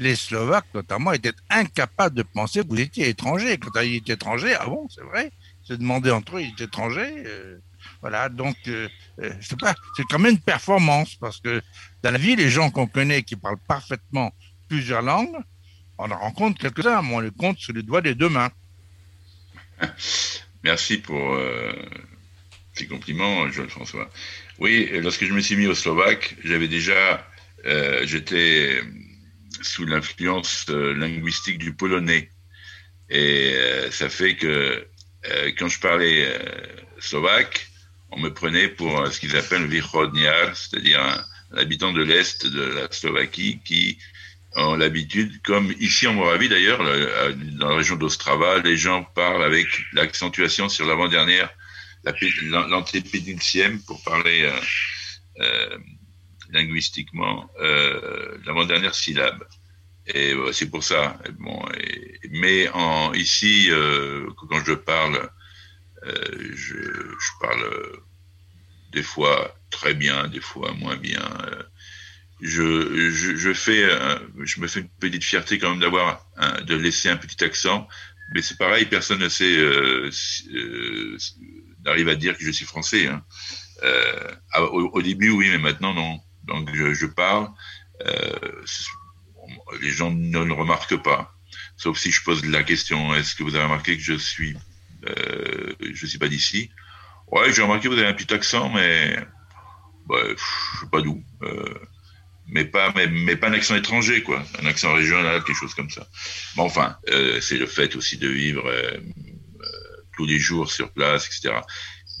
les 0.00 0.16
Slovaques, 0.16 0.66
notamment, 0.74 1.12
étaient 1.12 1.34
incapables 1.50 2.16
de 2.16 2.22
penser 2.22 2.62
que 2.62 2.68
vous 2.68 2.80
étiez 2.80 3.08
étranger. 3.08 3.58
Quand 3.58 3.80
ils 3.80 3.96
étaient 3.96 4.14
étrangers, 4.14 4.56
ah 4.58 4.66
bon, 4.66 4.88
c'est 4.88 5.04
vrai, 5.04 5.30
se 5.62 5.74
demander 5.74 6.10
entre 6.10 6.38
eux, 6.38 6.40
ils 6.42 6.50
étaient 6.50 6.64
étrangers. 6.64 7.22
euh, 7.26 7.58
voilà, 8.00 8.28
donc, 8.30 8.56
euh, 8.68 8.88
euh, 9.20 9.32
je 9.40 9.48
sais 9.48 9.56
pas, 9.56 9.74
c'est 9.96 10.04
quand 10.04 10.18
même 10.18 10.32
une 10.32 10.40
performance, 10.40 11.16
parce 11.16 11.38
que 11.40 11.62
dans 12.02 12.10
la 12.10 12.18
vie, 12.18 12.34
les 12.34 12.48
gens 12.48 12.70
qu'on 12.70 12.86
connaît 12.86 13.22
qui 13.22 13.36
parlent 13.36 13.60
parfaitement 13.68 14.32
plusieurs 14.68 15.02
langues, 15.02 15.36
on 15.98 16.10
en 16.10 16.18
rencontre 16.18 16.58
quelques-uns, 16.58 17.02
mais 17.02 17.14
on 17.14 17.20
les 17.20 17.30
compte 17.30 17.58
sur 17.58 17.74
les 17.74 17.82
doigts 17.82 18.00
des 18.00 18.14
deux 18.14 18.30
mains. 18.30 18.50
Merci 20.64 20.98
pour 20.98 21.34
euh, 21.34 21.72
ces 22.72 22.86
compliments, 22.86 23.50
Joël 23.50 23.68
François. 23.68 24.08
Oui, 24.58 24.88
lorsque 24.94 25.26
je 25.26 25.32
me 25.32 25.40
suis 25.40 25.56
mis 25.56 25.66
au 25.66 25.74
Slovaque, 25.74 26.36
j'avais 26.42 26.68
déjà, 26.68 27.26
euh, 27.66 28.06
j'étais 28.06 28.80
sous 29.62 29.84
l'influence 29.86 30.66
euh, 30.70 30.94
linguistique 30.94 31.58
du 31.58 31.72
polonais. 31.74 32.30
Et 33.10 33.52
euh, 33.54 33.90
ça 33.90 34.08
fait 34.08 34.36
que 34.36 34.86
euh, 35.30 35.50
quand 35.58 35.68
je 35.68 35.80
parlais 35.80 36.26
slovaque, 36.98 37.66
on 38.10 38.18
me 38.18 38.30
prenait 38.32 38.68
pour 38.68 39.06
ce 39.08 39.20
qu'ils 39.20 39.36
appellent 39.36 39.66
Východniar, 39.66 40.56
c'est-à-dire 40.56 41.00
un, 41.02 41.24
un 41.52 41.58
habitant 41.58 41.92
de 41.92 42.02
l'Est 42.02 42.46
de 42.46 42.62
la 42.62 42.90
Slovaquie 42.90 43.60
qui 43.64 43.98
ont 44.56 44.74
l'habitude, 44.74 45.40
comme 45.42 45.72
ici 45.78 46.06
en 46.08 46.14
Moravie 46.14 46.48
d'ailleurs, 46.48 46.82
le- 46.82 47.34
dans 47.58 47.68
la 47.70 47.76
région 47.76 47.96
d'Ostrava, 47.96 48.58
les 48.58 48.76
gens 48.76 49.04
parlent 49.04 49.44
avec 49.44 49.66
l'accentuation 49.92 50.68
sur 50.68 50.86
l'avant-dernière, 50.86 51.50
la 52.04 52.12
pé- 52.12 52.32
l'an- 52.44 52.66
l'antépénultième 52.66 53.80
pour 53.82 54.02
parler 54.02 54.42
euh, 54.42 54.60
euh, 55.40 55.78
linguistiquement, 56.52 57.50
euh, 57.60 58.38
l'avant-dernière 58.44 58.94
syllabe. 58.94 59.44
Et 60.06 60.32
euh, 60.32 60.52
c'est 60.52 60.70
pour 60.70 60.82
ça. 60.82 61.18
Mais 62.30 62.68
ici, 63.14 63.68
euh, 63.70 64.28
quand 64.36 64.64
je 64.64 64.72
parle, 64.72 65.28
je, 66.04 67.38
parle 67.40 68.00
des 68.92 69.02
fois 69.02 69.54
très 69.70 69.94
bien, 69.94 70.28
des 70.28 70.40
fois 70.40 70.72
moins 70.72 70.96
bien. 70.96 71.28
Je, 72.40 73.52
fais, 73.54 73.88
je 74.42 74.60
me 74.60 74.66
fais 74.66 74.80
une 74.80 74.88
petite 74.88 75.24
fierté 75.24 75.58
quand 75.58 75.70
même 75.70 75.80
d'avoir, 75.80 76.26
de 76.66 76.74
laisser 76.74 77.10
un 77.10 77.16
petit 77.16 77.44
accent, 77.44 77.86
mais 78.34 78.40
c'est 78.40 78.56
pareil, 78.56 78.86
personne 78.86 79.20
ne 79.20 79.28
sait, 79.28 79.58
n'arrive 81.84 82.08
à 82.08 82.14
dire 82.14 82.36
que 82.36 82.44
je 82.44 82.50
suis 82.50 82.64
français. 82.64 83.08
Hein. 83.08 83.22
Au, 84.56 84.90
au, 84.94 85.02
début, 85.02 85.30
oui, 85.30 85.50
mais 85.50 85.58
maintenant, 85.58 85.92
non. 85.92 86.20
Donc, 86.44 86.74
je, 86.74 86.94
je 86.94 87.06
parle. 87.06 87.48
Euh, 88.06 88.62
les 89.80 89.90
gens 89.90 90.10
ne 90.10 90.38
le 90.38 90.52
remarquent 90.52 91.02
pas. 91.02 91.34
Sauf 91.76 91.98
si 91.98 92.10
je 92.10 92.22
pose 92.22 92.44
la 92.44 92.62
question, 92.62 93.14
est-ce 93.14 93.34
que 93.34 93.42
vous 93.42 93.54
avez 93.54 93.64
remarqué 93.64 93.96
que 93.96 94.02
je 94.02 94.14
suis, 94.14 94.56
euh, 95.08 95.74
je 95.80 96.06
suis 96.06 96.18
pas 96.18 96.28
d'ici? 96.28 96.70
Ouais, 97.28 97.52
j'ai 97.52 97.62
remarqué 97.62 97.84
que 97.84 97.94
vous 97.94 97.98
avez 97.98 98.08
un 98.08 98.14
petit 98.14 98.32
accent, 98.32 98.70
mais 98.70 99.16
bah, 100.06 100.18
je 100.28 100.80
sais 100.80 100.90
pas 100.90 101.00
d'où. 101.00 101.22
Euh, 101.42 101.74
mais 102.46 102.64
pas, 102.64 102.92
mais, 102.94 103.36
pas 103.36 103.48
un 103.48 103.52
accent 103.52 103.76
étranger, 103.76 104.22
quoi. 104.22 104.42
Un 104.60 104.66
accent 104.66 104.92
régional, 104.92 105.42
quelque 105.44 105.56
chose 105.56 105.74
comme 105.74 105.90
ça. 105.90 106.06
Mais 106.56 106.62
enfin, 106.62 106.96
c'est 107.40 107.58
le 107.58 107.66
fait 107.66 107.94
aussi 107.94 108.18
de 108.18 108.28
vivre 108.28 108.68
tous 110.16 110.26
les 110.26 110.38
jours 110.38 110.70
sur 110.70 110.90
place, 110.90 111.26
etc. 111.26 111.60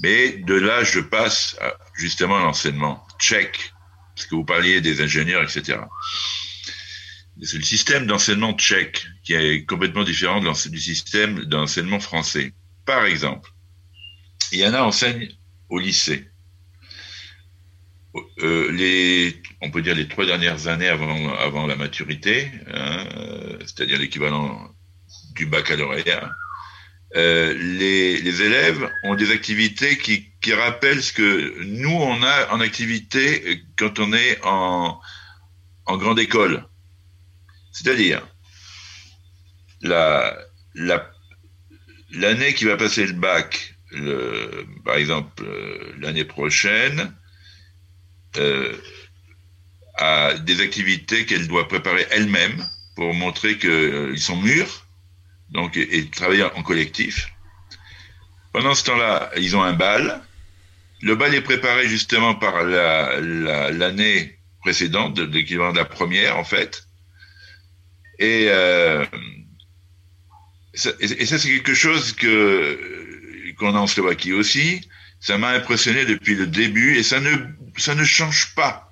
Mais 0.02 0.38
de 0.38 0.54
là, 0.54 0.84
je 0.84 1.00
passe 1.00 1.56
justement 1.94 2.38
à 2.38 2.42
l'enseignement 2.42 3.04
tchèque, 3.18 3.72
parce 4.20 4.28
que 4.28 4.34
vous 4.34 4.44
parliez 4.44 4.82
des 4.82 5.00
ingénieurs, 5.00 5.42
etc. 5.42 5.78
C'est 7.42 7.56
le 7.56 7.62
système 7.62 8.06
d'enseignement 8.06 8.52
tchèque 8.52 9.06
qui 9.24 9.32
est 9.32 9.64
complètement 9.64 10.04
différent 10.04 10.42
du 10.42 10.78
système 10.78 11.46
d'enseignement 11.46 12.00
français. 12.00 12.52
Par 12.84 13.06
exemple, 13.06 13.50
il 14.52 14.58
y 14.58 14.66
en 14.66 14.74
a 14.74 14.82
enseigne 14.82 15.30
au 15.70 15.78
lycée. 15.78 16.28
Euh, 18.42 19.32
on 19.62 19.70
peut 19.70 19.80
dire 19.80 19.94
les 19.94 20.06
trois 20.06 20.26
dernières 20.26 20.66
années 20.66 20.88
avant, 20.88 21.32
avant 21.36 21.66
la 21.66 21.76
maturité, 21.76 22.50
hein, 22.74 23.06
c'est-à-dire 23.60 23.98
l'équivalent 23.98 24.70
du 25.34 25.46
baccalauréat, 25.46 26.30
euh, 27.16 27.54
les, 27.54 28.42
élèves 28.42 28.88
ont 29.02 29.14
des 29.14 29.32
activités 29.32 29.98
qui, 29.98 30.26
rappellent 30.52 31.02
ce 31.02 31.12
que 31.12 31.62
nous 31.64 31.90
on 31.90 32.22
a 32.22 32.52
en 32.52 32.60
activité 32.60 33.62
quand 33.78 33.98
on 33.98 34.12
est 34.12 34.38
en, 34.42 35.00
grande 35.86 36.18
école. 36.18 36.64
C'est-à-dire 37.72 38.26
la, 39.82 40.36
la, 40.74 41.10
l'année 42.12 42.54
qui 42.54 42.64
va 42.64 42.76
passer 42.76 43.06
le 43.06 43.12
bac, 43.12 43.74
par 44.84 44.96
exemple 44.96 45.44
euh, 45.44 45.94
l'année 46.00 46.24
prochaine, 46.24 47.12
euh, 48.36 48.76
à 49.96 50.34
des 50.34 50.60
activités 50.60 51.26
qu'elle 51.26 51.48
doit 51.48 51.68
préparer 51.68 52.06
elle-même 52.10 52.64
pour 52.96 53.12
montrer 53.14 53.58
qu'ils 53.58 54.20
sont 54.20 54.36
mûrs, 54.36 54.86
donc 55.50 55.76
et, 55.76 56.06
travailler 56.08 56.44
en 56.44 56.62
collectif. 56.62 57.32
Pendant 58.52 58.74
ce 58.74 58.84
temps-là, 58.84 59.30
ils 59.36 59.56
ont 59.56 59.62
un 59.62 59.72
bal. 59.72 60.20
Le 61.02 61.14
bal 61.14 61.34
est 61.34 61.40
préparé 61.40 61.88
justement 61.88 62.34
par 62.34 62.64
l'année 62.64 63.70
la, 63.72 64.20
la, 64.20 64.30
précédente, 64.60 65.14
de 65.14 65.24
l'équivalent 65.24 65.72
de 65.72 65.78
la 65.78 65.84
première 65.84 66.36
en 66.36 66.44
fait. 66.44 66.84
Et, 68.18 68.46
euh, 68.48 69.04
ça, 70.74 70.90
et 71.00 71.26
ça, 71.26 71.38
c'est 71.38 71.48
quelque 71.48 71.74
chose 71.74 72.12
que 72.12 72.78
qu'on 73.58 73.74
a 73.74 73.78
en 73.78 73.86
Slovaquie 73.86 74.32
aussi. 74.32 74.88
Ça 75.20 75.36
m'a 75.36 75.50
impressionné 75.50 76.06
depuis 76.06 76.34
le 76.34 76.46
début 76.46 76.96
et 76.96 77.02
ça 77.02 77.20
ne 77.20 77.30
ça 77.76 77.94
ne 77.94 78.04
change 78.04 78.54
pas. 78.54 78.89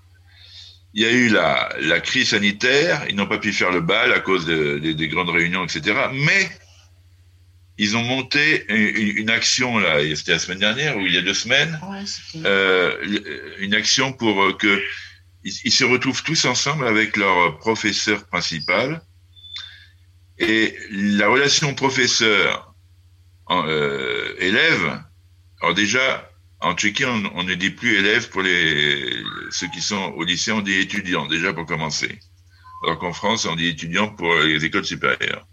Il 0.94 1.02
y 1.02 1.06
a 1.06 1.10
eu 1.12 1.28
la, 1.28 1.68
la 1.80 2.00
crise 2.00 2.30
sanitaire, 2.30 3.04
ils 3.08 3.14
n'ont 3.14 3.26
pas 3.26 3.38
pu 3.38 3.52
faire 3.52 3.70
le 3.70 3.80
bal 3.80 4.12
à 4.12 4.20
cause 4.20 4.46
de, 4.46 4.78
de, 4.78 4.92
des 4.92 5.08
grandes 5.08 5.30
réunions, 5.30 5.64
etc. 5.64 6.08
Mais 6.12 6.48
ils 7.76 7.96
ont 7.96 8.02
monté 8.02 8.64
une, 8.68 9.18
une 9.18 9.30
action 9.30 9.78
là, 9.78 9.98
c'était 10.16 10.32
la 10.32 10.38
semaine 10.38 10.58
dernière 10.58 10.96
ou 10.96 11.00
il 11.06 11.14
y 11.14 11.18
a 11.18 11.22
deux 11.22 11.34
semaines, 11.34 11.78
Ouais, 11.88 12.04
euh, 12.44 13.54
une 13.58 13.74
action 13.74 14.12
pour 14.12 14.56
que 14.58 14.82
ils, 15.44 15.52
ils, 15.64 15.72
se 15.72 15.84
retrouvent 15.84 16.22
tous 16.24 16.44
ensemble 16.46 16.86
avec 16.88 17.16
leur 17.16 17.58
professeur 17.58 18.26
principal 18.26 19.00
et 20.38 20.76
la 20.90 21.28
relation 21.28 21.74
professeur 21.74 22.74
euh, 23.50 24.34
élève. 24.38 25.02
Alors 25.60 25.74
déjà, 25.74 26.30
en 26.60 26.74
Tchéquie, 26.74 27.04
on, 27.04 27.42
ne 27.44 27.54
dit 27.54 27.70
plus 27.70 27.98
élèves 27.98 28.30
pour 28.30 28.42
les 28.42 29.22
ceux 29.50 29.68
qui 29.68 29.80
sont 29.80 30.12
au 30.16 30.24
lycée, 30.24 30.50
on 30.50 30.60
dit 30.60 30.74
étudiants 30.74 31.26
déjà 31.26 31.52
pour 31.52 31.66
commencer. 31.66 32.18
Alors 32.82 32.98
qu'en 32.98 33.12
France, 33.12 33.44
on 33.44 33.54
dit 33.54 33.68
étudiants 33.68 34.08
pour 34.08 34.34
les 34.34 34.64
écoles 34.64 34.84
supérieures. 34.84 35.46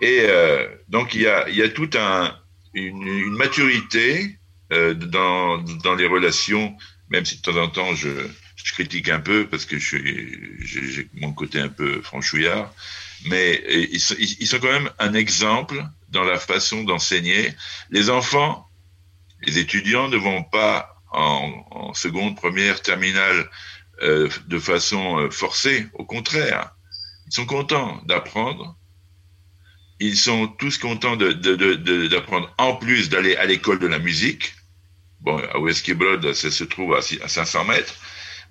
Et 0.00 0.20
euh, 0.22 0.68
donc 0.88 1.14
il 1.14 1.22
y 1.22 1.26
a, 1.26 1.48
il 1.48 1.56
y 1.56 1.62
a 1.62 1.68
toute 1.68 1.96
un, 1.96 2.36
une, 2.74 3.06
une 3.06 3.36
maturité 3.36 4.38
euh, 4.72 4.94
dans, 4.94 5.58
dans 5.58 5.96
les 5.96 6.06
relations, 6.06 6.76
même 7.08 7.24
si 7.24 7.36
de 7.36 7.42
temps 7.42 7.56
en 7.56 7.68
temps 7.68 7.94
je, 7.96 8.10
je 8.56 8.72
critique 8.72 9.08
un 9.08 9.20
peu 9.20 9.48
parce 9.48 9.64
que 9.64 9.78
j'ai 9.78 11.08
mon 11.14 11.32
côté 11.32 11.58
un 11.58 11.68
peu 11.68 12.00
franchouillard, 12.02 12.72
mais 13.26 13.64
ils 13.68 14.00
ils 14.40 14.46
sont 14.46 14.60
quand 14.60 14.70
même 14.70 14.90
un 15.00 15.14
exemple 15.14 15.82
dans 16.10 16.24
la 16.24 16.38
façon 16.38 16.84
d'enseigner. 16.84 17.52
Les 17.90 18.10
enfants 18.10 18.67
les 19.42 19.58
étudiants 19.58 20.08
ne 20.08 20.16
vont 20.16 20.42
pas 20.42 20.94
en, 21.10 21.92
seconde, 21.94 22.36
première, 22.36 22.82
terminale 22.82 23.48
euh, 24.02 24.28
de 24.46 24.58
façon 24.58 25.18
euh, 25.18 25.30
forcée. 25.30 25.86
Au 25.94 26.04
contraire, 26.04 26.70
ils 27.26 27.32
sont 27.32 27.46
contents 27.46 28.00
d'apprendre. 28.06 28.76
Ils 30.00 30.16
sont 30.16 30.46
tous 30.46 30.78
contents 30.78 31.16
d'apprendre 31.16 32.54
en 32.58 32.76
plus 32.76 33.08
d'aller 33.08 33.36
à 33.36 33.46
l'école 33.46 33.80
de 33.80 33.86
la 33.86 33.98
musique. 33.98 34.54
Bon, 35.20 35.38
à 35.52 35.58
Westkebrod, 35.58 36.32
ça 36.34 36.50
se 36.50 36.64
trouve 36.64 36.94
à, 36.94 36.98
à 36.98 37.28
500 37.28 37.64
mètres. 37.64 37.94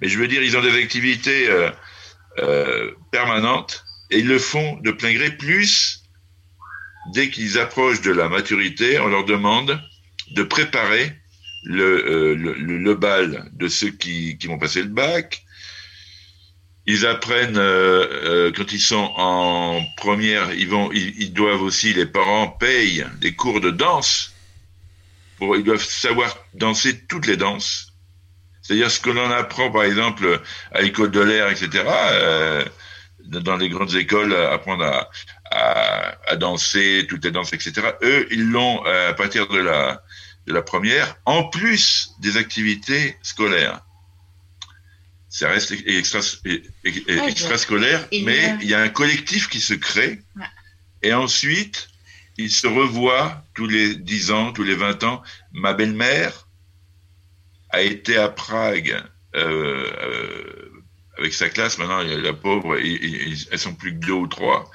Mais 0.02 0.10
je 0.10 0.20
veux 0.20 0.28
dire, 0.28 0.44
ils 0.44 0.58
ont 0.58 0.62
des 0.62 0.76
activités 0.76 1.48
euh, 2.40 2.92
permanentes 3.12 3.86
et 4.12 4.20
ils 4.20 4.28
le 4.28 4.40
font 4.40 4.78
de 4.82 4.92
plein 4.92 5.14
gré. 5.14 5.32
Plus, 5.32 6.04
dès 7.14 7.30
qu'ils 7.30 7.58
approchent 7.58 8.02
de 8.02 8.12
la 8.12 8.30
maturité, 8.30 9.00
on 9.00 9.08
leur 9.08 9.26
demande 9.26 9.82
de 10.32 10.44
préparer 10.44 11.14
le, 11.64 11.84
euh, 11.84 12.36
le, 12.36 12.54
le, 12.54 12.96
bal 12.96 13.50
de 13.54 13.68
ceux 13.68 13.90
qui, 13.90 14.38
qui 14.38 14.48
vont 14.48 14.58
passer 14.58 14.82
le 14.82 14.90
bac. 14.90 15.44
Ils 16.86 17.06
apprennent 17.06 17.58
euh, 17.58 18.08
euh, 18.48 18.52
quand 18.56 18.72
ils 18.72 18.80
sont 18.80 19.12
en 19.18 19.84
première, 19.98 20.54
ils 20.54 20.70
vont, 20.70 20.90
ils, 20.94 21.22
ils, 21.22 21.34
doivent 21.34 21.62
aussi, 21.62 21.94
les 21.94 22.06
parents 22.06 22.48
payent 22.48 23.06
des 23.20 23.36
cours 23.36 23.60
de 23.60 23.72
danse. 23.72 24.34
Pour, 25.38 25.58
ils 25.58 25.64
doivent 25.64 25.84
savoir 25.84 26.38
danser 26.54 26.98
toutes 27.08 27.28
les 27.28 27.36
danses. 27.36 27.94
C'est-à-dire 28.62 28.90
ce 28.90 29.02
que 29.02 29.10
l'on 29.10 29.30
apprend, 29.32 29.70
par 29.70 29.84
exemple, 29.84 30.42
à 30.72 30.82
l'école 30.82 31.12
de 31.12 31.20
l'air, 31.20 31.50
etc. 31.50 31.84
Euh, 31.86 32.66
dans 33.20 33.58
les 33.58 33.68
grandes 33.70 33.96
écoles, 33.96 34.34
apprendre 34.34 34.86
à, 34.86 35.10
à, 35.52 36.16
à, 36.32 36.36
danser 36.38 37.06
toutes 37.10 37.26
les 37.26 37.32
danses, 37.32 37.52
etc. 37.52 37.82
Eux, 38.02 38.28
ils 38.32 38.50
l'ont 38.50 38.84
à 38.86 39.14
partir 39.14 39.48
de 39.48 39.60
la 39.60 40.02
de 40.48 40.54
la 40.54 40.62
première, 40.62 41.18
en 41.26 41.44
plus 41.44 42.12
des 42.20 42.38
activités 42.38 43.18
scolaires. 43.22 43.82
Ça 45.30 45.50
reste 45.50 45.74
extra, 45.86 46.22
extrascolaire, 46.86 48.08
ouais, 48.12 48.22
mais 48.24 48.58
il 48.62 48.70
y 48.70 48.74
a 48.74 48.80
un 48.80 48.90
collectif 48.90 49.50
qui 49.50 49.60
se 49.60 49.74
crée. 49.74 50.22
Et 51.04 51.14
ensuite, 51.14 51.90
ils 52.38 52.50
se 52.50 52.66
revoient 52.66 53.44
tous 53.54 53.68
les 53.68 53.96
10 53.96 54.32
ans, 54.32 54.54
tous 54.54 54.64
les 54.64 54.74
20 54.74 55.04
ans. 55.04 55.22
Ma 55.52 55.74
belle-mère 55.74 56.48
a 57.70 57.82
été 57.82 58.18
à 58.18 58.30
Prague 58.30 59.04
euh, 59.36 59.92
euh, 60.02 60.84
avec 61.18 61.34
sa 61.34 61.50
classe. 61.50 61.78
Maintenant, 61.78 62.02
la 62.02 62.34
pauvre, 62.34 62.80
ils, 62.80 63.04
ils, 63.04 63.48
elles 63.52 63.60
sont 63.60 63.76
plus 63.76 63.92
que 63.92 64.06
deux 64.06 64.14
ou 64.14 64.28
trois. 64.28 64.72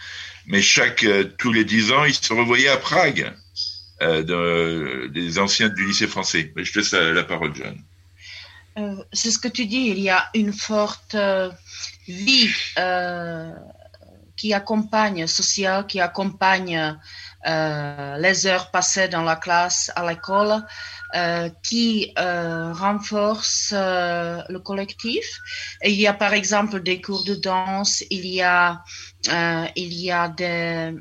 Mais 0.46 0.60
chaque, 0.60 1.04
euh, 1.04 1.24
tous 1.38 1.52
les 1.52 1.64
10 1.64 1.92
ans, 1.92 2.04
ils 2.04 2.14
se 2.14 2.32
revoyaient 2.34 2.68
à 2.68 2.76
Prague 2.76 3.34
de, 4.02 5.08
des 5.08 5.38
anciens 5.38 5.68
du 5.68 5.86
lycée 5.86 6.06
français. 6.06 6.52
Je 6.56 6.72
te 6.72 6.78
laisse 6.78 6.92
la, 6.92 7.24
parole, 7.24 7.54
Jeanne. 7.54 7.80
Euh, 8.78 8.96
c'est 9.12 9.30
ce 9.30 9.38
que 9.38 9.48
tu 9.48 9.66
dis, 9.66 9.88
il 9.88 9.98
y 9.98 10.10
a 10.10 10.30
une 10.34 10.52
forte 10.52 11.14
euh, 11.14 11.50
vie 12.08 12.48
qui 14.36 14.54
accompagne, 14.54 15.26
sociale, 15.26 15.86
qui 15.86 16.00
accompagne 16.00 16.98
les 17.44 18.46
heures 18.46 18.70
passées 18.70 19.08
dans 19.08 19.22
la 19.22 19.36
classe, 19.36 19.92
à 19.94 20.08
l'école. 20.08 20.62
euh, 21.14 21.50
qui 21.62 22.14
euh, 22.18 22.72
renforcent 22.72 23.74
euh, 23.76 24.40
le 24.48 24.58
collectif. 24.60 25.40
Il 25.84 25.92
y 25.92 26.06
a 26.06 26.14
par 26.14 26.32
exemple 26.32 26.82
des 26.82 27.02
cours 27.02 27.24
de 27.24 27.34
danse, 27.34 28.02
il 28.08 28.26
y 28.26 28.40
a 28.40 28.82
euh, 29.28 29.66
il 29.76 29.94
y 29.94 30.10
a 30.10 30.28
des, 30.28 30.96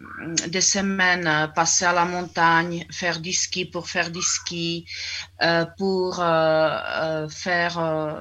des, 0.47 0.61
semaines 0.61 1.51
passées 1.55 1.85
à 1.85 1.93
la 1.93 2.05
montagne, 2.05 2.85
faire 2.91 3.19
du 3.19 3.33
ski 3.33 3.65
pour 3.65 3.89
faire 3.89 4.11
du 4.11 4.21
ski, 4.21 4.85
euh, 5.41 5.65
pour 5.79 6.19
euh, 6.19 6.69
euh 7.01 7.29
faire 7.29 7.79
euh, 7.79 8.13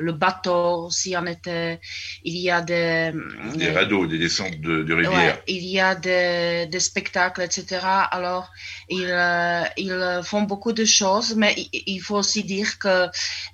le 0.00 0.12
bateau 0.12 0.90
s'il 0.90 1.12
y 1.12 1.16
en 1.16 1.26
était. 1.26 1.80
Il 2.24 2.36
y 2.36 2.50
a 2.50 2.62
des... 2.62 3.12
Des 3.54 3.70
radeaux, 3.70 4.08
des 4.08 4.18
descentes 4.18 4.60
de, 4.60 4.82
de 4.82 4.92
rivière. 4.92 5.36
Ouais, 5.36 5.42
il 5.46 5.64
y 5.66 5.78
a 5.78 5.94
des, 5.94 6.66
des, 6.68 6.80
spectacles, 6.80 7.42
etc. 7.42 7.78
Alors, 8.10 8.50
ils, 8.88 9.06
euh, 9.08 9.62
ils 9.76 10.20
font 10.24 10.42
beaucoup 10.42 10.72
de 10.72 10.84
choses, 10.84 11.36
mais 11.36 11.54
il, 11.72 12.00
faut 12.00 12.16
aussi 12.16 12.42
dire 12.42 12.78
que 12.80 13.06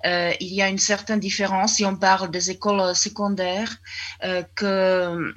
il 0.03 0.53
y 0.53 0.63
a 0.63 0.67
une 0.67 0.79
certaine 0.79 1.19
différence 1.19 1.75
si 1.75 1.85
on 1.85 1.95
parle 1.95 2.31
des 2.31 2.49
écoles 2.49 2.95
secondaires, 2.95 3.77
que 4.55 5.31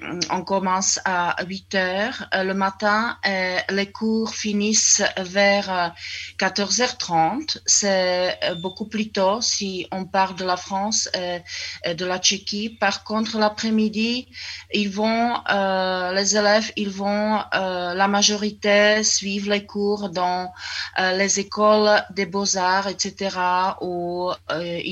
commence 0.55 1.01
à 1.05 1.37
8 1.45 1.75
heures 1.75 2.29
euh, 2.33 2.45
le 2.45 2.55
matin 2.55 3.17
et 3.25 3.57
les 3.71 3.91
cours 3.91 4.35
finissent 4.35 5.03
vers 5.17 5.93
14h30. 6.39 7.57
Euh, 7.57 7.61
C'est 7.67 8.39
euh, 8.45 8.55
beaucoup 8.55 8.89
plus 8.95 9.11
tôt 9.11 9.41
si 9.41 9.89
on 9.91 10.05
parle 10.05 10.37
de 10.37 10.45
la 10.45 10.57
France 10.57 11.09
et 11.15 11.95
de 11.95 12.05
la 12.05 12.19
Tchéquie. 12.19 12.69
Par 12.87 13.03
contre, 13.03 13.39
l'après-midi, 13.39 14.29
ils 14.73 14.91
vont, 14.91 15.41
euh, 15.51 16.13
les 16.13 16.37
élèves, 16.37 16.71
ils 16.77 16.91
vont, 16.91 17.41
euh, 17.55 17.95
la 17.95 18.09
majorité 18.09 19.03
suivre 19.03 19.51
les 19.51 19.67
cours 19.67 20.09
dans 20.11 20.53
euh, 21.01 21.17
les 21.17 21.41
écoles 21.41 22.03
des 22.11 22.27
beaux-arts, 22.27 22.89
etc., 22.89 23.37
où 23.81 24.31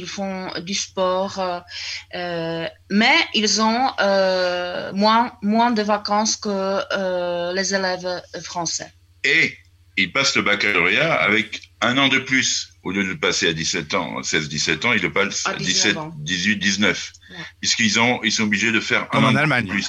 ils 0.03 0.07
font 0.07 0.51
du 0.61 0.75
sport, 0.75 1.63
mais 3.01 3.17
ils 3.35 3.61
ont 3.63 3.85
moins, 4.95 5.33
moins 5.43 5.52
de 5.53 5.83
vacances 5.83 6.37
que 6.37 7.53
les 7.55 7.75
élèves 7.75 8.23
français. 8.43 8.93
Et 9.25 9.57
ils 9.97 10.13
passent 10.13 10.37
le 10.37 10.43
baccalauréat 10.43 11.15
avec 11.15 11.73
un 11.81 11.99
an 11.99 12.09
de 12.09 12.19
plus. 12.19 12.71
Au 12.83 12.91
lieu 12.91 13.05
de 13.05 13.11
le 13.11 13.19
passer 13.19 13.49
à 13.49 13.53
17 13.53 13.95
ans, 13.95 14.21
16-17 14.21 14.87
ans, 14.87 14.93
ils 14.93 15.03
le 15.03 15.13
passent 15.13 15.47
à 15.47 15.55
17, 15.55 15.97
18, 16.17 16.57
19. 16.57 17.13
Ouais. 17.31 17.37
Puisqu'ils 17.61 18.01
ont, 18.01 18.21
ils 18.25 18.33
sont 18.33 18.45
obligés 18.45 18.73
de 18.73 18.81
faire 18.81 19.09
comme 19.09 19.25
un 19.25 19.29
en 19.29 19.35
an 19.35 19.37
Allemagne. 19.37 19.67
de 19.67 19.71
plus. 19.71 19.89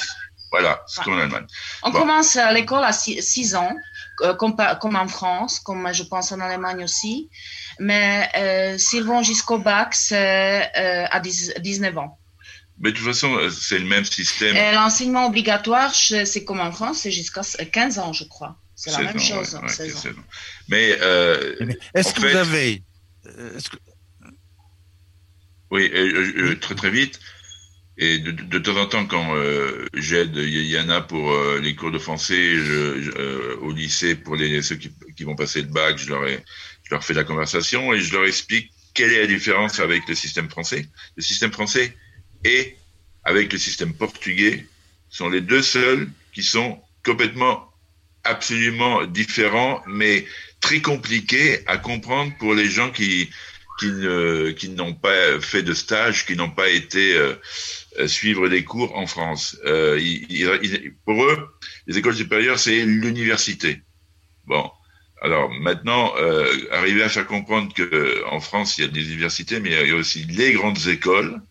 Voilà, 0.51 0.83
c'est 0.85 0.99
ouais. 0.99 1.05
comme 1.05 1.13
en 1.15 1.21
Allemagne. 1.21 1.47
On 1.81 1.89
bon. 1.89 2.01
commence 2.01 2.37
l'école 2.53 2.83
à 2.83 2.93
6 2.93 3.55
ans, 3.55 3.73
euh, 4.21 4.35
comme, 4.35 4.55
comme, 4.79 4.95
en 4.95 5.07
France, 5.07 5.59
comme 5.59 5.91
je 5.91 6.03
pense 6.03 6.31
en 6.31 6.39
Allemagne 6.39 6.83
aussi. 6.83 7.31
Mais 7.79 8.29
euh, 8.37 8.77
s'ils 8.77 9.03
vont 9.03 9.23
jusqu'au 9.23 9.57
bac, 9.57 9.95
c'est 9.95 10.71
euh, 10.77 11.07
à 11.09 11.19
10, 11.19 11.55
19 11.59 11.97
ans. 11.97 12.19
Mais 12.83 12.91
de 12.91 12.97
toute 12.97 13.05
façon, 13.05 13.37
c'est 13.49 13.79
le 13.79 13.85
même 13.85 14.03
système. 14.03 14.55
L'enseignement 14.75 15.25
obligatoire, 15.27 15.95
c'est 15.95 16.43
comme 16.43 16.59
en 16.59 16.71
France, 16.71 16.99
c'est 17.03 17.11
jusqu'à 17.11 17.41
15 17.41 17.97
ans, 17.99 18.13
je 18.13 18.25
crois. 18.25 18.59
C'est 18.75 18.91
la 18.91 19.03
même 19.03 19.15
ans, 19.15 19.19
chose. 19.19 19.55
Ouais, 19.55 19.85
ouais, 19.85 20.11
Mais, 20.67 20.97
euh, 21.01 21.55
est-ce 21.95 22.13
que 22.13 22.21
fait, 22.21 22.31
vous 22.31 22.37
avez. 22.37 22.83
Que... 23.23 23.77
Oui, 25.71 25.89
euh, 25.93 26.33
euh, 26.37 26.59
très 26.59 26.75
très 26.75 26.91
vite. 26.91 27.19
Et 27.97 28.17
de, 28.19 28.31
de, 28.31 28.43
de 28.43 28.59
temps 28.59 28.77
en 28.77 28.87
temps, 28.87 29.05
quand 29.05 29.35
euh, 29.35 29.85
j'aide 29.93 30.35
Yana 30.35 31.01
pour 31.01 31.31
euh, 31.31 31.59
les 31.61 31.75
cours 31.75 31.91
de 31.91 31.99
français 31.99 32.55
je, 32.55 33.01
je, 33.01 33.11
euh, 33.11 33.55
au 33.61 33.71
lycée, 33.71 34.15
pour 34.15 34.35
les, 34.35 34.63
ceux 34.63 34.75
qui, 34.75 34.91
qui, 35.15 35.23
vont 35.23 35.35
passer 35.35 35.61
le 35.61 35.67
bac, 35.67 35.99
je 35.99 36.09
leur, 36.09 36.25
ai, 36.25 36.43
je 36.83 36.89
leur 36.89 37.03
fais 37.03 37.13
la 37.13 37.23
conversation 37.23 37.93
et 37.93 37.99
je 37.99 38.11
leur 38.13 38.25
explique 38.25 38.71
quelle 38.95 39.11
est 39.13 39.19
la 39.19 39.27
différence 39.27 39.79
avec 39.79 40.07
le 40.07 40.15
système 40.15 40.49
français. 40.49 40.87
Le 41.15 41.21
système 41.21 41.51
français 41.51 41.95
et 42.43 42.75
avec 43.23 43.51
le 43.53 43.59
système 43.59 43.93
portugais 43.93 44.65
sont 45.09 45.29
les 45.29 45.41
deux 45.41 45.61
seuls 45.61 46.09
qui 46.33 46.43
sont 46.43 46.81
complètement 47.05 47.71
absolument 48.23 49.05
différent, 49.05 49.81
mais 49.87 50.25
très 50.61 50.81
compliqué 50.81 51.59
à 51.67 51.77
comprendre 51.77 52.33
pour 52.39 52.53
les 52.53 52.69
gens 52.69 52.89
qui 52.91 53.29
qui 53.79 53.87
ne 53.87 54.51
qui 54.51 54.69
n'ont 54.69 54.93
pas 54.93 55.39
fait 55.41 55.63
de 55.63 55.73
stage, 55.73 56.25
qui 56.25 56.35
n'ont 56.35 56.51
pas 56.51 56.69
été 56.69 57.15
euh, 57.15 58.07
suivre 58.07 58.47
des 58.49 58.63
cours 58.63 58.95
en 58.95 59.07
France. 59.07 59.57
Euh, 59.65 59.99
pour 61.05 61.23
eux, 61.23 61.49
les 61.87 61.97
écoles 61.97 62.15
supérieures, 62.15 62.59
c'est 62.59 62.85
l'université. 62.85 63.81
Bon, 64.45 64.69
alors 65.21 65.49
maintenant, 65.49 66.13
euh, 66.17 66.51
arriver 66.71 67.03
à 67.03 67.09
faire 67.09 67.27
comprendre 67.27 67.73
que 67.73 68.23
en 68.27 68.39
France, 68.39 68.77
il 68.77 68.81
y 68.81 68.83
a 68.85 68.87
des 68.87 69.05
universités, 69.11 69.59
mais 69.59 69.71
il 69.71 69.89
y 69.89 69.91
a 69.91 69.95
aussi 69.95 70.25
les 70.25 70.53
grandes 70.53 70.87
écoles. 70.87 71.41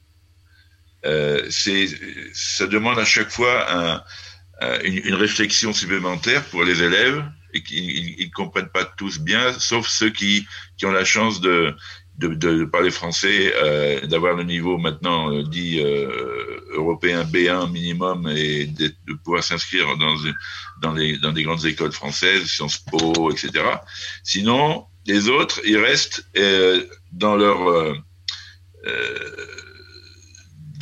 Euh, 1.04 1.48
ça 1.50 2.66
demande 2.66 2.98
à 2.98 3.04
chaque 3.04 3.30
fois 3.30 3.72
un 3.72 4.02
une, 4.84 4.98
une, 5.04 5.14
réflexion 5.14 5.72
supplémentaire 5.72 6.44
pour 6.44 6.62
les 6.62 6.84
élèves 6.84 7.24
et 7.52 7.62
qu'ils 7.62 8.26
ne 8.26 8.32
comprennent 8.32 8.68
pas 8.68 8.84
tous 8.84 9.18
bien, 9.18 9.52
sauf 9.54 9.88
ceux 9.88 10.10
qui, 10.10 10.46
qui 10.76 10.86
ont 10.86 10.92
la 10.92 11.04
chance 11.04 11.40
de, 11.40 11.74
de, 12.18 12.34
de 12.34 12.64
parler 12.64 12.90
français, 12.90 13.52
euh, 13.56 14.06
d'avoir 14.06 14.34
le 14.34 14.44
niveau 14.44 14.78
maintenant 14.78 15.32
euh, 15.32 15.42
dit 15.42 15.80
euh, 15.80 16.60
européen 16.72 17.24
B1 17.24 17.70
minimum 17.70 18.28
et 18.28 18.66
de, 18.66 18.92
pouvoir 19.24 19.42
s'inscrire 19.42 19.96
dans, 19.96 20.14
dans, 20.80 20.92
les, 20.92 21.16
dans 21.18 21.32
des 21.32 21.42
grandes 21.42 21.64
écoles 21.64 21.92
françaises, 21.92 22.46
Sciences 22.46 22.78
Po, 22.78 23.30
etc. 23.30 23.64
Sinon, 24.22 24.86
les 25.06 25.28
autres, 25.28 25.60
ils 25.64 25.78
restent 25.78 26.26
euh, 26.36 26.84
dans 27.12 27.36
leur 27.36 27.94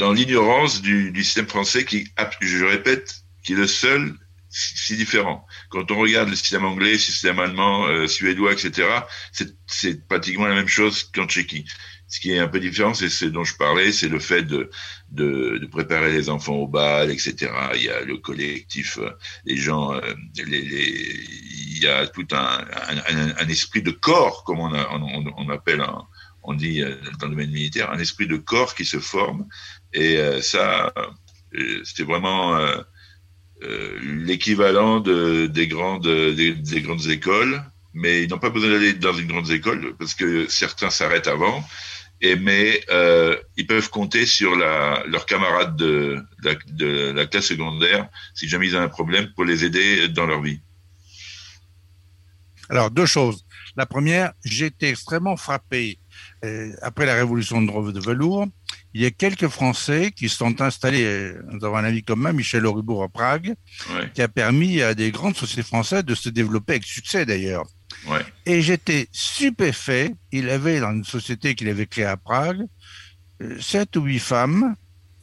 dans 0.00 0.12
l'ignorance 0.12 0.80
du, 0.80 1.22
système 1.22 1.46
français 1.46 1.84
qui, 1.84 2.08
je 2.40 2.64
répète, 2.64 3.22
qui 3.44 3.52
est 3.52 3.56
le 3.56 3.66
seul 3.66 4.14
si 4.48 4.96
différent. 4.96 5.46
Quand 5.68 5.90
on 5.92 5.98
regarde 5.98 6.30
le 6.30 6.34
système 6.34 6.64
anglais, 6.64 6.92
le 6.92 6.98
système 6.98 7.38
allemand, 7.38 7.86
euh, 7.86 8.08
suédois, 8.08 8.54
etc., 8.54 8.88
c'est 9.66 10.08
pratiquement 10.08 10.46
la 10.46 10.54
même 10.54 10.68
chose 10.68 11.04
qu'en 11.04 11.26
Tchéquie. 11.26 11.66
Ce 12.08 12.18
qui 12.18 12.32
est 12.32 12.38
un 12.38 12.48
peu 12.48 12.58
différent, 12.58 12.94
c'est 12.94 13.10
ce 13.10 13.26
dont 13.26 13.44
je 13.44 13.54
parlais, 13.56 13.92
c'est 13.92 14.08
le 14.08 14.18
fait 14.18 14.42
de, 14.42 14.70
préparer 15.70 16.12
les 16.12 16.30
enfants 16.30 16.56
au 16.56 16.66
bal, 16.66 17.10
etc. 17.10 17.52
Il 17.76 17.82
y 17.82 17.90
a 17.90 18.00
le 18.00 18.16
collectif, 18.16 18.98
euh, 18.98 19.10
les 19.44 19.58
gens, 19.58 19.92
euh, 19.94 20.00
il 20.36 21.78
y 21.78 21.86
a 21.86 22.06
tout 22.06 22.26
un, 22.32 23.48
esprit 23.48 23.82
de 23.82 23.92
corps, 23.92 24.44
comme 24.44 24.60
on, 24.60 25.48
appelle, 25.50 25.84
on 26.42 26.54
dit 26.54 26.80
dans 27.20 27.26
le 27.26 27.34
domaine 27.34 27.50
militaire, 27.50 27.92
un 27.92 27.98
esprit 27.98 28.26
de 28.26 28.38
corps 28.38 28.74
qui 28.74 28.86
se 28.86 28.98
forme. 28.98 29.46
Et 29.92 30.18
ça, 30.40 30.92
c'était 31.84 32.04
vraiment 32.04 32.56
euh, 33.62 33.98
l'équivalent 34.02 35.00
de, 35.00 35.46
des, 35.46 35.68
grandes, 35.68 36.06
des, 36.06 36.54
des, 36.54 36.80
grandes 36.80 37.06
écoles, 37.08 37.62
mais 37.92 38.22
ils 38.22 38.30
n'ont 38.30 38.38
pas 38.38 38.48
besoin 38.48 38.70
d'aller 38.70 38.94
dans 38.94 39.12
une 39.12 39.26
grande 39.26 39.50
école 39.50 39.94
parce 39.98 40.14
que 40.14 40.48
certains 40.48 40.88
s'arrêtent 40.88 41.28
avant. 41.28 41.62
Et 42.22 42.36
mais 42.36 42.82
euh, 42.90 43.36
ils 43.56 43.66
peuvent 43.66 43.90
compter 43.90 44.24
sur 44.24 44.54
leurs 44.54 45.26
camarades 45.26 45.76
de, 45.76 46.22
la, 46.42 47.26
classe 47.26 47.46
secondaire 47.46 48.08
si 48.34 48.48
jamais 48.48 48.66
ils 48.66 48.76
ont 48.76 48.80
un 48.80 48.88
problème 48.88 49.30
pour 49.34 49.44
les 49.44 49.64
aider 49.64 50.08
dans 50.08 50.26
leur 50.26 50.40
vie. 50.40 50.60
Alors 52.70 52.90
deux 52.90 53.06
choses. 53.06 53.44
La 53.76 53.84
première, 53.84 54.32
j'étais 54.44 54.88
extrêmement 54.88 55.36
frappé 55.36 55.98
euh, 56.44 56.72
après 56.82 57.04
la 57.04 57.14
révolution 57.14 57.60
de 57.60 58.00
velours 58.00 58.46
il 58.92 59.02
y 59.02 59.06
a 59.06 59.10
quelques 59.10 59.48
Français 59.48 60.10
qui 60.14 60.28
sont 60.28 60.60
installés, 60.60 61.32
nous 61.50 61.64
avons 61.64 61.76
un 61.76 61.84
ami 61.84 62.02
commun, 62.02 62.32
Michel 62.32 62.66
Auribourg 62.66 63.04
à 63.04 63.08
Prague, 63.08 63.54
ouais. 63.90 64.10
qui 64.14 64.22
a 64.22 64.28
permis 64.28 64.82
à 64.82 64.94
des 64.94 65.12
grandes 65.12 65.36
sociétés 65.36 65.62
françaises 65.62 66.04
de 66.04 66.14
se 66.14 66.28
développer 66.28 66.74
avec 66.74 66.84
succès 66.84 67.24
d'ailleurs. 67.24 67.64
Ouais. 68.06 68.24
Et 68.46 68.62
j'étais 68.62 69.08
stupéfait, 69.12 70.14
il 70.32 70.50
avait 70.50 70.80
dans 70.80 70.92
une 70.92 71.04
société 71.04 71.54
qu'il 71.54 71.68
avait 71.68 71.86
créée 71.86 72.04
à 72.04 72.16
Prague, 72.16 72.62
sept 73.60 73.96
ou 73.96 74.02
huit 74.02 74.18
femmes 74.18 74.74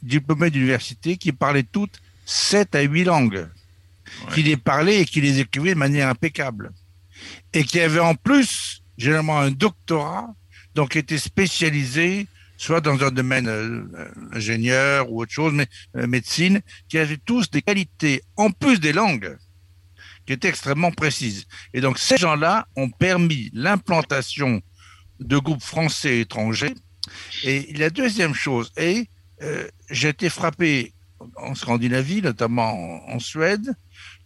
diplômées 0.02 0.50
d'université 0.50 1.16
qui 1.16 1.32
parlaient 1.32 1.62
toutes 1.62 2.00
sept 2.24 2.74
à 2.74 2.80
huit 2.80 3.04
langues, 3.04 3.46
ouais. 3.46 4.34
qui 4.34 4.42
les 4.44 4.56
parlaient 4.56 5.00
et 5.00 5.04
qui 5.04 5.20
les 5.20 5.40
écrivaient 5.40 5.74
de 5.74 5.78
manière 5.78 6.08
impeccable. 6.08 6.72
Et 7.52 7.64
qui 7.64 7.80
avaient 7.80 8.00
en 8.00 8.14
plus 8.14 8.82
généralement 8.96 9.38
un 9.38 9.50
doctorat, 9.50 10.34
donc 10.74 10.96
étaient 10.96 11.18
spécialisés 11.18 12.26
soit 12.58 12.80
dans 12.80 13.02
un 13.02 13.10
domaine 13.10 13.48
euh, 13.48 13.84
ingénieur 14.32 15.10
ou 15.10 15.22
autre 15.22 15.32
chose, 15.32 15.54
mais 15.54 15.66
euh, 15.96 16.06
médecine, 16.06 16.60
qui 16.88 16.98
avaient 16.98 17.16
tous 17.16 17.50
des 17.50 17.62
qualités, 17.62 18.22
en 18.36 18.50
plus 18.50 18.80
des 18.80 18.92
langues, 18.92 19.38
qui 20.26 20.34
étaient 20.34 20.48
extrêmement 20.48 20.90
précises. 20.90 21.46
Et 21.72 21.80
donc 21.80 21.98
ces 21.98 22.18
gens-là 22.18 22.66
ont 22.76 22.90
permis 22.90 23.50
l'implantation 23.54 24.60
de 25.20 25.38
groupes 25.38 25.62
français 25.62 26.16
et 26.16 26.20
étrangers. 26.20 26.74
Et 27.44 27.72
la 27.74 27.90
deuxième 27.90 28.34
chose 28.34 28.72
est, 28.76 29.08
euh, 29.42 29.68
j'ai 29.88 30.08
été 30.08 30.28
frappé 30.28 30.92
en 31.36 31.54
Scandinavie, 31.54 32.22
notamment 32.22 33.08
en, 33.08 33.18
Suède, 33.18 33.72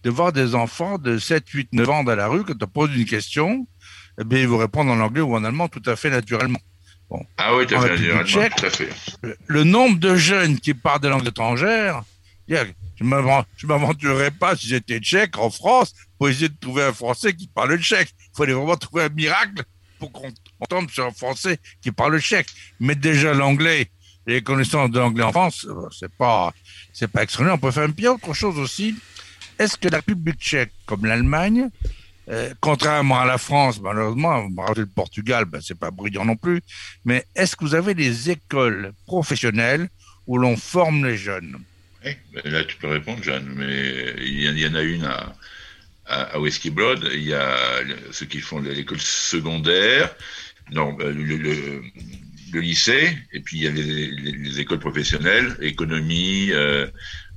de 0.03 0.11
voir 0.11 0.33
des 0.33 0.55
enfants 0.55 0.99
de 0.99 1.19
7, 1.19 1.49
8, 1.49 1.69
9 1.73 1.91
ans 1.91 2.05
dans 2.05 2.17
la 2.17 2.29
rue, 2.29 2.45
quand 2.45 2.61
on 2.63 2.67
pose 2.67 2.95
une 2.97 3.05
question, 3.05 3.67
eh 4.21 4.25
bien, 4.25 4.41
ils 4.41 4.49
vous 4.49 4.59
répondent 4.59 4.91
en 4.91 5.01
anglais 5.01 5.21
ou 5.21 5.35
en 5.35 5.45
allemand 5.45 5.69
tout 5.69 5.83
à 5.87 5.97
fait 5.97 6.11
naturellement. 6.11 6.59
Bon. 7.13 7.27
Ah 7.37 7.55
oui, 7.55 7.67
tout 7.67 7.75
à, 7.75 7.89
fait, 7.89 8.25
tchèque, 8.25 8.57
tout 8.57 8.65
à 8.65 8.71
fait. 8.71 8.89
Le 9.47 9.65
nombre 9.65 9.99
de 9.99 10.17
jeunes 10.17 10.59
qui 10.59 10.73
parlent 10.73 11.01
des 11.01 11.11
langues 11.11 11.27
étrangères, 11.27 12.05
je 12.49 12.55
ne 13.03 13.67
m'aventurerais 13.67 14.31
pas 14.31 14.57
si 14.57 14.69
j'étais 14.69 14.99
tchèque 14.99 15.37
en 15.37 15.51
France 15.51 15.93
pour 16.17 16.31
essayer 16.31 16.49
de 16.49 16.57
trouver 16.59 16.85
un 16.85 16.95
Français 16.95 17.35
qui 17.35 17.49
parle 17.49 17.73
le 17.73 17.79
tchèque. 17.79 18.15
Il 18.19 18.37
fallait 18.39 18.55
vraiment 18.55 18.79
trouver 18.79 19.03
un 19.05 19.09
miracle 19.11 19.63
pour 19.99 20.11
qu'on 20.11 20.33
tombe 20.71 20.89
sur 20.89 21.05
un 21.05 21.11
Français 21.11 21.59
qui 21.83 21.93
parle 21.93 22.13
le 22.13 22.19
tchèque. 22.19 22.49
Mais 22.81 22.95
déjà 22.95 23.35
l'anglais, 23.35 23.91
les 24.27 24.41
connaissances 24.41 24.91
de 24.91 24.99
l'anglais 24.99 25.25
en 25.25 25.33
France, 25.33 25.67
euh, 25.69 25.89
c'est 25.91 26.15
pas, 26.15 26.55
c'est 26.95 27.09
pas 27.09 27.25
extraordinaire. 27.25 27.57
On 27.57 27.67
peut 27.67 27.73
faire 27.73 27.85
un 27.85 27.91
pire 27.91 28.15
autre 28.15 28.33
chose 28.33 28.59
aussi. 28.59 28.97
Est-ce 29.59 29.77
que 29.77 29.89
la 29.91 29.99
République 29.99 30.41
tchèque, 30.41 30.73
comme 30.87 31.05
l'Allemagne, 31.05 31.69
contrairement 32.61 33.21
à 33.21 33.27
la 33.27 33.39
France, 33.39 33.81
malheureusement, 33.81 34.49
le 34.77 34.87
Portugal, 34.87 35.45
ben, 35.45 35.61
c'est 35.61 35.79
pas 35.79 35.91
brillant 35.91 36.25
non 36.25 36.37
plus, 36.37 36.61
mais 37.05 37.25
est-ce 37.35 37.57
que 37.57 37.65
vous 37.65 37.75
avez 37.75 37.95
des 37.95 38.31
écoles 38.31 38.93
professionnelles 39.07 39.89
où 40.27 40.39
l'on 40.39 40.57
forme 40.57 41.07
les 41.07 41.17
jeunes? 41.17 41.59
Oui, 42.05 42.17
là 42.45 42.65
tu 42.65 42.77
peux 42.77 42.89
répondre, 42.89 43.23
Jeanne, 43.23 43.53
mais 43.55 44.15
il 44.19 44.59
y, 44.59 44.67
en 44.67 44.75
a 44.75 44.83
une 44.83 45.09
à, 46.07 46.39
Whiskey 46.39 46.71
Broad. 46.71 47.09
Il 47.13 47.25
y 47.25 47.35
a 47.35 47.57
ceux 48.11 48.27
qui 48.27 48.41
font 48.41 48.61
l'école 48.61 49.01
secondaire, 49.01 50.15
non, 50.73 50.97
euh, 51.01 51.13
le, 51.13 52.61
lycée, 52.61 53.17
et 53.33 53.41
puis 53.41 53.59
il 53.59 53.63
y 53.65 53.69
a 53.69 53.71
les, 53.71 54.61
écoles 54.61 54.79
professionnelles, 54.79 55.57
économie, 55.61 56.51
euh, 56.51 56.87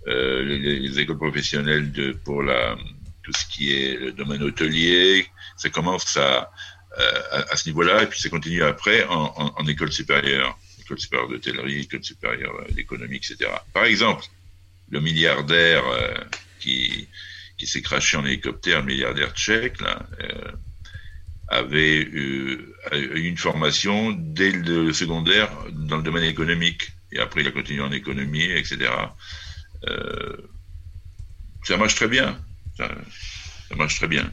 euh, 0.08 0.44
les, 0.44 1.00
écoles 1.00 1.18
professionnelles 1.18 1.92
pour 2.24 2.44
la, 2.44 2.76
tout 3.26 3.34
ce 3.34 3.46
qui 3.46 3.74
est 3.74 3.98
le 3.98 4.12
domaine 4.12 4.44
hôtelier. 4.44 5.28
Ça 5.58 5.70
commence 5.70 6.16
à, 6.18 6.52
à, 7.32 7.58
ce 7.58 7.68
niveau-là, 7.68 8.04
et 8.04 8.08
puis 8.08 8.20
ça 8.20 8.30
continue 8.30 8.64
après 8.64 9.04
en, 9.10 9.68
école 9.68 9.92
supérieure 9.92 10.58
école 10.80 11.00
supérieure 11.00 11.30
d'hôtellerie, 11.30 11.80
école 11.80 12.04
supérieure 12.04 12.64
d'économie, 12.72 13.18
etc. 13.18 13.50
Par 13.74 13.86
exemple, 13.86 14.26
le 14.90 15.02
milliardaire 15.02 15.84
euh, 15.88 16.14
qui, 16.60 17.08
qui 17.58 17.66
s'est 17.66 17.82
craché 17.82 18.18
en 18.18 18.26
hélicoptère, 18.26 18.82
le 18.82 18.86
milliardaire 18.86 19.34
tchèque, 19.34 19.82
euh, 19.82 20.52
avait 21.48 21.98
eu, 22.02 22.74
une 23.16 23.38
formation 23.38 24.12
dès 24.12 24.52
le 24.52 24.94
secondaire 24.94 25.50
dans 25.72 25.98
le 25.98 26.04
domaine 26.04 26.24
économique. 26.24 26.92
Et 27.12 27.20
après, 27.20 27.42
il 27.42 27.48
a 27.48 27.52
continué 27.52 27.82
en 27.82 27.92
économie, 27.92 28.44
etc. 28.44 28.92
Euh, 29.88 30.38
ça 31.64 31.78
marche 31.78 31.96
très 31.96 32.08
bien. 32.08 32.40
Ça, 32.78 32.90
marche 33.76 33.98
très 33.98 34.08
bien. 34.08 34.32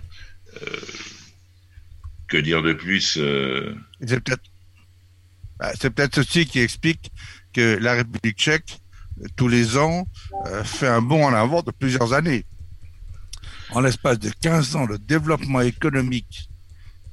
que 2.29 2.37
dire 2.37 2.63
de 2.63 2.73
plus 2.73 3.19
C'est 4.01 4.21
peut-être 4.21 4.43
bah, 5.59 5.73
peut-être 5.81 6.17
ceci 6.17 6.47
qui 6.47 6.61
explique 6.61 7.13
que 7.53 7.79
la 7.81 7.95
République 7.95 8.39
tchèque 8.39 8.83
tous 9.37 9.49
les 9.49 9.77
ans, 9.77 10.07
euh, 10.47 10.65
fait 10.65 10.89
un 10.89 11.03
bond 11.03 11.25
en 11.25 11.35
avant 11.35 11.63
de 11.63 11.71
plusieurs 11.71 12.13
années. 12.13 12.45
En 13.71 13.81
l'espace 13.81 14.19
de 14.19 14.31
15 14.31 14.77
ans, 14.77 14.87
le 14.87 14.99
développement 14.99 15.61
économique 15.61 16.49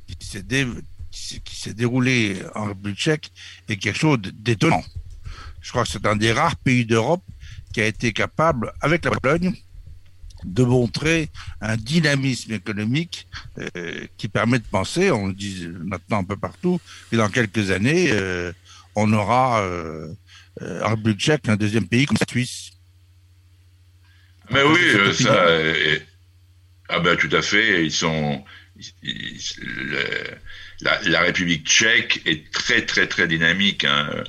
qui 0.08 0.28
s'est, 0.28 1.74
déroulé 1.74 2.42
en 2.56 2.66
République 2.66 2.98
tchèque 2.98 3.32
est 3.68 3.78
quelque 3.78 3.98
chose 3.98 4.20
d'étonnant. 4.20 4.84
Je 5.62 5.70
crois 5.70 5.84
que 5.84 5.90
c'est 5.90 6.06
un 6.06 6.16
des 6.16 6.32
rares 6.32 6.58
pays 6.58 6.86
d'Europe 6.86 7.24
qui 7.74 7.82
a 7.82 7.86
été 7.86 8.12
capable, 8.14 8.74
avec 8.82 9.06
la 9.06 9.12
Pologne, 9.12 9.56
de 10.44 10.64
montrer 10.64 11.30
un 11.62 11.78
dynamisme 11.78 12.54
économique 12.54 13.28
euh, 13.60 14.06
qui 14.18 14.28
permet 14.28 14.60
de 14.60 14.66
penser, 14.70 15.12
on 15.12 15.28
le 15.28 15.34
dit 15.34 15.68
maintenant 15.84 16.20
un 16.20 16.24
peu 16.24 16.38
partout, 16.38 16.80
que 17.12 17.18
dans 17.18 17.30
quelques 17.30 17.72
années, 17.72 18.10
euh, 18.12 18.52
on 18.96 19.12
aura 19.14 19.62
euh, 20.62 20.82
en 20.84 20.90
République 20.90 21.20
tchèque, 21.20 21.48
un 21.48 21.56
deuxième 21.56 21.88
pays 21.88 22.06
comme 22.06 22.18
la 22.20 22.28
Suisse. 22.28 22.72
Mais 24.52 24.64
oui, 24.64 24.80
euh, 24.96 25.14
ça. 25.14 25.48
ah 26.90 27.00
ben 27.00 27.16
tout 27.16 27.34
à 27.36 27.42
fait. 27.42 27.86
Ils 27.86 27.92
sont. 27.92 28.44
la, 30.82 31.22
République 31.22 31.68
tchèque 31.68 32.22
est 32.26 32.52
très 32.52 32.86
très 32.86 33.08
très 33.08 33.28
dynamique. 33.28 33.86
Hein. 33.86 34.24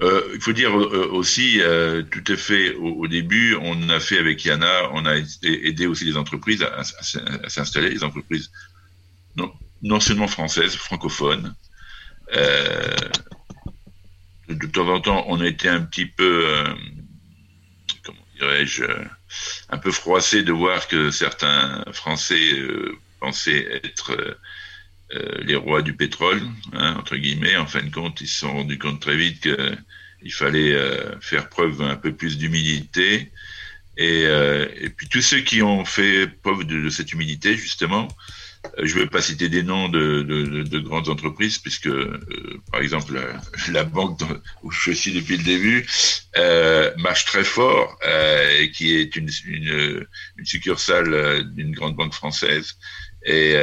Euh, 0.00 0.22
il 0.34 0.40
faut 0.40 0.52
dire 0.52 0.74
aussi, 0.74 1.60
tout 2.10 2.24
à 2.32 2.36
fait, 2.36 2.74
au, 2.74 3.06
début, 3.06 3.56
on 3.60 3.88
a 3.88 4.00
fait 4.00 4.18
avec 4.18 4.44
Yana, 4.44 4.90
on 4.92 5.06
a 5.06 5.16
aidé 5.42 5.86
aussi 5.86 6.04
les 6.04 6.16
entreprises 6.16 6.62
à, 6.62 6.82
s'installer, 7.48 7.90
les 7.90 8.02
entreprises 8.02 8.50
non, 9.36 9.52
non, 9.82 10.00
seulement 10.00 10.28
françaises, 10.28 10.74
francophones. 10.74 11.54
Euh, 12.34 12.96
de 14.48 14.66
temps 14.66 14.88
en 14.88 15.00
temps, 15.00 15.24
on 15.28 15.42
était 15.42 15.68
un 15.68 15.80
petit 15.80 16.06
peu, 16.06 16.46
euh, 16.46 16.74
comment 18.04 18.26
dirais-je, 18.38 18.84
un 19.70 19.78
peu 19.78 19.90
froissé 19.90 20.42
de 20.42 20.52
voir 20.52 20.88
que 20.88 21.10
certains 21.10 21.84
Français 21.92 22.52
euh, 22.58 22.96
pensaient 23.20 23.80
être 23.84 24.12
euh, 24.12 24.34
les 25.42 25.56
rois 25.56 25.82
du 25.82 25.94
pétrole, 25.94 26.40
hein, 26.72 26.96
entre 26.98 27.16
guillemets. 27.16 27.56
En 27.56 27.66
fin 27.66 27.82
de 27.82 27.90
compte, 27.90 28.20
ils 28.20 28.28
se 28.28 28.40
sont 28.40 28.52
rendus 28.52 28.78
compte 28.78 29.00
très 29.00 29.16
vite 29.16 29.48
qu'il 30.20 30.32
fallait 30.32 30.76
faire 31.20 31.48
preuve 31.48 31.82
un 31.82 31.96
peu 31.96 32.12
plus 32.12 32.38
d'humilité. 32.38 33.30
Et, 33.98 34.26
puis 34.96 35.08
tous 35.08 35.22
ceux 35.22 35.40
qui 35.40 35.62
ont 35.62 35.84
fait 35.84 36.26
preuve 36.26 36.64
de 36.64 36.88
cette 36.88 37.12
humilité, 37.12 37.56
justement, 37.56 38.08
euh, 38.78 38.86
je 38.86 38.94
ne 38.96 39.00
vais 39.00 39.08
pas 39.08 39.20
citer 39.20 39.48
des 39.48 39.62
noms 39.62 39.88
de, 39.88 40.22
de, 40.22 40.62
de 40.62 40.78
grandes 40.78 41.08
entreprises, 41.08 41.58
puisque, 41.58 41.88
euh, 41.88 42.20
par 42.70 42.80
exemple, 42.80 43.18
la, 43.70 43.84
banque 43.84 44.20
où 44.62 44.70
je 44.70 44.92
suis 44.92 45.12
depuis 45.12 45.36
le 45.36 45.42
début 45.42 45.86
euh, 46.36 46.92
marche 46.98 47.24
très 47.24 47.44
fort, 47.44 47.98
euh, 48.06 48.60
et 48.60 48.70
qui 48.70 48.94
est 48.94 49.16
une, 49.16 49.28
une, 49.46 50.06
une 50.36 50.46
succursale 50.46 51.52
d'une 51.54 51.72
grande 51.72 51.96
banque 51.96 52.14
française. 52.14 52.76
Et 53.24 53.54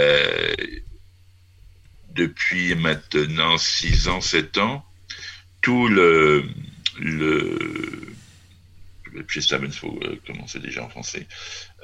depuis 2.13 2.75
maintenant 2.75 3.57
6 3.57 4.07
ans, 4.07 4.21
7 4.21 4.57
ans, 4.57 4.85
tout 5.61 5.87
le... 5.87 6.45
le 6.99 8.05
faut 9.71 9.99
comment 10.25 10.47
c'est 10.47 10.61
déjà 10.61 10.83
en 10.83 10.89
français, 10.89 11.27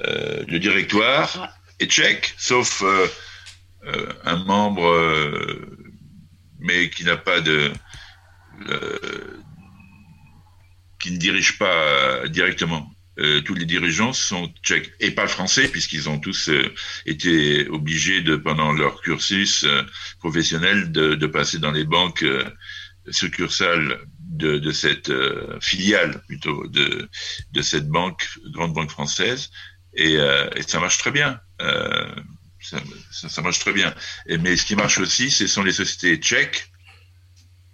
le 0.00 0.58
directoire 0.58 1.50
est 1.78 1.86
tchèque, 1.90 2.34
sauf 2.38 2.82
euh, 2.82 3.06
euh, 3.84 4.12
un 4.24 4.36
membre, 4.44 4.86
euh, 4.86 5.78
mais 6.58 6.90
qui 6.90 7.04
n'a 7.04 7.16
pas 7.16 7.40
de, 7.40 7.72
qui 11.00 11.12
ne 11.12 11.18
dirige 11.18 11.58
pas 11.58 12.26
directement. 12.28 12.90
Tous 13.44 13.54
les 13.54 13.64
dirigeants 13.64 14.12
sont 14.12 14.52
tchèques 14.62 14.92
et 15.00 15.10
pas 15.10 15.26
français 15.26 15.68
puisqu'ils 15.68 16.08
ont 16.08 16.18
tous 16.18 16.50
été 17.06 17.66
obligés 17.68 18.20
de 18.20 18.36
pendant 18.36 18.72
leur 18.72 19.00
cursus 19.00 19.64
professionnel 20.18 20.92
de, 20.92 21.14
de, 21.14 21.26
passer 21.26 21.58
dans 21.58 21.70
les 21.70 21.84
banques 21.84 22.26
succursales 23.08 24.00
de, 24.18 24.58
de 24.58 24.70
cette 24.70 25.10
filiale 25.62 26.22
plutôt 26.26 26.66
de, 26.66 27.08
de 27.52 27.62
cette 27.62 27.88
banque 27.88 28.28
grande 28.52 28.74
banque 28.74 28.90
française 28.90 29.50
et, 29.94 30.16
et 30.56 30.62
ça 30.66 30.78
marche 30.78 30.98
très 30.98 31.10
bien. 31.10 31.40
Euh, 31.62 32.14
ça, 32.60 32.78
ça, 33.10 33.42
marche 33.42 33.60
très 33.60 33.72
bien. 33.72 33.94
Mais 34.40 34.56
ce 34.56 34.64
qui 34.64 34.76
marche 34.76 34.98
aussi, 34.98 35.30
ce 35.30 35.46
sont 35.46 35.62
les 35.62 35.72
sociétés 35.72 36.16
tchèques 36.16 36.70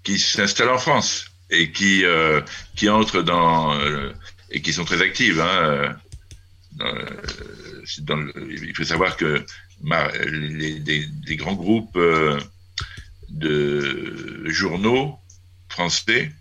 qui 0.02 0.18
s'installent 0.18 0.70
en 0.70 0.78
France 0.78 1.26
et 1.50 1.70
qui 1.72 2.04
euh, 2.04 2.40
qui 2.76 2.88
entrent 2.88 3.22
dans 3.22 3.74
euh, 3.78 4.12
et 4.52 4.62
qui 4.62 4.72
sont 4.72 4.84
très 4.84 5.02
actives. 5.02 5.40
Hein, 5.40 5.96
dans, 6.72 6.94
dans 8.00 8.16
le, 8.16 8.32
il 8.50 8.74
faut 8.74 8.84
savoir 8.84 9.16
que 9.16 9.44
les, 9.84 11.36
grands 11.36 11.54
groupes 11.54 11.98
de 13.28 14.44
journaux 14.46 15.18
français 15.68 16.32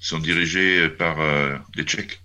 sont 0.00 0.18
dirigés 0.18 0.88
par 0.88 1.16
des 1.76 1.84
Tchèques. 1.84 2.20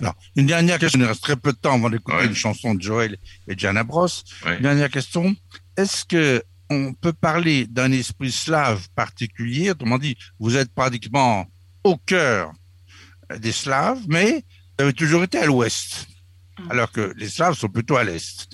Alors, 0.00 0.14
une 0.36 0.46
dernière 0.46 0.78
question, 0.78 1.00
il 1.00 1.06
reste 1.06 1.22
très 1.22 1.36
peu 1.36 1.52
de 1.52 1.58
temps 1.58 1.74
avant 1.74 1.90
d'écouter 1.90 2.24
une 2.24 2.34
chanson 2.34 2.74
de 2.74 2.82
Joël 2.82 3.16
et 3.48 3.56
Jana 3.56 3.84
Bros. 3.84 4.08
Une 4.46 4.62
dernière 4.62 4.90
question, 4.90 5.34
est-ce 5.76 6.04
que 6.04 6.42
on 6.70 6.94
peut 6.94 7.12
parler 7.12 7.66
d'un 7.66 7.90
esprit 7.90 8.30
slave 8.30 8.88
particulier? 8.94 9.70
Autrement 9.70 9.98
dit, 9.98 10.16
vous 10.38 10.56
êtes 10.56 10.72
pratiquement 10.72 11.46
au 11.84 11.96
cœur 11.96 12.52
des 13.38 13.52
Slaves, 13.52 14.00
mais 14.08 14.44
vous 14.78 14.84
avez 14.84 14.92
toujours 14.92 15.22
été 15.22 15.38
à 15.38 15.46
l'ouest, 15.46 16.06
mm. 16.58 16.70
alors 16.70 16.90
que 16.90 17.12
les 17.16 17.28
Slaves 17.28 17.54
sont 17.54 17.68
plutôt 17.68 17.96
à 17.96 18.04
l'est. 18.04 18.48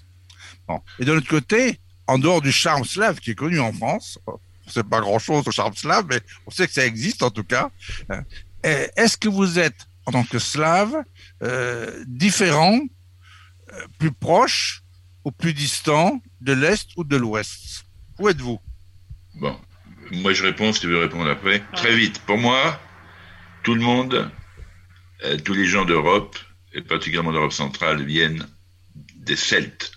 Bon. 0.69 0.81
Et 0.99 1.05
de 1.05 1.13
l'autre 1.13 1.29
côté, 1.29 1.81
en 2.07 2.19
dehors 2.19 2.43
du 2.43 2.53
charme 2.53 2.85
slave 2.85 3.21
qui 3.21 3.33
est 3.33 3.35
connu 3.35 3.61
en 3.61 3.73
France, 3.73 4.19
on 4.27 4.39
ne 4.67 4.71
sait 4.71 4.83
pas 4.83 5.01
grand-chose 5.01 5.47
au 5.47 5.51
charme 5.51 5.75
slave, 5.75 6.07
mais 6.09 6.21
on 6.47 6.51
sait 6.51 6.67
que 6.67 6.73
ça 6.73 6.87
existe 6.87 7.23
en 7.23 7.31
tout 7.31 7.45
cas. 7.45 7.71
Euh, 8.11 8.87
est-ce 8.97 9.17
que 9.17 9.29
vous 9.29 9.59
êtes, 9.59 9.87
en 10.07 10.13
tant 10.13 10.25
que 10.25 10.39
slave, 10.39 10.97
euh, 11.43 12.05
différents, 12.07 12.81
euh, 13.73 13.87
plus 13.99 14.13
proches 14.13 14.83
au 15.25 15.31
plus 15.31 15.55
distant, 15.55 16.21
de 16.41 16.53
l'Est 16.53 16.89
ou 16.97 17.05
de 17.05 17.17
l'Ouest? 17.17 17.85
Où 18.19 18.29
êtes-vous? 18.29 18.61
Bon, 19.35 19.57
moi 20.11 20.33
je 20.33 20.43
réponds, 20.43 20.73
si 20.73 20.81
tu 20.81 20.89
veux 20.89 20.99
répondre 20.99 21.31
après. 21.31 21.63
Très 21.75 21.95
vite. 21.95 22.21
Pour 22.21 22.39
moi, 22.39 22.81
tout 23.67 23.75
le 23.75 23.81
monde, 23.81 24.31
euh, 25.25 25.37
tous 25.39 25.53
les 25.53 25.67
gens 25.67 25.85
d'Europe, 25.85 26.39
et 26.73 26.83
particulièrement 26.83 27.33
d'Europe 27.33 27.53
centrale, 27.53 28.01
viennent 28.05 28.47
des 29.17 29.35
Celtes. 29.35 29.91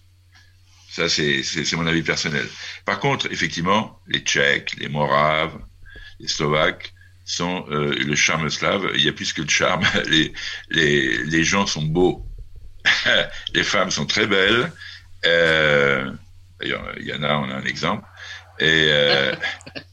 Ça, 0.89 1.07
c'est 1.07 1.73
mon 1.73 1.85
avis 1.85 2.01
personnel. 2.01 2.47
Par 2.83 2.99
contre, 2.99 3.31
effectivement, 3.31 4.01
les 4.07 4.21
Tchèques, 4.21 4.75
les 4.79 4.89
Moraves, 4.89 5.55
les 6.19 6.27
Slovaques 6.27 6.95
sont 7.25 7.63
euh, 7.69 7.93
le 7.93 8.15
charme 8.15 8.49
slave. 8.49 8.89
Il 8.95 9.03
y 9.03 9.07
a 9.07 9.13
plus 9.13 9.33
que 9.33 9.43
le 9.43 9.49
charme. 9.49 9.83
Les, 10.71 11.43
gens 11.43 11.67
sont 11.67 11.83
beaux. 11.83 12.25
les 13.53 13.63
femmes 13.63 13.91
sont 13.91 14.07
très 14.07 14.25
belles. 14.25 14.71
Euh, 15.27 16.11
D'ailleurs, 16.59 16.91
il 16.99 17.15
on 17.19 17.23
a 17.23 17.33
un 17.33 17.65
exemple. 17.65 18.03
Et, 18.59 18.87
euh, 18.89 19.31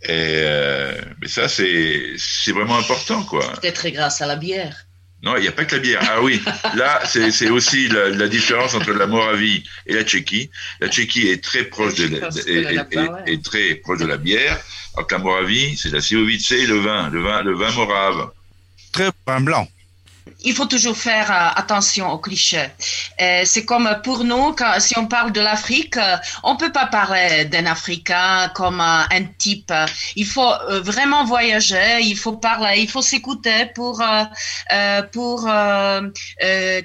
et 0.03 0.09
euh, 0.09 1.01
mais 1.21 1.29
ça, 1.29 1.49
c'est 1.49 2.15
c'est 2.17 2.53
vraiment 2.53 2.79
important, 2.79 3.23
quoi. 3.23 3.47
Peut-être 3.61 3.89
grâce 3.89 4.21
à 4.21 4.27
la 4.27 4.37
bière. 4.37 4.87
Non, 5.23 5.37
il 5.37 5.43
n'y 5.43 5.49
a 5.49 5.53
pas 5.53 5.65
que 5.65 5.77
la 5.77 5.81
bière. 5.81 6.01
Ah 6.03 6.21
oui, 6.21 6.43
là, 6.75 7.01
c'est 7.05 7.49
aussi 7.49 7.89
la, 7.89 8.11
la, 8.11 8.29
différence 8.29 8.75
entre 8.75 8.93
la 8.93 9.07
Moravie 9.07 9.65
et 9.87 9.95
la 9.95 10.05
Tchéquie. 10.05 10.51
La 10.81 10.89
Tchéquie 10.89 11.29
est 11.29 11.43
très 11.43 11.65
proche 11.65 11.95
de 11.95 12.19
la, 12.19 12.29
est, 12.29 13.33
est, 13.33 13.45
très 13.45 13.77
proche 13.77 13.99
de 13.99 14.07
la 14.07 14.19
bière, 14.19 14.61
alors 14.95 15.07
que 15.07 15.15
la 15.15 15.21
Moravie, 15.21 15.77
c'est 15.77 15.91
la 15.91 16.01
Sivovitse 16.01 16.53
et 16.53 16.67
le 16.67 16.79
vin, 16.79 17.09
le 17.09 17.23
vin, 17.23 17.43
le 17.43 17.55
vin 17.55 17.71
morave. 17.73 18.31
Très 18.93 19.11
pain 19.25 19.41
blanc 19.41 19.67
il 20.45 20.55
faut 20.55 20.67
toujours 20.67 20.97
faire 20.97 21.31
euh, 21.31 21.61
attention 21.61 22.11
aux 22.11 22.19
clichés. 22.19 22.69
Euh, 23.21 23.43
c'est 23.45 23.65
comme 23.65 23.89
pour 24.05 24.25
nous, 24.25 24.53
quand, 24.53 24.75
si 24.79 24.99
on 24.99 25.07
parle 25.07 25.33
de 25.33 25.41
l'Afrique, 25.41 25.97
euh, 25.97 26.17
on 26.43 26.57
peut 26.57 26.73
pas 26.73 26.87
parler 26.87 27.45
d'un 27.47 27.67
Africain 27.67 28.51
comme 28.55 28.81
un 28.81 29.25
type. 29.39 29.73
Il 30.15 30.27
faut 30.27 30.53
vraiment 30.69 31.25
voyager, 31.25 32.01
il 32.03 32.17
faut 32.17 32.37
parler, 32.37 32.81
il 32.81 32.89
faut 32.89 33.03
s'écouter 33.03 33.67
pour 33.75 34.03
pour 35.13 35.41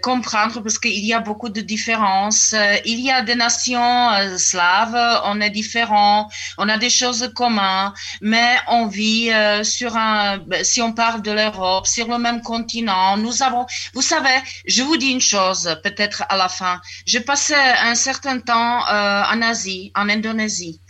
comprendre 0.01 0.61
parce 0.61 0.79
qu'il 0.79 1.05
y 1.05 1.13
a 1.13 1.19
beaucoup 1.19 1.49
de 1.49 1.61
différences. 1.61 2.55
Il 2.85 2.99
y 2.99 3.11
a 3.11 3.21
des 3.21 3.35
nations 3.35 4.09
slaves, 4.37 5.21
on 5.25 5.41
est 5.41 5.49
différents, 5.49 6.29
on 6.57 6.69
a 6.69 6.77
des 6.77 6.89
choses 6.89 7.31
communes, 7.35 7.91
mais 8.21 8.55
on 8.67 8.87
vit 8.87 9.31
sur 9.63 9.95
un. 9.95 10.39
Si 10.63 10.81
on 10.81 10.93
parle 10.93 11.21
de 11.21 11.31
l'Europe, 11.31 11.87
sur 11.87 12.07
le 12.07 12.17
même 12.17 12.41
continent, 12.41 13.17
nous 13.17 13.30
nous 13.31 13.43
avons, 13.43 13.65
vous 13.93 14.01
savez, 14.01 14.37
je 14.65 14.83
vous 14.83 14.97
dis 14.97 15.11
une 15.11 15.21
chose, 15.21 15.63
peut-être 15.83 16.23
à 16.27 16.35
la 16.35 16.49
fin. 16.49 16.81
J'ai 17.05 17.21
passé 17.21 17.53
un 17.53 17.95
certain 17.95 18.39
temps 18.39 18.85
euh, 18.87 19.23
en 19.33 19.41
Asie, 19.41 19.91
en 19.95 20.09
Indonésie, 20.09 20.81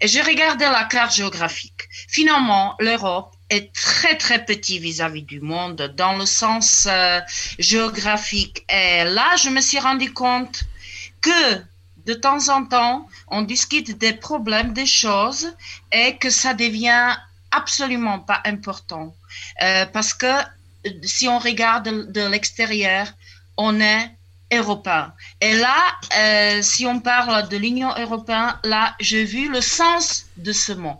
et 0.00 0.08
j'ai 0.08 0.22
regardé 0.22 0.64
la 0.64 0.84
carte 0.84 1.14
géographique. 1.14 1.82
Finalement, 2.08 2.74
l'Europe 2.78 3.34
est 3.50 3.72
très 3.74 4.16
très 4.16 4.44
petit 4.44 4.78
vis-à-vis 4.78 5.24
du 5.34 5.40
monde 5.40 5.92
dans 5.96 6.16
le 6.16 6.24
sens 6.24 6.86
euh, 6.86 7.20
géographique. 7.58 8.64
Et 8.70 9.04
là, 9.04 9.36
je 9.36 9.50
me 9.50 9.60
suis 9.60 9.78
rendu 9.78 10.12
compte 10.12 10.64
que 11.20 11.42
de 12.06 12.14
temps 12.14 12.48
en 12.48 12.64
temps, 12.64 13.06
on 13.28 13.42
discute 13.42 13.98
des 13.98 14.14
problèmes, 14.14 14.72
des 14.72 14.86
choses, 14.86 15.52
et 15.92 16.16
que 16.16 16.30
ça 16.30 16.54
devient 16.54 17.14
absolument 17.50 18.20
pas 18.20 18.40
important. 18.46 19.14
Euh, 19.62 19.84
parce 19.86 20.14
que 20.14 20.32
si 21.02 21.28
on 21.28 21.38
regarde 21.38 22.12
de, 22.12 22.26
l'extérieur, 22.26 23.06
on 23.56 23.80
est 23.80 24.10
européen. 24.52 25.12
Et 25.40 25.54
là, 25.54 25.76
euh, 26.18 26.62
si 26.62 26.84
on 26.86 27.00
parle 27.00 27.48
de 27.48 27.56
l'Union 27.56 27.90
européenne, 27.96 28.54
là, 28.64 28.96
j'ai 28.98 29.24
vu 29.24 29.48
le 29.48 29.60
sens 29.60 30.26
de 30.36 30.52
ce 30.52 30.72
mot. 30.72 30.96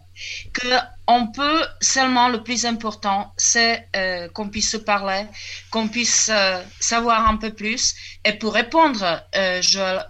Que 0.52 0.76
on 1.08 1.26
peut 1.32 1.64
seulement 1.80 2.28
le 2.28 2.44
plus 2.44 2.64
important, 2.64 3.32
c'est 3.36 3.88
euh, 3.96 4.28
qu'on 4.28 4.48
puisse 4.48 4.70
se 4.70 4.76
parler, 4.76 5.26
qu'on 5.70 5.88
puisse 5.88 6.30
euh, 6.32 6.62
savoir 6.78 7.28
un 7.28 7.36
peu 7.36 7.52
plus. 7.52 7.96
Et 8.24 8.34
pour 8.34 8.54
répondre, 8.54 9.24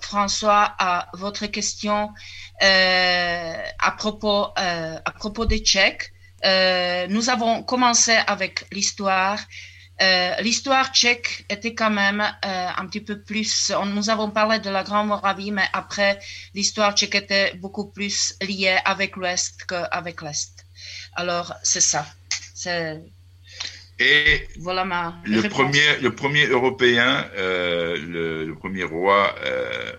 François, 0.03 0.75
à 0.79 1.09
votre 1.15 1.47
question 1.47 2.11
à 2.61 3.91
propos 3.97 4.49
à 4.57 5.13
propos 5.17 5.47
des 5.47 5.61
Tchèques, 5.61 6.13
euh, 6.45 7.07
nous 7.09 7.31
avons 7.31 7.63
commencé 7.63 8.13
avec 8.27 8.67
l'histoire. 8.73 9.39
Euh, 10.01 10.35
l'histoire 10.41 10.95
tchèque 10.95 11.45
était 11.51 11.75
quand 11.75 11.91
même 11.91 12.21
euh, 12.21 12.69
un 12.77 12.87
petit 12.87 13.03
peu 13.03 13.21
plus. 13.21 13.71
On, 13.79 13.85
nous 13.85 14.09
avons 14.09 14.31
parlé 14.31 14.59
de 14.59 14.71
la 14.71 14.83
Grande 14.83 15.09
Moravie, 15.09 15.51
mais 15.51 15.67
après, 15.75 16.19
l'histoire 16.55 16.95
tchèque 16.95 17.15
était 17.17 17.55
beaucoup 17.57 17.91
plus 17.91 18.35
liée 18.41 18.79
avec 18.87 19.17
l'Ouest 19.17 19.65
qu'avec 19.69 20.23
l'Est. 20.23 20.65
Alors, 21.15 21.53
c'est 21.63 21.83
ça. 21.83 22.07
Et 23.99 24.49
voilà 24.59 24.87
ma 24.87 25.21
le 25.25 25.47
premier, 25.47 25.99
le 26.01 26.15
premier 26.15 26.47
européen, 26.47 27.29
euh, 27.37 27.99
le, 27.99 28.47
le, 28.47 28.55
premier 28.55 28.85
roi 28.85 29.35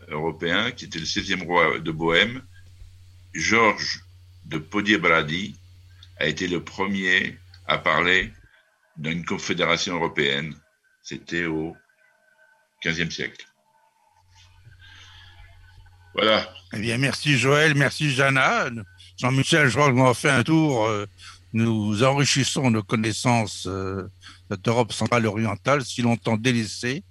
européen, 0.08 0.72
qui 0.72 0.86
était 0.86 0.98
le 0.98 1.06
septième 1.06 1.44
roi 1.44 1.78
de 1.78 1.92
Bohême, 1.92 2.42
Georges 3.36 4.04
de 4.46 4.58
Podiebrady, 4.58 5.56
a 6.22 6.28
été 6.28 6.48
le 6.48 6.64
premier 6.64 7.38
à 7.68 7.80
parler 7.80 8.32
d'une 8.98 9.26
confédération 9.26 9.96
européenne. 9.96 10.54
C'était 11.02 11.46
au 11.46 11.76
XVe 12.86 13.10
siècle. 13.10 13.44
Voilà. 16.14 16.48
Eh 16.74 16.80
bien, 16.80 16.98
merci 17.00 17.38
Joël, 17.38 17.74
merci 17.76 18.12
Jana. 18.12 18.70
Jean-Michel, 19.18 19.68
je 19.70 19.74
crois 19.74 19.90
que 19.90 19.96
nous 19.96 20.14
fait 20.14 20.30
un 20.30 20.44
tour. 20.44 20.86
Euh, 20.86 21.08
nous 21.54 22.04
enrichissons 22.04 22.70
nos 22.70 22.84
connaissances 22.84 23.66
euh, 23.68 24.08
de 24.50 24.58
l'Europe 24.66 24.94
centrale 24.94 25.26
orientale, 25.26 25.84
si 25.84 26.02
longtemps 26.02 26.38
délaissée. 26.38 27.04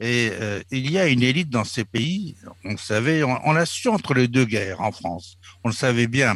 Et 0.00 0.30
euh, 0.32 0.62
il 0.70 0.90
y 0.90 0.98
a 0.98 1.06
une 1.06 1.22
élite 1.22 1.50
dans 1.50 1.64
ces 1.64 1.84
pays, 1.84 2.34
on 2.64 2.72
le 2.72 2.78
savait, 2.78 3.22
on 3.22 3.52
l'a 3.52 3.66
su 3.66 3.88
entre 3.88 4.14
les 4.14 4.26
deux 4.26 4.44
guerres 4.44 4.80
en 4.80 4.90
France, 4.90 5.36
on 5.62 5.68
le 5.68 5.74
savait 5.74 6.08
bien 6.08 6.34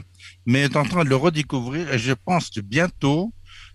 mais 0.49 0.63
est 0.63 0.77
en 0.77 0.85
train 0.85 1.05
de 1.05 1.11
le 1.11 1.17
redécouvrir 1.17 1.93
et 1.93 1.99
je 1.99 2.15
pense 2.15 2.49
que 2.49 2.61
bientôt, 2.61 3.35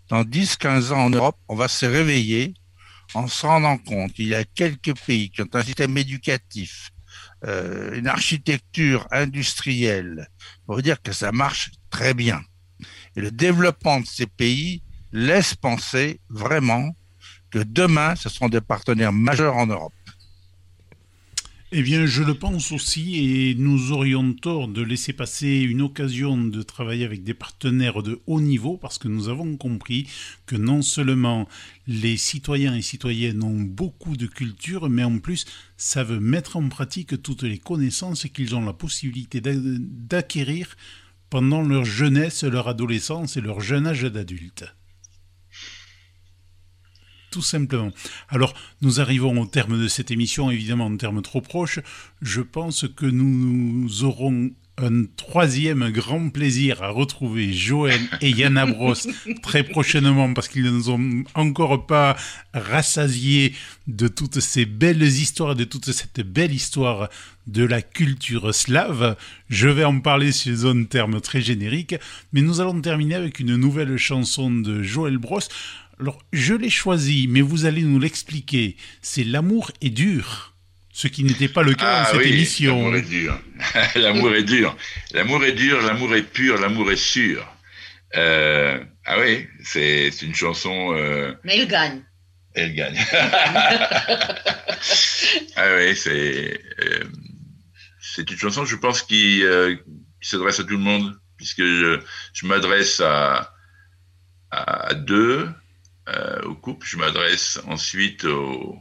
dans 0.10 0.24
10-15 0.24 0.92
ans 0.92 1.06
en 1.06 1.10
Europe, 1.12 1.38
on 1.48 1.56
va 1.56 1.68
se 1.68 1.86
réveiller 1.86 2.56
en 3.14 3.28
se 3.28 3.46
rendant 3.46 3.78
compte 3.78 4.14
qu'il 4.14 4.30
y 4.30 4.34
a 4.34 4.44
quelques 4.44 4.96
pays 5.06 5.30
qui 5.30 5.44
ont 5.44 5.50
un 5.54 5.62
système 5.62 5.96
éducatif, 5.96 6.90
euh, 7.46 7.94
une 7.94 8.08
architecture 8.08 9.08
industrielle, 9.12 10.28
pour 10.66 10.82
dire 10.82 11.00
que 11.00 11.12
ça 11.12 11.32
marche 11.32 11.70
très 11.92 12.16
bien. 12.16 12.42
Et 13.16 13.22
le 13.22 13.30
développement 13.30 14.00
de 14.00 14.08
ces 14.08 14.26
pays 14.26 14.82
laisse 15.12 15.54
penser 15.54 16.22
vraiment 16.28 16.96
que 17.52 17.60
demain, 17.60 18.16
ce 18.16 18.30
seront 18.30 18.50
des 18.50 18.62
partenaires 18.62 19.14
majeurs 19.14 19.58
en 19.58 19.68
Europe. 19.68 19.94
Eh 21.76 21.82
bien, 21.82 22.06
je 22.06 22.22
le 22.22 22.36
pense 22.36 22.72
aussi, 22.72 23.16
et 23.18 23.56
nous 23.56 23.92
aurions 23.94 24.34
tort 24.34 24.68
de 24.68 24.84
laisser 24.84 25.12
passer 25.12 25.58
une 25.58 25.82
occasion 25.82 26.38
de 26.38 26.62
travailler 26.62 27.04
avec 27.04 27.24
des 27.24 27.34
partenaires 27.34 28.04
de 28.04 28.22
haut 28.28 28.42
niveau, 28.42 28.78
parce 28.78 29.00
que 29.00 29.08
nous 29.08 29.28
avons 29.28 29.58
compris 29.58 30.08
que 30.46 30.56
non 30.56 30.84
seulement 30.84 31.50
les 31.88 32.16
citoyens 32.16 32.76
et 32.76 32.84
citoyennes 32.84 33.42
ont 33.42 33.60
beaucoup 33.60 34.16
de 34.16 34.28
culture, 34.28 34.88
mais 34.88 35.04
en 35.04 35.18
plus 35.18 35.46
savent 35.76 36.20
mettre 36.20 36.58
en 36.58 36.70
pratique 36.70 37.20
toutes 37.24 37.42
les 37.42 37.58
connaissances 37.58 38.28
qu'ils 38.28 38.54
ont 38.54 38.64
la 38.64 38.74
possibilité 38.74 39.42
d'acquérir 39.42 40.78
pendant 41.32 41.64
leur 41.64 41.86
jeunesse, 41.86 42.44
leur 42.44 42.68
adolescence 42.68 43.36
et 43.36 43.42
leur 43.42 43.62
jeune 43.62 43.88
âge 43.88 44.04
d'adulte 44.04 44.66
tout 47.34 47.42
simplement. 47.42 47.90
Alors, 48.30 48.54
nous 48.84 49.02
arrivons 49.02 49.42
au 49.42 49.48
terme 49.48 49.82
de 49.82 49.88
cette 49.88 50.12
émission, 50.12 50.52
évidemment 50.52 50.86
en 50.86 50.98
termes 50.98 51.24
trop 51.24 51.42
proches. 51.42 51.80
Je 52.22 52.42
pense 52.42 52.86
que 52.96 53.08
nous 53.08 54.04
aurons 54.04 54.52
un 54.78 55.06
troisième 55.18 55.92
grand 55.92 56.30
plaisir 56.30 56.82
à 56.82 56.90
retrouver 56.90 57.54
Joël 57.54 58.02
et 58.22 58.32
Yana 58.32 58.66
Bros 58.66 58.96
très 59.44 59.64
prochainement 59.64 60.34
parce 60.34 60.48
qu'ils 60.48 60.64
ne 60.64 60.72
nous 60.72 60.90
ont 60.90 61.24
encore 61.36 61.86
pas 61.86 62.16
rassasiés 62.54 63.54
de 63.88 64.08
toutes 64.08 64.40
ces 64.40 64.66
belles 64.66 65.04
histoires, 65.04 65.56
de 65.56 65.64
toute 65.64 65.92
cette 65.92 66.22
belle 66.22 66.54
histoire 66.54 67.10
de 67.46 67.64
la 67.64 67.82
culture 67.82 68.54
slave. 68.54 69.16
Je 69.50 69.68
vais 69.68 69.84
en 69.84 70.00
parler 70.00 70.32
sur 70.32 70.70
un 70.70 70.86
terme 70.86 71.22
très 71.22 71.42
générique, 71.42 71.96
mais 72.32 72.42
nous 72.42 72.60
allons 72.60 72.82
terminer 72.82 73.16
avec 73.16 73.40
une 73.40 73.56
nouvelle 73.56 73.98
chanson 73.98 74.50
de 74.50 74.82
Joël 74.82 75.18
Bros. 75.18 75.40
Alors, 76.04 76.22
je 76.34 76.54
l'ai 76.54 76.70
choisi, 76.70 77.28
mais 77.30 77.40
vous 77.40 77.64
allez 77.64 77.82
nous 77.82 77.98
l'expliquer. 77.98 78.76
C'est 79.02 79.24
L'amour 79.24 79.72
est 79.80 79.90
dur. 79.90 80.54
Ce 80.92 81.08
qui 81.08 81.24
n'était 81.24 81.48
pas 81.48 81.64
le 81.64 81.76
cas 81.76 82.04
dans 82.04 82.10
ah 82.10 82.12
cette 82.12 82.28
émission. 82.28 82.76
L'amour 82.76 82.96
est 82.98 83.02
dur. 83.04 83.40
l'amour 83.96 84.36
est 84.36 84.44
dur. 84.44 84.76
L'amour 85.14 85.46
est 85.46 85.54
dur, 85.54 85.82
l'amour 85.82 86.14
est 86.14 86.24
pur, 86.24 86.60
l'amour 86.60 86.92
est 86.92 86.98
sûr. 86.98 87.48
Euh, 88.18 88.84
ah 89.06 89.18
oui, 89.18 89.48
c'est 89.64 90.10
une 90.22 90.36
chanson. 90.36 90.94
Euh... 90.94 91.36
Mais 91.46 91.60
il 91.60 91.70
gagne. 91.70 92.04
Elle 92.54 92.76
gagne. 92.76 93.00
ah 95.56 95.70
oui, 95.78 95.96
c'est. 95.96 96.60
Euh, 96.82 97.06
c'est 98.02 98.30
une 98.30 98.38
chanson, 98.38 98.66
je 98.66 98.76
pense, 98.76 99.04
qui, 99.04 99.42
euh, 99.46 99.78
qui 100.22 100.30
s'adresse 100.30 100.60
à 100.60 100.66
tout 100.66 100.76
le 100.76 100.80
monde, 100.80 101.18
puisque 101.38 101.64
je, 101.64 102.02
je 102.34 102.46
m'adresse 102.46 103.00
à, 103.00 103.54
à 104.52 104.94
deux, 104.96 105.48
euh, 106.10 106.42
au 106.44 106.56
couple, 106.56 106.86
je 106.88 106.98
m'adresse 106.98 107.60
ensuite 107.68 108.26
aux, 108.26 108.78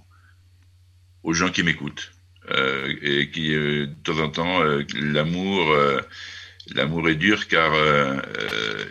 aux 1.22 1.32
gens 1.32 1.50
qui 1.50 1.62
m'écoutent. 1.62 2.12
Euh, 2.50 2.92
et 3.02 3.30
qui, 3.30 3.54
euh, 3.54 3.86
de 3.86 3.94
temps 4.02 4.18
en 4.18 4.28
temps, 4.28 4.62
euh, 4.64 4.82
l'amour, 4.94 5.70
euh, 5.70 6.00
l'amour 6.74 7.08
est 7.08 7.14
dur 7.14 7.46
car 7.46 7.72
euh, 7.72 8.16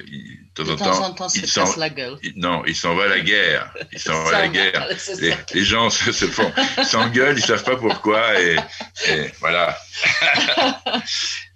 il- 0.08 0.40
de 0.56 0.64
temps 0.64 0.72
De 0.74 0.78
temps 0.78 1.04
en 1.06 1.14
temps, 1.14 1.28
il 1.36 1.42
se 1.42 1.48
s'en- 1.48 1.78
la 1.80 1.90
gueule. 1.90 2.18
il- 2.24 2.34
non, 2.38 2.64
il 2.66 2.76
s'en 2.76 2.96
va 2.96 3.06
à 3.06 3.08
la 3.08 3.20
guerre. 3.20 3.74
Il 3.92 4.00
s'en 4.00 4.24
va 4.24 4.38
à 4.38 4.42
la 4.44 4.48
guerre. 4.48 4.88
Les, 5.20 5.34
les 5.54 5.66
gens 5.66 5.90
se, 5.90 6.12
se 6.14 6.26
font, 6.28 6.52
s'engueulent, 6.86 7.38
ils 7.38 7.44
savent 7.44 7.64
pas 7.64 7.76
pourquoi 7.76 8.40
et, 8.42 8.56
et 9.10 9.32
voilà. 9.42 9.78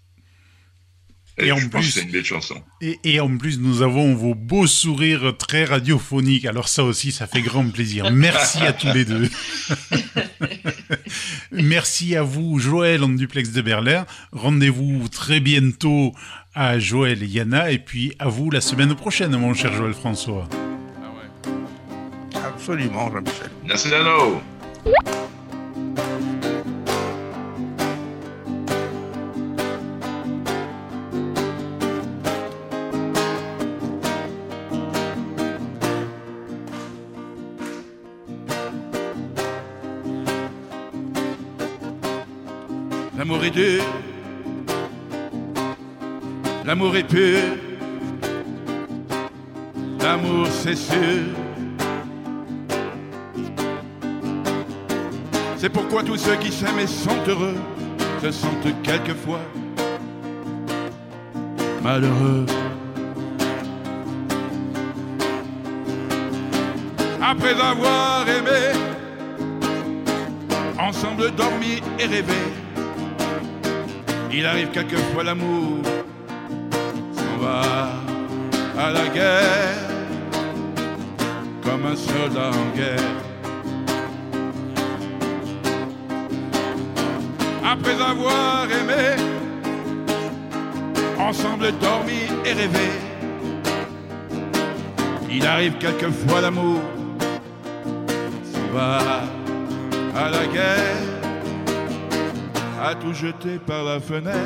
Et 1.37 1.51
en 1.51 1.57
plus- 1.67 1.91
c'est 1.91 2.03
une 2.03 2.11
belle 2.11 2.23
chanson. 2.23 2.55
Et, 2.81 2.97
et 3.03 3.19
en 3.19 3.35
plus, 3.37 3.59
nous 3.59 3.81
avons 3.81 4.15
vos 4.15 4.35
beaux 4.35 4.67
sourires 4.67 5.35
très 5.37 5.65
radiophoniques. 5.65 6.45
Alors 6.45 6.69
ça 6.69 6.83
aussi, 6.83 7.11
ça 7.11 7.27
fait 7.27 7.41
grand 7.41 7.67
plaisir. 7.69 8.09
Merci 8.11 8.59
à 8.59 8.71
tous 8.71 8.87
les 8.93 9.03
deux. 9.03 9.29
Merci 11.51 12.15
à 12.15 12.23
vous, 12.23 12.59
Joël, 12.59 13.03
en 13.03 13.09
duplex 13.09 13.51
de 13.51 13.61
Berlin. 13.61 14.05
Rendez-vous 14.31 15.07
très 15.09 15.39
bientôt 15.39 16.13
à 16.53 16.79
Joël 16.79 17.23
et 17.23 17.27
Yana. 17.27 17.71
Et 17.71 17.79
puis 17.79 18.13
à 18.19 18.27
vous 18.29 18.49
la 18.49 18.61
semaine 18.61 18.95
prochaine, 18.95 19.35
mon 19.35 19.53
cher 19.53 19.73
Joël 19.73 19.93
François. 19.93 20.47
Absolument, 22.45 23.11
Jean-Michel. 23.11 23.51
Nacional. 23.65 24.05
L'amour 43.17 43.43
est 43.45 43.51
dur, 43.51 43.81
l'amour 46.65 46.95
est 46.97 47.03
pur, 47.03 47.39
l'amour 50.01 50.47
c'est 50.47 50.75
sûr. 50.75 51.23
C'est 55.57 55.69
pourquoi 55.69 56.03
tous 56.03 56.17
ceux 56.17 56.35
qui 56.35 56.51
s'aiment 56.51 56.79
et 56.79 56.87
sont 56.87 57.17
heureux 57.27 57.55
se 58.21 58.31
sentent 58.31 58.81
quelquefois 58.83 59.39
malheureux. 61.81 62.45
Après 67.21 67.53
avoir 67.59 68.27
aimé, 68.27 68.77
ensemble 70.77 71.31
dormi 71.31 71.81
et 71.97 72.05
rêvé, 72.05 72.33
il 74.37 74.45
arrive 74.45 74.69
quelquefois 74.71 75.23
l'amour 75.23 75.79
s'en 77.15 77.37
va 77.41 77.89
à 78.77 78.91
la 78.91 79.07
guerre 79.07 79.77
comme 81.63 81.85
un 81.85 81.95
soldat 81.95 82.49
en 82.49 82.75
guerre. 82.75 83.13
Après 87.63 88.01
avoir 88.01 88.67
aimé, 88.79 89.15
ensemble 91.17 91.71
dormi 91.79 92.23
et 92.45 92.53
rêvé, 92.53 92.89
il 95.31 95.45
arrive 95.47 95.77
quelquefois 95.77 96.41
l'amour 96.41 96.81
à 102.85 102.93
tout 102.93 103.13
jeter 103.13 103.57
par 103.65 103.83
la 103.83 103.99
fenêtre. 103.99 104.37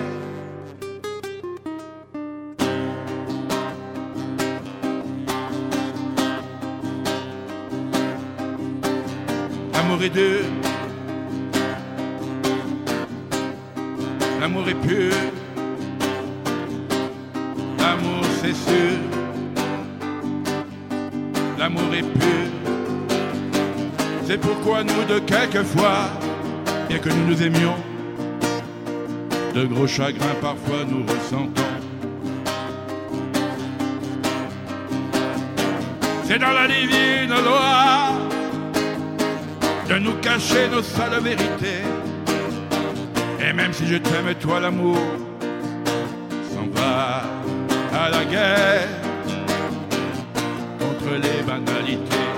L'amour 9.74 10.04
est 10.04 10.10
dur, 10.10 10.40
l'amour 14.40 14.70
est 14.70 14.88
pur, 14.88 15.14
l'amour 17.80 18.24
c'est 18.42 18.54
sûr, 18.54 19.00
l'amour 21.58 21.94
est 21.94 22.04
pur. 22.04 22.48
C'est 24.26 24.40
pourquoi 24.40 24.86
nous 24.86 25.04
de 25.14 25.20
quelquefois, 25.20 26.08
bien 26.88 27.00
que 27.00 27.10
nous 27.10 27.26
nous 27.28 27.44
aimions, 27.44 27.76
de 29.54 29.66
gros 29.66 29.88
chagrins 29.88 30.36
parfois 30.42 30.84
nous 30.88 31.04
ressentons. 31.04 31.62
C'est 36.26 36.38
dans 36.38 36.52
la 36.52 36.68
divine 36.68 37.34
loi 37.44 38.14
de 39.90 39.98
nous 39.98 40.14
cacher 40.22 40.68
nos 40.72 40.84
sales 40.84 41.22
vérités. 41.22 41.84
Et 43.40 43.54
même 43.54 43.74
si 43.74 43.88
je 43.88 43.96
t'aime, 43.96 44.34
toi 44.40 44.60
l'amour 44.60 44.98
s'en 46.54 46.68
va 46.80 47.24
à 47.94 48.10
la 48.10 48.26
guerre 48.26 48.88
contre 50.80 51.16
les 51.16 51.42
banalités. 51.42 52.30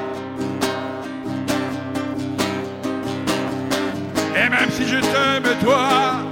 Et 4.37 4.49
même 4.49 4.69
si 4.71 4.87
je 4.87 4.97
t'aime, 4.97 5.57
toi, 5.61 6.30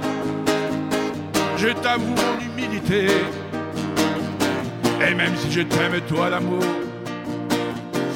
je 1.60 1.68
t'avoue 1.68 2.14
mon 2.14 2.40
humilité. 2.40 3.06
Et 5.06 5.14
même 5.14 5.36
si 5.36 5.52
je 5.52 5.60
t'aime, 5.60 6.00
toi, 6.08 6.30
l'amour 6.30 6.64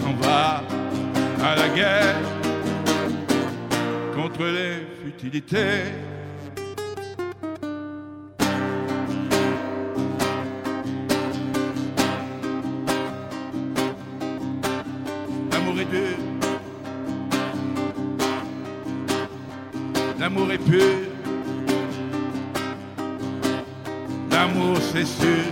s'en 0.02 0.14
va 0.14 0.62
à 1.42 1.54
la 1.54 1.68
guerre 1.68 2.16
contre 4.14 4.44
les 4.46 4.86
futilités. 5.04 5.92
L'amour 15.52 15.80
est 15.80 15.90
dur, 15.90 16.16
l'amour 20.18 20.52
est 20.52 20.58
pur. 20.58 21.03
C'est 24.94 25.06
sûr, 25.06 25.44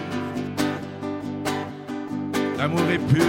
l'amour 2.56 2.88
est 2.92 2.98
pur. 3.12 3.24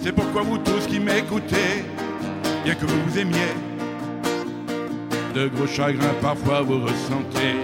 C'est 0.00 0.12
pourquoi 0.12 0.42
vous 0.42 0.58
tous 0.58 0.86
qui 0.86 1.00
m'écoutez, 1.00 1.84
bien 2.64 2.74
que 2.76 2.86
vous 2.86 3.02
vous 3.04 3.18
aimiez, 3.18 3.52
de 5.34 5.48
gros 5.48 5.66
chagrins 5.66 6.14
parfois 6.20 6.60
vous 6.62 6.82
ressentez. 6.82 7.56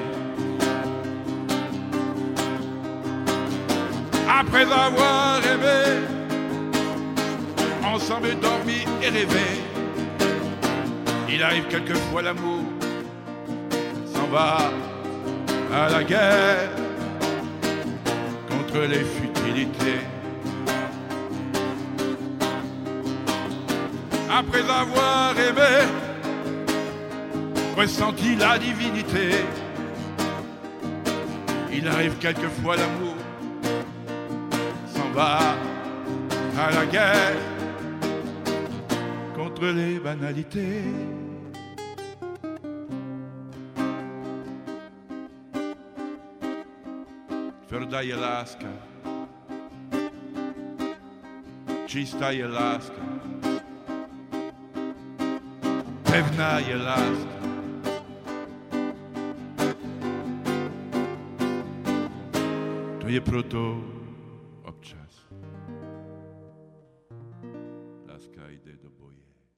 Après 4.28 4.62
avoir 4.62 5.40
aimé, 5.46 6.06
ensemble 7.84 8.34
dormi 8.40 8.84
et 9.00 9.10
rêvé, 9.10 9.46
il 11.30 11.40
arrive 11.40 11.68
quelquefois 11.68 12.22
l'amour 12.22 12.64
s'en 14.12 14.26
va 14.26 14.72
à 15.72 15.88
la 15.90 16.02
guerre 16.02 16.70
contre 18.48 18.80
les 18.88 19.04
futilités. 19.04 20.00
Après 24.30 24.62
avoir 24.62 25.34
aimé, 25.38 25.86
ressenti 27.76 28.36
la 28.36 28.58
divinité, 28.58 29.44
il 31.72 31.86
arrive 31.88 32.14
quelquefois 32.18 32.76
l'amour 32.76 33.14
s'en 34.94 35.10
va 35.14 35.38
à 36.58 36.70
la 36.72 36.86
guerre 36.86 37.36
contre 39.36 39.66
les 39.66 39.98
banalités. 39.98 40.82
Čista 47.98 48.06
je 48.06 48.16
láska. 48.16 48.70
Čista 51.86 52.30
je 52.30 52.46
láska. 52.46 53.02
Pewna 56.06 56.58
je 56.62 56.76
láska. 56.78 57.38
To 63.00 63.08
je 63.08 63.20
proto, 63.20 63.82